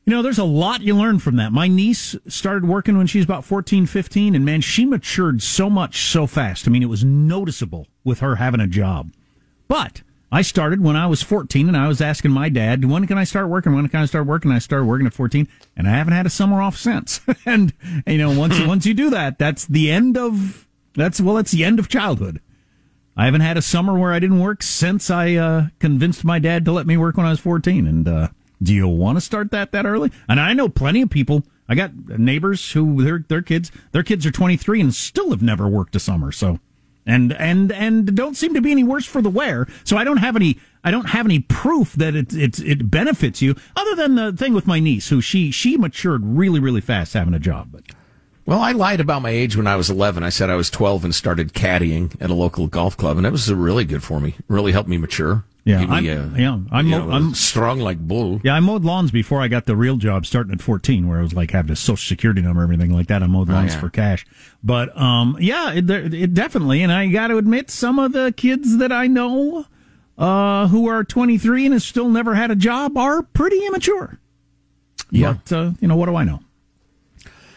you 0.04 0.12
know, 0.12 0.22
there's 0.22 0.38
a 0.38 0.44
lot 0.44 0.82
you 0.82 0.94
learn 0.94 1.18
from 1.18 1.36
that. 1.36 1.52
My 1.52 1.66
niece 1.66 2.14
started 2.28 2.68
working 2.68 2.96
when 2.96 3.08
she 3.08 3.18
was 3.18 3.24
about 3.24 3.44
14, 3.44 3.86
15, 3.86 4.34
and 4.34 4.44
man, 4.44 4.60
she 4.60 4.84
matured 4.84 5.42
so 5.42 5.68
much 5.68 6.06
so 6.06 6.26
fast. 6.26 6.68
I 6.68 6.70
mean, 6.70 6.82
it 6.82 6.88
was 6.88 7.04
noticeable 7.04 7.88
with 8.04 8.20
her 8.20 8.36
having 8.36 8.60
a 8.60 8.66
job. 8.68 9.12
But 9.66 10.02
I 10.34 10.42
started 10.42 10.82
when 10.82 10.96
I 10.96 11.06
was 11.06 11.22
14 11.22 11.68
and 11.68 11.76
I 11.76 11.86
was 11.86 12.00
asking 12.00 12.32
my 12.32 12.48
dad, 12.48 12.84
when 12.86 13.06
can 13.06 13.16
I 13.16 13.22
start 13.22 13.48
working? 13.48 13.72
When 13.72 13.88
can 13.88 14.00
I 14.00 14.06
start 14.06 14.26
working? 14.26 14.50
I 14.50 14.58
started 14.58 14.84
working 14.84 15.06
at 15.06 15.14
14 15.14 15.46
and 15.76 15.86
I 15.86 15.92
haven't 15.92 16.14
had 16.14 16.26
a 16.26 16.30
summer 16.30 16.60
off 16.60 16.76
since. 16.76 17.20
and, 17.46 17.72
you 18.04 18.18
know, 18.18 18.36
once, 18.36 18.58
once 18.66 18.84
you 18.84 18.94
do 18.94 19.10
that, 19.10 19.38
that's 19.38 19.64
the 19.64 19.92
end 19.92 20.18
of, 20.18 20.66
that's, 20.94 21.20
well, 21.20 21.36
that's 21.36 21.52
the 21.52 21.62
end 21.62 21.78
of 21.78 21.88
childhood. 21.88 22.40
I 23.16 23.26
haven't 23.26 23.42
had 23.42 23.56
a 23.56 23.62
summer 23.62 23.96
where 23.96 24.12
I 24.12 24.18
didn't 24.18 24.40
work 24.40 24.64
since 24.64 25.08
I, 25.08 25.36
uh, 25.36 25.66
convinced 25.78 26.24
my 26.24 26.40
dad 26.40 26.64
to 26.64 26.72
let 26.72 26.88
me 26.88 26.96
work 26.96 27.16
when 27.16 27.26
I 27.26 27.30
was 27.30 27.38
14. 27.38 27.86
And, 27.86 28.08
uh, 28.08 28.28
do 28.60 28.74
you 28.74 28.88
want 28.88 29.16
to 29.18 29.20
start 29.20 29.52
that 29.52 29.70
that 29.70 29.86
early? 29.86 30.10
And 30.28 30.40
I 30.40 30.52
know 30.52 30.68
plenty 30.68 31.02
of 31.02 31.10
people. 31.10 31.44
I 31.68 31.76
got 31.76 31.94
neighbors 32.18 32.72
who 32.72 33.04
their, 33.04 33.24
their 33.28 33.42
kids, 33.42 33.70
their 33.92 34.02
kids 34.02 34.26
are 34.26 34.32
23 34.32 34.80
and 34.80 34.92
still 34.92 35.30
have 35.30 35.42
never 35.42 35.68
worked 35.68 35.94
a 35.94 36.00
summer. 36.00 36.32
So, 36.32 36.58
and 37.06 37.32
and 37.34 37.72
and 37.72 38.14
don't 38.14 38.36
seem 38.36 38.54
to 38.54 38.60
be 38.60 38.70
any 38.70 38.84
worse 38.84 39.06
for 39.06 39.22
the 39.22 39.30
wear. 39.30 39.66
So 39.84 39.96
I 39.96 40.04
don't 40.04 40.18
have 40.18 40.36
any 40.36 40.58
I 40.82 40.90
don't 40.90 41.10
have 41.10 41.26
any 41.26 41.40
proof 41.40 41.92
that 41.94 42.14
it 42.14 42.32
it 42.34 42.58
it 42.60 42.90
benefits 42.90 43.42
you, 43.42 43.56
other 43.76 43.94
than 43.94 44.14
the 44.14 44.32
thing 44.32 44.54
with 44.54 44.66
my 44.66 44.80
niece, 44.80 45.08
who 45.08 45.20
she 45.20 45.50
she 45.50 45.76
matured 45.76 46.22
really 46.24 46.60
really 46.60 46.80
fast 46.80 47.14
having 47.14 47.34
a 47.34 47.38
job. 47.38 47.68
But 47.72 47.84
well, 48.46 48.60
I 48.60 48.72
lied 48.72 49.00
about 49.00 49.22
my 49.22 49.30
age 49.30 49.56
when 49.56 49.66
I 49.66 49.76
was 49.76 49.88
11. 49.88 50.22
I 50.22 50.28
said 50.28 50.50
I 50.50 50.54
was 50.54 50.68
12 50.68 51.04
and 51.04 51.14
started 51.14 51.54
caddying 51.54 52.14
at 52.20 52.28
a 52.28 52.34
local 52.34 52.66
golf 52.66 52.94
club, 52.94 53.16
and 53.16 53.24
that 53.24 53.32
was 53.32 53.50
really 53.52 53.86
good 53.86 54.02
for 54.02 54.20
me. 54.20 54.34
Really 54.48 54.72
helped 54.72 54.88
me 54.88 54.98
mature. 54.98 55.44
Yeah, 55.66 55.80
I'm, 55.80 55.90
uh, 55.92 56.36
yeah, 56.36 56.58
I'm, 56.72 56.86
you 56.86 56.98
know, 56.98 57.10
I'm 57.10 57.32
strong 57.32 57.80
like 57.80 57.98
bull. 57.98 58.38
Yeah, 58.44 58.54
I 58.54 58.60
mowed 58.60 58.84
lawns 58.84 59.10
before 59.10 59.40
I 59.40 59.48
got 59.48 59.64
the 59.64 59.74
real 59.74 59.96
job 59.96 60.26
starting 60.26 60.52
at 60.52 60.60
14, 60.60 61.08
where 61.08 61.20
I 61.20 61.22
was 61.22 61.32
like 61.32 61.52
having 61.52 61.72
a 61.72 61.76
social 61.76 62.06
security 62.06 62.42
number, 62.42 62.62
everything 62.62 62.92
like 62.92 63.06
that. 63.06 63.22
I 63.22 63.26
mowed 63.26 63.48
Oh, 63.48 63.54
lawns 63.54 63.72
yeah. 63.72 63.80
for 63.80 63.88
cash. 63.88 64.26
But, 64.62 64.94
um, 64.94 65.38
yeah, 65.40 65.72
it, 65.72 65.88
it 65.90 66.34
definitely, 66.34 66.82
and 66.82 66.92
I 66.92 67.06
got 67.06 67.28
to 67.28 67.38
admit, 67.38 67.70
some 67.70 67.98
of 67.98 68.12
the 68.12 68.34
kids 68.36 68.76
that 68.76 68.92
I 68.92 69.06
know, 69.06 69.64
uh, 70.18 70.68
who 70.68 70.86
are 70.86 71.02
23 71.02 71.64
and 71.64 71.72
have 71.72 71.82
still 71.82 72.10
never 72.10 72.34
had 72.34 72.50
a 72.50 72.56
job 72.56 72.98
are 72.98 73.22
pretty 73.22 73.64
immature. 73.66 74.18
Yeah. 75.10 75.36
But, 75.48 75.52
uh, 75.56 75.70
you 75.80 75.88
know, 75.88 75.96
what 75.96 76.06
do 76.06 76.16
I 76.16 76.24
know? 76.24 76.40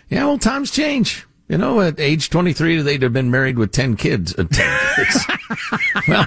Yeah, 0.10 0.26
well, 0.28 0.38
times 0.38 0.72
change. 0.72 1.26
You 1.48 1.58
know, 1.58 1.80
at 1.80 2.00
age 2.00 2.30
23, 2.30 2.82
they'd 2.82 3.02
have 3.02 3.14
been 3.14 3.32
married 3.32 3.58
with 3.58 3.72
10 3.72 3.96
kids. 3.96 4.38
Uh, 4.38 4.44
10 4.52 4.80
kids. 4.96 5.26
well, 6.08 6.26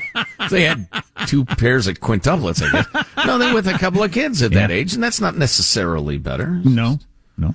they 0.50 0.62
had 0.62 0.88
two 1.26 1.44
pairs 1.44 1.86
of 1.86 2.00
quintuplets, 2.00 2.62
I 2.62 2.72
guess. 2.72 3.26
No, 3.26 3.36
they 3.36 3.52
with 3.52 3.68
a 3.68 3.78
couple 3.78 4.02
of 4.02 4.12
kids 4.12 4.42
at 4.42 4.52
that 4.52 4.70
age, 4.70 4.94
and 4.94 5.02
that's 5.02 5.20
not 5.20 5.36
necessarily 5.36 6.16
better. 6.16 6.60
No, 6.64 6.98
no. 7.36 7.54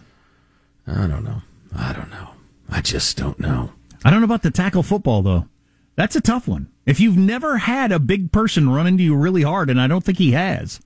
I 0.85 1.07
don't 1.07 1.23
know. 1.23 1.41
I 1.75 1.93
don't 1.93 2.11
know. 2.11 2.29
I 2.69 2.81
just 2.81 3.17
don't 3.17 3.39
know. 3.39 3.71
I 4.03 4.11
don't 4.11 4.21
know 4.21 4.25
about 4.25 4.43
the 4.43 4.51
tackle 4.51 4.83
football 4.83 5.23
though. 5.23 5.47
That's 5.95 6.15
a 6.15 6.21
tough 6.21 6.47
one. 6.47 6.69
If 6.85 6.99
you've 6.99 7.17
never 7.17 7.57
had 7.57 7.91
a 7.91 7.99
big 7.99 8.31
person 8.31 8.69
run 8.69 8.85
into 8.85 9.03
you 9.03 9.15
really 9.15 9.41
hard, 9.41 9.69
and 9.69 9.81
I 9.81 9.87
don't 9.87 10.03
think 10.03 10.19
he 10.19 10.33
has, 10.33 10.79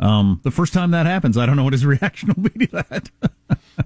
um, 0.00 0.40
the 0.42 0.50
first 0.50 0.72
time 0.72 0.90
that 0.92 1.06
happens, 1.06 1.36
I 1.36 1.46
don't 1.46 1.56
know 1.56 1.64
what 1.64 1.74
his 1.74 1.86
reaction 1.86 2.32
will 2.34 2.50
be 2.50 2.66
to 2.66 2.84
that. 2.88 3.10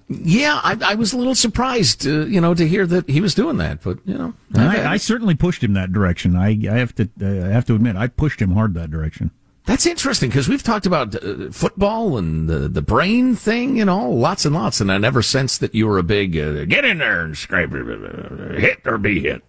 Yeah, 0.09 0.61
I, 0.63 0.79
I 0.85 0.95
was 0.95 1.13
a 1.13 1.17
little 1.17 1.35
surprised, 1.35 2.07
uh, 2.07 2.27
you 2.27 2.41
know, 2.41 2.55
to 2.55 2.67
hear 2.67 2.87
that 2.87 3.09
he 3.09 3.21
was 3.21 3.35
doing 3.35 3.59
that, 3.59 3.83
but, 3.83 3.99
you 4.05 4.17
know. 4.17 4.35
I, 4.57 4.95
I 4.95 4.97
certainly 4.97 5.35
pushed 5.35 5.63
him 5.63 5.75
that 5.75 5.93
direction. 5.93 6.37
I, 6.37 6.59
I 6.71 6.79
have 6.79 6.95
to, 6.97 7.09
uh, 7.21 7.27
I 7.27 7.51
have 7.51 7.67
to 7.67 7.75
admit, 7.75 7.97
I 7.97 8.07
pushed 8.07 8.41
him 8.41 8.53
hard 8.53 8.75
that 8.75 8.91
direction. 8.91 9.33
That's 9.67 9.87
interesting 9.87 10.29
because 10.29 10.49
we've 10.49 10.63
talked 10.63 10.85
about 10.85 11.15
uh, 11.15 11.51
football 11.51 12.19
and 12.19 12.49
the, 12.49 12.69
the 12.69 12.83
brain 12.83 13.35
thing, 13.35 13.79
you 13.79 13.85
know, 13.85 14.11
lots 14.11 14.45
and 14.45 14.55
lots, 14.55 14.81
and 14.81 14.93
I 14.93 14.99
never 14.99 15.23
sensed 15.23 15.61
that 15.61 15.75
you 15.75 15.87
were 15.87 15.99
a 15.99 16.03
big 16.03 16.37
uh, 16.37 16.65
get 16.67 16.85
in 16.85 16.99
there 16.99 17.23
and 17.23 17.37
scrape, 17.37 17.71
hit 18.59 18.81
or 18.85 18.99
be 18.99 19.21
hit 19.21 19.43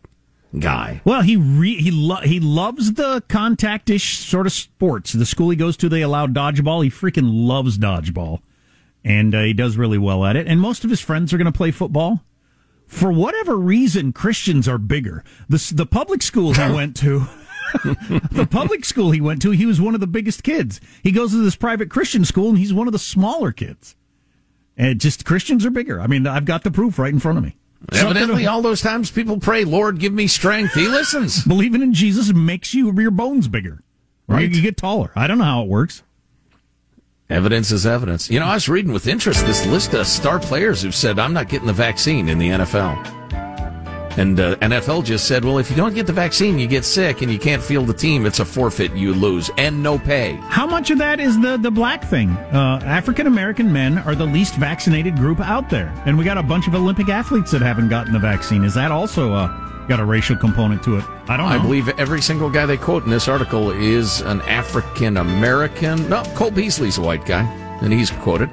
guy. 0.60 1.02
Well, 1.06 1.22
he 1.22 1.36
re- 1.36 1.82
he 1.82 1.92
lo- 1.92 2.22
he 2.22 2.40
loves 2.40 2.94
the 2.94 3.24
contact-ish 3.28 4.18
sort 4.20 4.46
of 4.46 4.54
sports. 4.54 5.14
The 5.14 5.26
school 5.26 5.50
he 5.50 5.56
goes 5.56 5.78
to, 5.78 5.90
they 5.90 6.02
allow 6.02 6.28
dodgeball. 6.28 6.84
He 6.84 6.90
freaking 6.90 7.30
loves 7.48 7.78
dodgeball, 7.78 8.42
and 9.04 9.34
uh, 9.34 9.44
he 9.44 9.54
does 9.54 9.78
really 9.78 9.98
well 9.98 10.26
at 10.26 10.36
it. 10.36 10.48
And 10.48 10.60
most 10.60 10.84
of 10.84 10.90
his 10.90 11.02
friends 11.02 11.34
are 11.34 11.38
going 11.38 11.52
to 11.52 11.58
play 11.58 11.72
football. 11.72 12.24
For 12.88 13.12
whatever 13.12 13.56
reason, 13.56 14.14
Christians 14.14 14.68
are 14.68 14.78
bigger. 14.78 15.24
The 15.50 15.72
the 15.74 15.86
public 15.86 16.22
school 16.22 16.54
he 16.54 16.72
went 16.74 16.96
to. 16.98 17.28
the 18.32 18.48
public 18.50 18.86
school 18.86 19.12
he 19.12 19.20
went 19.20 19.42
to, 19.42 19.52
he 19.52 19.66
was 19.66 19.82
one 19.82 19.96
of 19.96 20.00
the 20.00 20.08
biggest 20.08 20.44
kids. 20.44 20.80
He 21.04 21.12
goes 21.12 21.32
to 21.32 21.44
this 21.44 21.56
private 21.56 21.90
Christian 21.90 22.24
school, 22.24 22.50
and 22.50 22.58
he's 22.58 22.74
one 22.74 22.88
of 22.88 22.94
the 22.94 23.00
smaller 23.00 23.52
kids. 23.52 23.96
And 24.78 25.00
just 25.00 25.26
Christians 25.26 25.66
are 25.66 25.72
bigger. 25.72 26.00
I 26.00 26.08
mean, 26.08 26.28
I've 26.28 26.46
got 26.46 26.64
the 26.64 26.72
proof 26.72 27.00
right 27.00 27.12
in 27.12 27.20
front 27.20 27.38
of 27.38 27.44
me. 27.44 27.58
Evidently, 27.94 28.48
all 28.48 28.62
those 28.62 28.82
times 28.82 29.12
people 29.12 29.40
pray, 29.40 29.64
Lord, 29.64 30.00
give 30.00 30.14
me 30.14 30.28
strength. 30.28 30.74
He 30.74 30.88
listens. 30.88 31.44
Believing 31.48 31.82
in 31.82 31.94
Jesus 31.94 32.34
makes 32.34 32.74
you 32.74 32.92
your 33.00 33.12
bones 33.12 33.48
bigger. 33.48 33.84
Right. 34.28 34.38
Right. 34.38 34.50
You, 34.50 34.58
you 34.58 34.62
get 34.62 34.78
taller. 34.78 35.12
I 35.16 35.28
don't 35.28 35.38
know 35.38 35.44
how 35.44 35.62
it 35.62 35.68
works. 35.68 36.04
Evidence 37.30 37.72
is 37.72 37.86
evidence. 37.86 38.30
You 38.30 38.40
know, 38.40 38.46
I 38.46 38.54
was 38.54 38.70
reading 38.70 38.94
with 38.94 39.08
interest 39.08 39.46
this 39.46 39.66
list 39.66 39.94
of 39.94 40.06
star 40.06 40.40
players 40.40 40.84
who've 40.84 40.94
said, 40.94 41.18
I'm 41.18 41.34
not 41.34 41.50
getting 41.50 41.66
the 41.68 41.74
vaccine 41.74 42.30
in 42.30 42.38
the 42.38 42.50
NFL. 42.50 43.25
And 44.18 44.40
uh, 44.40 44.56
NFL 44.58 45.04
just 45.06 45.28
said, 45.28 45.44
well, 45.44 45.58
if 45.58 45.70
you 45.70 45.76
don't 45.76 45.94
get 45.94 46.08
the 46.08 46.14
vaccine, 46.14 46.58
you 46.58 46.68
get 46.68 46.86
sick 46.86 47.22
and 47.22 47.32
you 47.32 47.38
can't 47.38 47.62
field 47.62 47.88
the 47.88 47.94
team. 47.94 48.26
It's 48.26 48.40
a 48.40 48.46
forfeit. 48.46 48.94
You 48.94 49.14
lose 49.14 49.50
and 49.58 49.84
no 49.84 49.98
pay. 50.00 50.36
How 50.44 50.66
much 50.66 50.90
of 50.90 50.98
that 51.00 51.20
is 51.20 51.40
the, 51.42 51.58
the 51.58 51.72
black 51.72 52.04
thing? 52.04 52.30
Uh, 52.30 52.80
African 52.84 53.28
American 53.28 53.72
men 53.72 53.98
are 54.00 54.16
the 54.16 54.26
least 54.26 54.56
vaccinated 54.56 55.18
group 55.18 55.40
out 55.42 55.70
there. 55.70 55.94
And 56.06 56.18
we 56.18 56.24
got 56.24 56.38
a 56.38 56.44
bunch 56.44 56.68
of 56.68 56.76
Olympic 56.76 57.10
athletes 57.10 57.52
that 57.52 57.62
haven't 57.62 57.90
gotten 57.90 58.14
the 58.14 58.20
vaccine. 58.20 58.64
Is 58.64 58.74
that 58.76 58.92
also 58.92 59.34
uh, 59.34 59.48
got 59.88 60.00
a 60.00 60.06
racial 60.06 60.38
component 60.38 60.82
to 60.84 60.98
it? 60.98 61.06
I 61.28 61.38
don't 61.38 61.50
know. 61.50 61.56
I 61.56 61.58
believe 61.58 61.90
every 62.00 62.22
single 62.22 62.50
guy 62.50 62.66
they 62.66 62.78
quote 62.78 63.04
in 63.04 63.10
this 63.10 63.28
article 63.28 63.72
is 63.72 64.22
an 64.22 64.42
African 64.44 65.18
American. 65.18 66.08
No, 66.10 66.24
Cole 66.36 66.52
Beasley's 66.52 66.98
a 66.98 67.02
white 67.02 67.26
guy, 67.26 67.44
and 67.82 67.92
he's 67.92 68.12
quoted. 68.12 68.50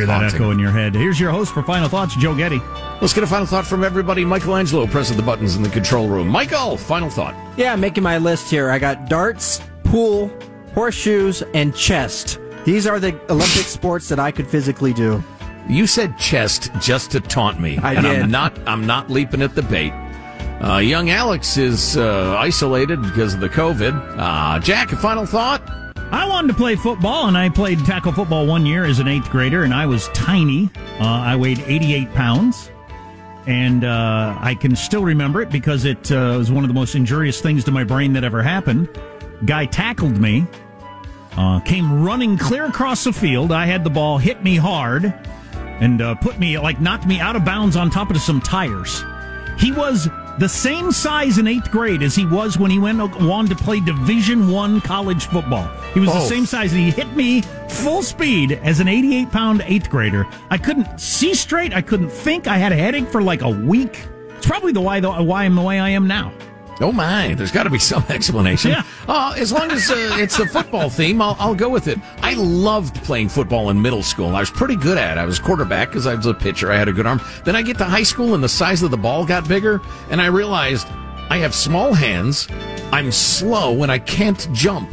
Hear 0.00 0.06
that 0.06 0.22
Haunting. 0.22 0.34
echo 0.40 0.50
in 0.50 0.58
your 0.58 0.70
head. 0.70 0.94
Here's 0.94 1.20
your 1.20 1.30
host 1.30 1.52
for 1.52 1.62
Final 1.62 1.86
Thoughts, 1.88 2.16
Joe 2.16 2.34
Getty. 2.34 2.58
Let's 3.02 3.12
get 3.12 3.22
a 3.22 3.26
final 3.26 3.44
thought 3.44 3.66
from 3.66 3.84
everybody. 3.84 4.24
Michael 4.24 4.56
Angelo 4.56 4.86
pressing 4.86 5.18
the 5.18 5.22
buttons 5.22 5.56
in 5.56 5.62
the 5.62 5.68
control 5.68 6.08
room. 6.08 6.26
Michael, 6.26 6.78
final 6.78 7.10
thought. 7.10 7.34
Yeah, 7.58 7.76
making 7.76 8.02
my 8.02 8.16
list 8.16 8.50
here. 8.50 8.70
I 8.70 8.78
got 8.78 9.10
darts, 9.10 9.60
pool, 9.84 10.30
horseshoes, 10.74 11.42
and 11.52 11.76
chest. 11.76 12.38
These 12.64 12.86
are 12.86 12.98
the 12.98 13.12
Olympic 13.30 13.66
sports 13.66 14.08
that 14.08 14.18
I 14.18 14.30
could 14.30 14.46
physically 14.46 14.94
do. 14.94 15.22
You 15.68 15.86
said 15.86 16.16
chest 16.16 16.70
just 16.80 17.10
to 17.10 17.20
taunt 17.20 17.60
me, 17.60 17.76
I 17.76 17.92
and 17.92 18.06
did. 18.06 18.22
I'm 18.22 18.30
not. 18.30 18.58
I'm 18.66 18.86
not 18.86 19.10
leaping 19.10 19.42
at 19.42 19.54
the 19.54 19.62
bait. 19.62 19.92
Uh, 20.64 20.78
young 20.78 21.10
Alex 21.10 21.58
is 21.58 21.98
uh, 21.98 22.36
isolated 22.38 23.02
because 23.02 23.34
of 23.34 23.40
the 23.40 23.50
COVID. 23.50 24.16
Uh, 24.18 24.58
Jack, 24.60 24.92
a 24.92 24.96
final 24.96 25.26
thought. 25.26 25.62
I 26.12 26.28
wanted 26.28 26.48
to 26.48 26.54
play 26.54 26.74
football, 26.74 27.28
and 27.28 27.38
I 27.38 27.48
played 27.50 27.84
tackle 27.84 28.10
football 28.10 28.44
one 28.44 28.66
year 28.66 28.84
as 28.84 28.98
an 28.98 29.06
eighth 29.06 29.30
grader, 29.30 29.62
and 29.62 29.72
I 29.72 29.86
was 29.86 30.08
tiny. 30.08 30.68
Uh, 30.98 31.04
I 31.04 31.36
weighed 31.36 31.60
88 31.60 32.12
pounds, 32.14 32.68
and 33.46 33.84
uh, 33.84 34.36
I 34.40 34.56
can 34.56 34.74
still 34.74 35.04
remember 35.04 35.40
it 35.40 35.50
because 35.50 35.84
it 35.84 36.10
uh, 36.10 36.34
was 36.36 36.50
one 36.50 36.64
of 36.64 36.68
the 36.68 36.74
most 36.74 36.96
injurious 36.96 37.40
things 37.40 37.62
to 37.64 37.70
my 37.70 37.84
brain 37.84 38.12
that 38.14 38.24
ever 38.24 38.42
happened. 38.42 38.88
Guy 39.44 39.66
tackled 39.66 40.18
me, 40.18 40.46
uh, 41.36 41.60
came 41.60 42.02
running 42.02 42.36
clear 42.36 42.64
across 42.66 43.04
the 43.04 43.12
field. 43.12 43.52
I 43.52 43.66
had 43.66 43.84
the 43.84 43.90
ball, 43.90 44.18
hit 44.18 44.42
me 44.42 44.56
hard, 44.56 45.14
and 45.54 46.02
uh, 46.02 46.16
put 46.16 46.40
me, 46.40 46.58
like, 46.58 46.80
knocked 46.80 47.06
me 47.06 47.20
out 47.20 47.36
of 47.36 47.44
bounds 47.44 47.76
on 47.76 47.88
top 47.88 48.10
of 48.10 48.20
some 48.20 48.40
tires. 48.40 49.04
He 49.60 49.70
was 49.70 50.08
the 50.38 50.48
same 50.48 50.90
size 50.92 51.38
in 51.38 51.46
eighth 51.46 51.70
grade 51.70 52.02
as 52.02 52.14
he 52.14 52.24
was 52.26 52.58
when 52.58 52.70
he 52.70 52.78
went 52.78 53.00
on 53.00 53.46
to 53.46 53.54
play 53.54 53.80
Division 53.80 54.50
One 54.50 54.80
college 54.80 55.26
football. 55.26 55.68
He 55.92 56.00
was 56.00 56.10
the 56.10 56.18
Oh. 56.20 56.24
same 56.26 56.46
size, 56.46 56.72
and 56.72 56.80
he 56.80 56.90
hit 56.90 57.14
me 57.16 57.42
full 57.68 58.02
speed 58.02 58.52
as 58.62 58.80
an 58.80 58.88
88 58.88 59.30
pound 59.30 59.62
eighth 59.66 59.90
grader. 59.90 60.26
I 60.50 60.56
couldn't 60.58 60.98
see 61.00 61.34
straight. 61.34 61.74
I 61.74 61.82
couldn't 61.82 62.10
think. 62.10 62.46
I 62.48 62.56
had 62.58 62.72
a 62.72 62.76
headache 62.76 63.08
for 63.08 63.22
like 63.22 63.42
a 63.42 63.50
week. 63.50 64.06
It's 64.36 64.46
probably 64.46 64.72
the 64.72 64.80
why 64.80 65.00
the 65.00 65.10
why 65.10 65.44
I'm 65.44 65.54
the 65.54 65.62
way 65.62 65.78
I 65.78 65.90
am 65.90 66.06
now. 66.06 66.32
Oh 66.80 66.92
my, 66.92 67.34
there's 67.34 67.52
got 67.52 67.64
to 67.64 67.70
be 67.70 67.78
some 67.78 68.04
explanation. 68.08 68.70
Yeah. 68.70 68.82
Uh, 69.06 69.34
as 69.36 69.52
long 69.52 69.70
as 69.70 69.90
uh, 69.90 70.16
it's 70.18 70.36
the 70.36 70.46
football 70.46 70.88
theme, 70.88 71.20
I'll, 71.20 71.36
I'll 71.38 71.54
go 71.54 71.68
with 71.68 71.88
it. 71.88 71.98
I 72.22 72.34
loved 72.34 72.96
playing 73.04 73.28
football 73.28 73.68
in 73.70 73.80
middle 73.80 74.02
school. 74.02 74.34
I 74.34 74.40
was 74.40 74.50
pretty 74.50 74.76
good 74.76 74.96
at 74.96 75.18
it. 75.18 75.20
I 75.20 75.24
was 75.26 75.38
quarterback 75.38 75.88
because 75.88 76.06
I 76.06 76.14
was 76.14 76.26
a 76.26 76.34
pitcher. 76.34 76.72
I 76.72 76.76
had 76.76 76.88
a 76.88 76.92
good 76.92 77.06
arm. 77.06 77.20
Then 77.44 77.54
I 77.54 77.62
get 77.62 77.76
to 77.78 77.84
high 77.84 78.02
school 78.02 78.34
and 78.34 78.42
the 78.42 78.48
size 78.48 78.82
of 78.82 78.90
the 78.90 78.96
ball 78.96 79.26
got 79.26 79.46
bigger, 79.46 79.80
and 80.10 80.20
I 80.22 80.26
realized 80.26 80.86
I 81.28 81.36
have 81.38 81.54
small 81.54 81.92
hands, 81.92 82.48
I'm 82.92 83.12
slow, 83.12 83.82
and 83.82 83.92
I 83.92 83.98
can't 83.98 84.48
jump. 84.52 84.90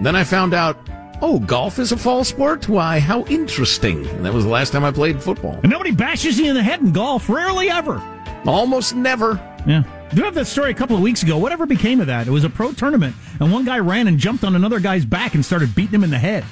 Then 0.00 0.16
I 0.16 0.24
found 0.24 0.54
out, 0.54 0.76
oh, 1.22 1.38
golf 1.38 1.78
is 1.78 1.92
a 1.92 1.96
fall 1.96 2.24
sport? 2.24 2.68
Why, 2.68 2.98
how 2.98 3.24
interesting. 3.26 4.06
And 4.08 4.26
that 4.26 4.34
was 4.34 4.44
the 4.44 4.50
last 4.50 4.72
time 4.72 4.84
I 4.84 4.90
played 4.90 5.22
football. 5.22 5.60
And 5.62 5.70
nobody 5.70 5.92
bashes 5.92 6.38
you 6.38 6.46
in 6.48 6.54
the 6.54 6.62
head 6.62 6.80
in 6.80 6.92
golf. 6.92 7.28
Rarely 7.28 7.70
ever. 7.70 8.02
Almost 8.44 8.96
never. 8.96 9.40
Yeah. 9.66 9.84
Do 10.12 10.18
you 10.18 10.24
have 10.24 10.34
that 10.34 10.46
story 10.46 10.70
a 10.70 10.74
couple 10.74 10.94
of 10.94 11.00
weeks 11.00 11.22
ago? 11.22 11.38
Whatever 11.38 11.64
became 11.64 11.98
of 11.98 12.06
that? 12.08 12.26
It 12.26 12.30
was 12.30 12.44
a 12.44 12.50
pro 12.50 12.72
tournament, 12.72 13.16
and 13.40 13.50
one 13.50 13.64
guy 13.64 13.78
ran 13.78 14.08
and 14.08 14.18
jumped 14.18 14.44
on 14.44 14.54
another 14.54 14.78
guy's 14.78 15.06
back 15.06 15.34
and 15.34 15.42
started 15.42 15.74
beating 15.74 15.94
him 15.94 16.04
in 16.04 16.10
the 16.10 16.18
head. 16.18 16.44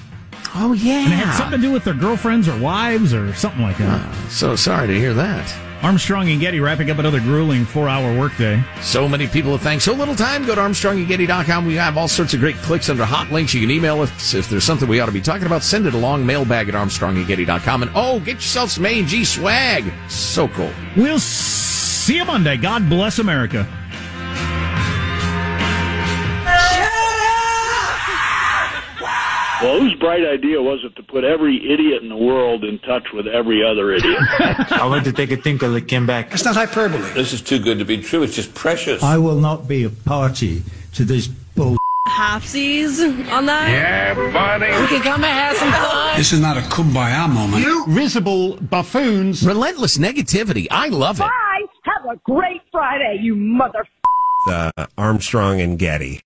Oh, 0.55 0.73
yeah. 0.73 1.05
And 1.05 1.13
it 1.13 1.17
had 1.17 1.37
something 1.37 1.61
to 1.61 1.67
do 1.67 1.71
with 1.71 1.85
their 1.85 1.93
girlfriends 1.93 2.49
or 2.49 2.59
wives 2.59 3.13
or 3.13 3.35
something 3.35 3.61
like 3.61 3.77
that. 3.77 4.15
So 4.31 4.57
sorry 4.57 4.87
to 4.87 4.95
hear 4.95 5.13
that. 5.13 5.55
Armstrong 5.83 6.31
and 6.31 6.41
Getty 6.41 6.59
wrapping 6.61 6.91
up 6.91 6.99
another 6.99 7.21
grueling 7.21 7.67
four 7.67 7.87
hour 7.87 8.19
workday. 8.19 8.63
So 8.81 9.07
many 9.07 9.27
people 9.27 9.53
have 9.53 9.61
thanked 9.61 9.85
so 9.85 9.93
little 9.93 10.15
time. 10.15 10.47
Go 10.47 10.55
to 10.55 10.61
ArmstrongandGetty.com. 10.63 11.67
We 11.67 11.75
have 11.75 11.99
all 11.99 12.09
sorts 12.09 12.33
of 12.33 12.41
great 12.41 12.57
clicks 12.57 12.89
under 12.89 13.05
hot 13.05 13.31
links. 13.31 13.53
You 13.53 13.61
can 13.61 13.71
email 13.71 14.01
us 14.01 14.33
if 14.33 14.49
there's 14.49 14.65
something 14.65 14.89
we 14.89 15.01
ought 15.01 15.07
to 15.07 15.13
be 15.13 15.21
talking 15.21 15.47
about. 15.47 15.63
Send 15.63 15.87
it 15.87 15.93
along, 15.93 16.25
mailbag 16.25 16.71
at 16.71 16.75
ArmstrongandGetty.com. 16.75 17.83
And 17.83 17.91
oh, 17.95 18.21
get 18.21 18.37
yourself 18.37 18.71
some 18.71 18.87
A&G 18.87 19.25
swag. 19.25 19.85
So 20.09 20.49
cool. 20.49 20.71
We'll 20.97 21.19
see 21.21 21.70
you 22.15 22.25
Monday. 22.25 22.57
God 22.57 22.89
bless 22.89 23.19
America. 23.19 23.67
Well, 29.63 29.79
whose 29.79 29.95
bright 29.97 30.25
idea 30.25 30.63
was 30.63 30.81
it 30.85 30.97
to 30.97 31.03
put 31.03 31.23
every 31.23 31.71
idiot 31.71 32.03
in 32.03 32.09
the 32.09 32.17
world 32.17 32.65
in 32.65 32.79
touch 32.79 33.09
with 33.13 33.27
every 33.27 33.63
other 33.63 33.93
idiot? 33.93 34.19
I 34.71 34.87
went 34.91 35.05
to 35.05 35.13
take 35.13 35.31
a 35.33 35.37
tinkle 35.37 35.71
that 35.73 35.87
came 35.87 36.07
back. 36.07 36.33
It's 36.33 36.47
not 36.47 36.55
hyperbole. 36.55 37.03
This 37.13 37.35
is 37.35 37.43
too 37.43 37.59
good 37.59 37.79
to 37.79 37.85
be 37.85 37.99
true. 37.99 38.23
It's 38.23 38.35
just 38.35 38.55
precious. 38.55 39.03
I 39.03 39.19
will 39.19 39.39
not 39.39 39.69
be 39.69 39.85
a 39.85 39.91
party 39.91 40.63
to 40.95 41.05
this 41.05 41.27
bull. 41.27 41.77
halfsies 42.09 43.01
on 43.31 43.45
that. 43.47 43.69
Yeah, 43.69 44.15
buddy. 44.33 44.65
We 44.81 44.87
can 44.87 45.03
come 45.03 45.25
and 45.25 45.33
have 45.33 45.57
some 45.59 45.71
fun. 45.73 46.17
This 46.17 46.33
is 46.33 46.41
not 46.41 46.57
a 46.57 46.63
kumbaya 46.63 47.29
moment. 47.29 47.63
You 47.63 47.85
risible 47.87 48.57
buffoons. 48.57 49.47
Relentless 49.47 49.99
negativity. 49.99 50.69
I 50.71 50.89
love 50.89 51.21
it. 51.21 51.29
A 52.11 52.17
great 52.25 52.61
Friday, 52.73 53.19
you 53.23 53.37
mother. 53.37 53.87
Armstrong 54.99 55.61
and 55.61 55.79
Getty. 55.79 56.19